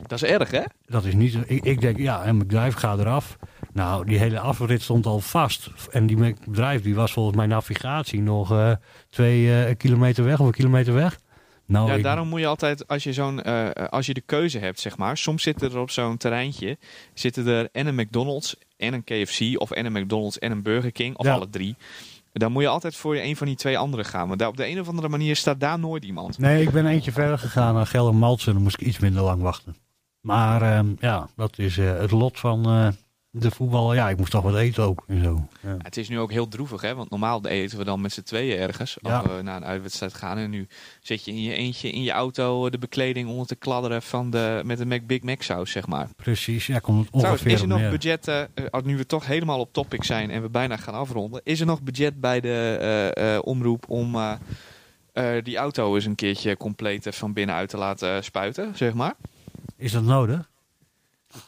Dat 0.08 0.24
is 0.24 0.30
erg, 0.30 0.52
hè? 0.52 0.62
Dat 0.86 1.06
is 1.06 1.14
niet, 1.14 1.38
ik, 1.46 1.64
ik 1.64 1.82
denk, 1.82 1.98
ja, 1.98 2.28
een 2.28 2.38
McDrive 2.38 2.78
gaat 2.78 3.00
eraf. 3.00 3.38
Nou, 3.74 4.06
die 4.06 4.18
hele 4.18 4.40
afrit 4.40 4.82
stond 4.82 5.06
al 5.06 5.20
vast. 5.20 5.70
En 5.92 6.08
die 6.08 6.18
McDrive 6.18 6.82
die 6.82 6.96
was 6.96 7.14
volgens 7.14 7.36
mijn 7.36 7.50
navigatie 7.50 8.22
nog 8.22 8.52
eh, 8.52 8.72
twee 9.10 9.64
eh, 9.64 9.76
kilometer 9.78 10.24
weg 10.24 10.40
of 10.40 10.46
een 10.46 10.52
kilometer 10.52 10.94
weg. 10.94 11.20
Nou, 11.68 11.88
Ja, 11.90 11.94
ik- 11.96 12.04
daarom 12.04 12.28
moet 12.28 12.40
je 12.40 12.46
altijd, 12.48 12.88
als 12.88 13.04
je, 13.04 13.14
zo'n, 13.14 13.42
eh, 13.44 13.70
als 13.90 14.06
je 14.06 14.14
de 14.14 14.22
keuze 14.22 14.60
hebt, 14.60 14.80
zeg 14.80 14.98
maar. 14.98 15.18
Soms 15.18 15.44
zitten 15.44 15.72
er 15.72 15.80
op 15.80 15.90
zo'n 15.92 16.18
terreintje, 16.18 16.78
zitten 17.14 17.48
er 17.48 17.70
en 17.72 17.88
een 17.88 17.96
McDonald's 17.96 18.56
en 18.78 18.94
een 18.94 19.04
KFC. 19.04 19.60
Of 19.62 19.72
en 19.72 19.86
een 19.86 20.02
McDonald's 20.02 20.40
en 20.40 20.52
een 20.52 20.62
Burger 20.62 20.92
King. 20.92 21.18
Of 21.18 21.26
Ja. 21.26 21.34
alle 21.34 21.50
drie. 21.50 21.76
Dan 22.34 22.52
moet 22.52 22.62
je 22.62 22.68
altijd 22.68 22.96
voor 22.96 23.16
een 23.16 23.36
van 23.36 23.48
die 23.48 23.56
twee 23.56 23.78
anderen 23.78 24.06
gaan. 24.06 24.28
Want 24.28 24.40
daar, 24.40 24.48
op 24.48 24.58
de 24.58 24.68
een 24.68 24.80
of 24.80 24.88
andere 24.88 25.08
manier 25.10 25.36
staat 25.36 25.60
daar 25.60 25.80
nooit 25.80 26.04
iemand. 26.06 26.38
Nee, 26.38 26.62
ik 26.62 26.70
ben 26.72 26.86
eentje 26.86 27.12
verder 27.12 27.38
gegaan 27.40 27.74
naar 27.74 27.86
Gelder 27.88 28.16
Maltsen. 28.16 28.54
Dan 28.54 28.62
moest 28.64 28.82
ik 28.82 28.88
iets 28.88 29.00
minder 29.00 29.22
lang 29.24 29.42
wachten. 29.42 29.76
Maar 30.22 30.62
ehm, 30.62 30.88
ja, 31.00 31.28
dat 31.36 31.58
is 31.60 31.78
eh, 31.78 31.98
het 31.98 32.12
lot 32.12 32.40
van 32.40 32.66
eh, 32.66 32.88
de 33.40 33.52
voetbal. 33.52 33.94
Ja, 33.94 34.10
ik 34.10 34.18
moest 34.18 34.32
toch 34.32 34.44
wat 34.44 34.56
eten 34.56 34.84
ook 34.84 35.04
en 35.08 35.24
zo. 35.24 35.48
Ja. 35.62 35.78
Het 35.82 35.98
is 35.98 36.10
nu 36.10 36.20
ook 36.20 36.32
heel 36.32 36.48
droevig, 36.48 36.82
hè? 36.82 36.96
Want 36.96 37.10
normaal 37.10 37.46
eten 37.48 37.78
we 37.78 37.84
dan 37.84 38.02
met 38.02 38.14
z'n 38.14 38.22
tweeën 38.22 38.60
ergens. 38.60 38.98
Ja. 39.02 39.18
Als 39.20 39.28
we 39.28 39.42
naar 39.42 39.56
een 39.56 39.66
uitwedstrijd 39.66 40.14
gaan. 40.14 40.38
En 40.38 40.50
nu 40.50 40.68
zit 41.02 41.26
je 41.26 41.32
in 41.32 41.42
je 41.42 41.54
eentje 41.54 41.90
in 41.92 42.04
je 42.04 42.12
auto 42.12 42.70
de 42.70 42.78
bekleding 42.78 43.30
onder 43.30 43.48
te 43.48 43.56
kladderen 43.56 44.02
van 44.02 44.30
de, 44.30 44.62
met 44.66 44.78
de 44.78 44.86
Mac, 44.86 45.06
Big 45.06 45.22
Mac 45.22 45.42
saus, 45.42 45.72
zeg 45.72 45.88
maar. 45.88 46.10
Precies, 46.16 46.68
ja, 46.68 46.80
komt 46.80 47.00
het 47.00 47.08
Trouwens, 47.08 47.42
ongeveer 47.42 47.52
is 47.56 47.62
er 47.62 47.68
nog 47.68 47.90
budget, 47.90 48.28
eh, 48.28 48.42
eh, 48.42 48.48
als 48.72 48.84
nu 48.84 48.98
we 48.98 49.06
toch 49.06 49.26
helemaal 49.26 49.60
op 49.60 49.74
topic 49.74 50.04
zijn 50.04 50.32
en 50.32 50.42
we 50.42 50.50
bijna 50.50 50.78
gaan 50.78 50.94
afronden. 50.94 51.42
Is 51.44 51.60
er 51.60 51.66
nog 51.66 51.82
budget 51.82 52.20
bij 52.22 52.40
de 52.42 52.78
eh, 53.16 53.36
eh, 53.36 53.42
omroep 53.44 53.90
om 53.90 54.16
eh, 54.16 54.34
eh, 55.14 55.44
die 55.44 55.58
auto 55.58 55.96
eens 55.96 56.06
een 56.06 56.16
keertje 56.16 56.58
compleet 56.58 57.06
eh, 57.06 57.14
van 57.14 57.34
binnenuit 57.34 57.70
te 57.70 57.78
laten 57.78 58.24
spuiten, 58.24 58.78
zeg 58.78 58.94
maar? 58.94 59.14
Is 59.78 59.92
dat 59.92 60.04
nodig? 60.04 60.50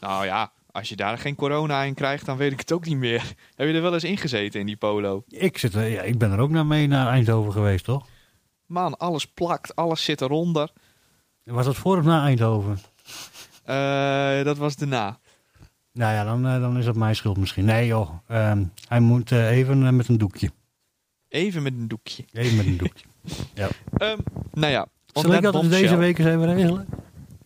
Nou 0.00 0.24
ja, 0.24 0.52
als 0.78 0.88
je 0.88 0.96
daar 0.96 1.18
geen 1.18 1.34
corona 1.34 1.82
in 1.82 1.94
krijgt, 1.94 2.26
dan 2.26 2.36
weet 2.36 2.52
ik 2.52 2.58
het 2.58 2.72
ook 2.72 2.84
niet 2.84 2.96
meer. 2.96 3.22
Heb 3.56 3.68
je 3.68 3.74
er 3.74 3.82
wel 3.82 3.94
eens 3.94 4.04
ingezeten 4.04 4.60
in 4.60 4.66
die 4.66 4.76
polo? 4.76 5.22
Ik, 5.28 5.58
zit, 5.58 5.74
er- 5.74 5.86
ja, 5.88 6.02
ik 6.02 6.18
ben 6.18 6.32
er 6.32 6.38
ook 6.38 6.50
naar 6.50 6.66
mee 6.66 6.86
naar 6.86 7.06
Eindhoven 7.08 7.52
geweest, 7.52 7.84
toch? 7.84 8.06
Man, 8.66 8.96
alles 8.98 9.26
plakt, 9.26 9.76
alles 9.76 10.04
zit 10.04 10.20
eronder. 10.20 10.70
Was 11.44 11.64
dat 11.64 11.76
voor 11.76 11.98
of 11.98 12.04
na 12.04 12.22
Eindhoven? 12.24 12.78
Eh, 13.64 14.44
dat 14.44 14.56
was 14.56 14.76
daarna. 14.76 15.18
Nou 15.92 16.12
ja, 16.14 16.24
dan, 16.24 16.46
eh, 16.46 16.60
dan 16.60 16.78
is 16.78 16.84
dat 16.84 16.96
mijn 16.96 17.16
schuld 17.16 17.36
misschien. 17.36 17.64
Nee 17.64 17.86
joh, 17.86 18.10
ehm, 18.26 18.64
hij 18.88 19.00
moet 19.00 19.32
eh, 19.32 19.50
even 19.50 19.86
eh, 19.86 19.92
met 19.92 20.08
een 20.08 20.18
doekje. 20.18 20.50
Even 21.28 21.62
met 21.62 21.72
een 21.72 21.88
doekje. 21.88 22.24
Even 22.32 22.56
met 22.56 22.66
een 22.66 22.76
doekje. 22.76 23.04
Ehm, 23.98 24.18
nou 24.52 24.72
ja. 24.72 24.86
Zal 25.12 25.32
ik 25.32 25.42
dat 25.42 25.52
dus 25.60 25.68
deze 25.68 25.96
week 25.96 26.18
eens 26.18 26.28
even 26.28 26.54
regelen? 26.54 26.86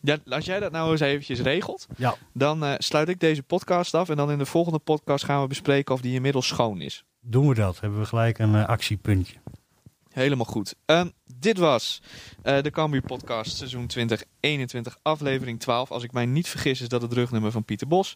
Ja, 0.03 0.19
als 0.29 0.45
jij 0.45 0.61
dat 0.61 0.73
nou 0.73 0.91
eens 0.91 1.01
eventjes 1.01 1.41
regelt, 1.41 1.87
Ja. 1.97 2.15
dan 2.33 2.65
eh, 2.65 2.75
sluit 2.79 3.09
ik 3.09 3.21
deze 3.21 3.43
podcast 3.43 3.95
af. 3.95 4.09
En 4.09 4.17
dan 4.17 4.31
in 4.31 4.39
de 4.39 4.47
volgende 4.47 4.79
podcast 4.79 5.25
gaan 5.25 5.43
we 5.43 5.47
bespreken 5.47 5.95
of 5.95 6.01
die 6.01 6.15
inmiddels 6.15 6.47
schoon 6.47 6.81
is. 6.81 7.05
Doen 7.21 7.49
we 7.49 7.55
dat? 7.55 7.81
Hebben 7.81 7.99
we 8.01 8.07
gelijk 8.07 8.39
een 8.39 8.55
eh, 8.55 8.67
actiepuntje. 8.69 9.35
Helemaal 10.11 10.45
goed. 10.47 10.75
Ehm, 10.87 11.09
dit 11.37 11.59
was 11.59 12.03
eh, 12.43 12.63
de 12.63 12.71
Cambuur 12.71 13.03
Podcast 13.03 13.57
seizoen 13.57 13.87
2021, 13.87 14.97
aflevering 15.03 15.61
12. 15.61 15.91
Als 15.91 16.03
ik 16.03 16.13
mij 16.13 16.27
niet 16.27 16.49
vergis 16.49 16.81
is 16.81 16.89
dat 16.89 17.03
het 17.03 17.13
rugnummer 17.13 17.51
van 17.51 17.65
Pieter 17.65 17.89
Bos. 17.89 18.15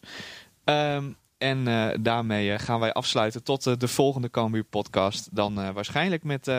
Ehm, 0.63 1.11
en 1.37 1.63
daarmee 2.01 2.59
gaan 2.59 2.79
wij 2.79 2.93
afsluiten 2.93 3.43
tot 3.43 3.79
de 3.79 3.87
volgende 3.87 4.29
Cambuur 4.29 4.63
Podcast. 4.63 5.29
Dan 5.35 5.73
waarschijnlijk 5.73 6.23
met 6.23 6.51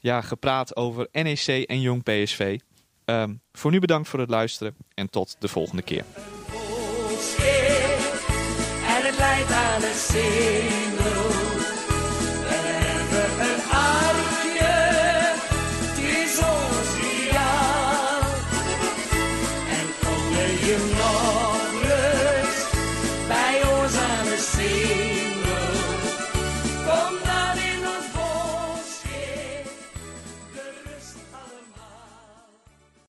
ja, 0.00 0.20
gepraat 0.20 0.76
over 0.76 1.08
NEC 1.12 1.46
en 1.46 1.80
Jong 1.80 2.02
PSV. 2.02 2.58
Ehm, 3.06 3.34
voor 3.52 3.70
nu 3.70 3.78
bedankt 3.78 4.08
voor 4.08 4.20
het 4.20 4.30
luisteren 4.30 4.76
en 4.94 5.10
tot 5.10 5.36
de 5.38 5.48
volgende 5.48 5.82
keer. 5.82 6.04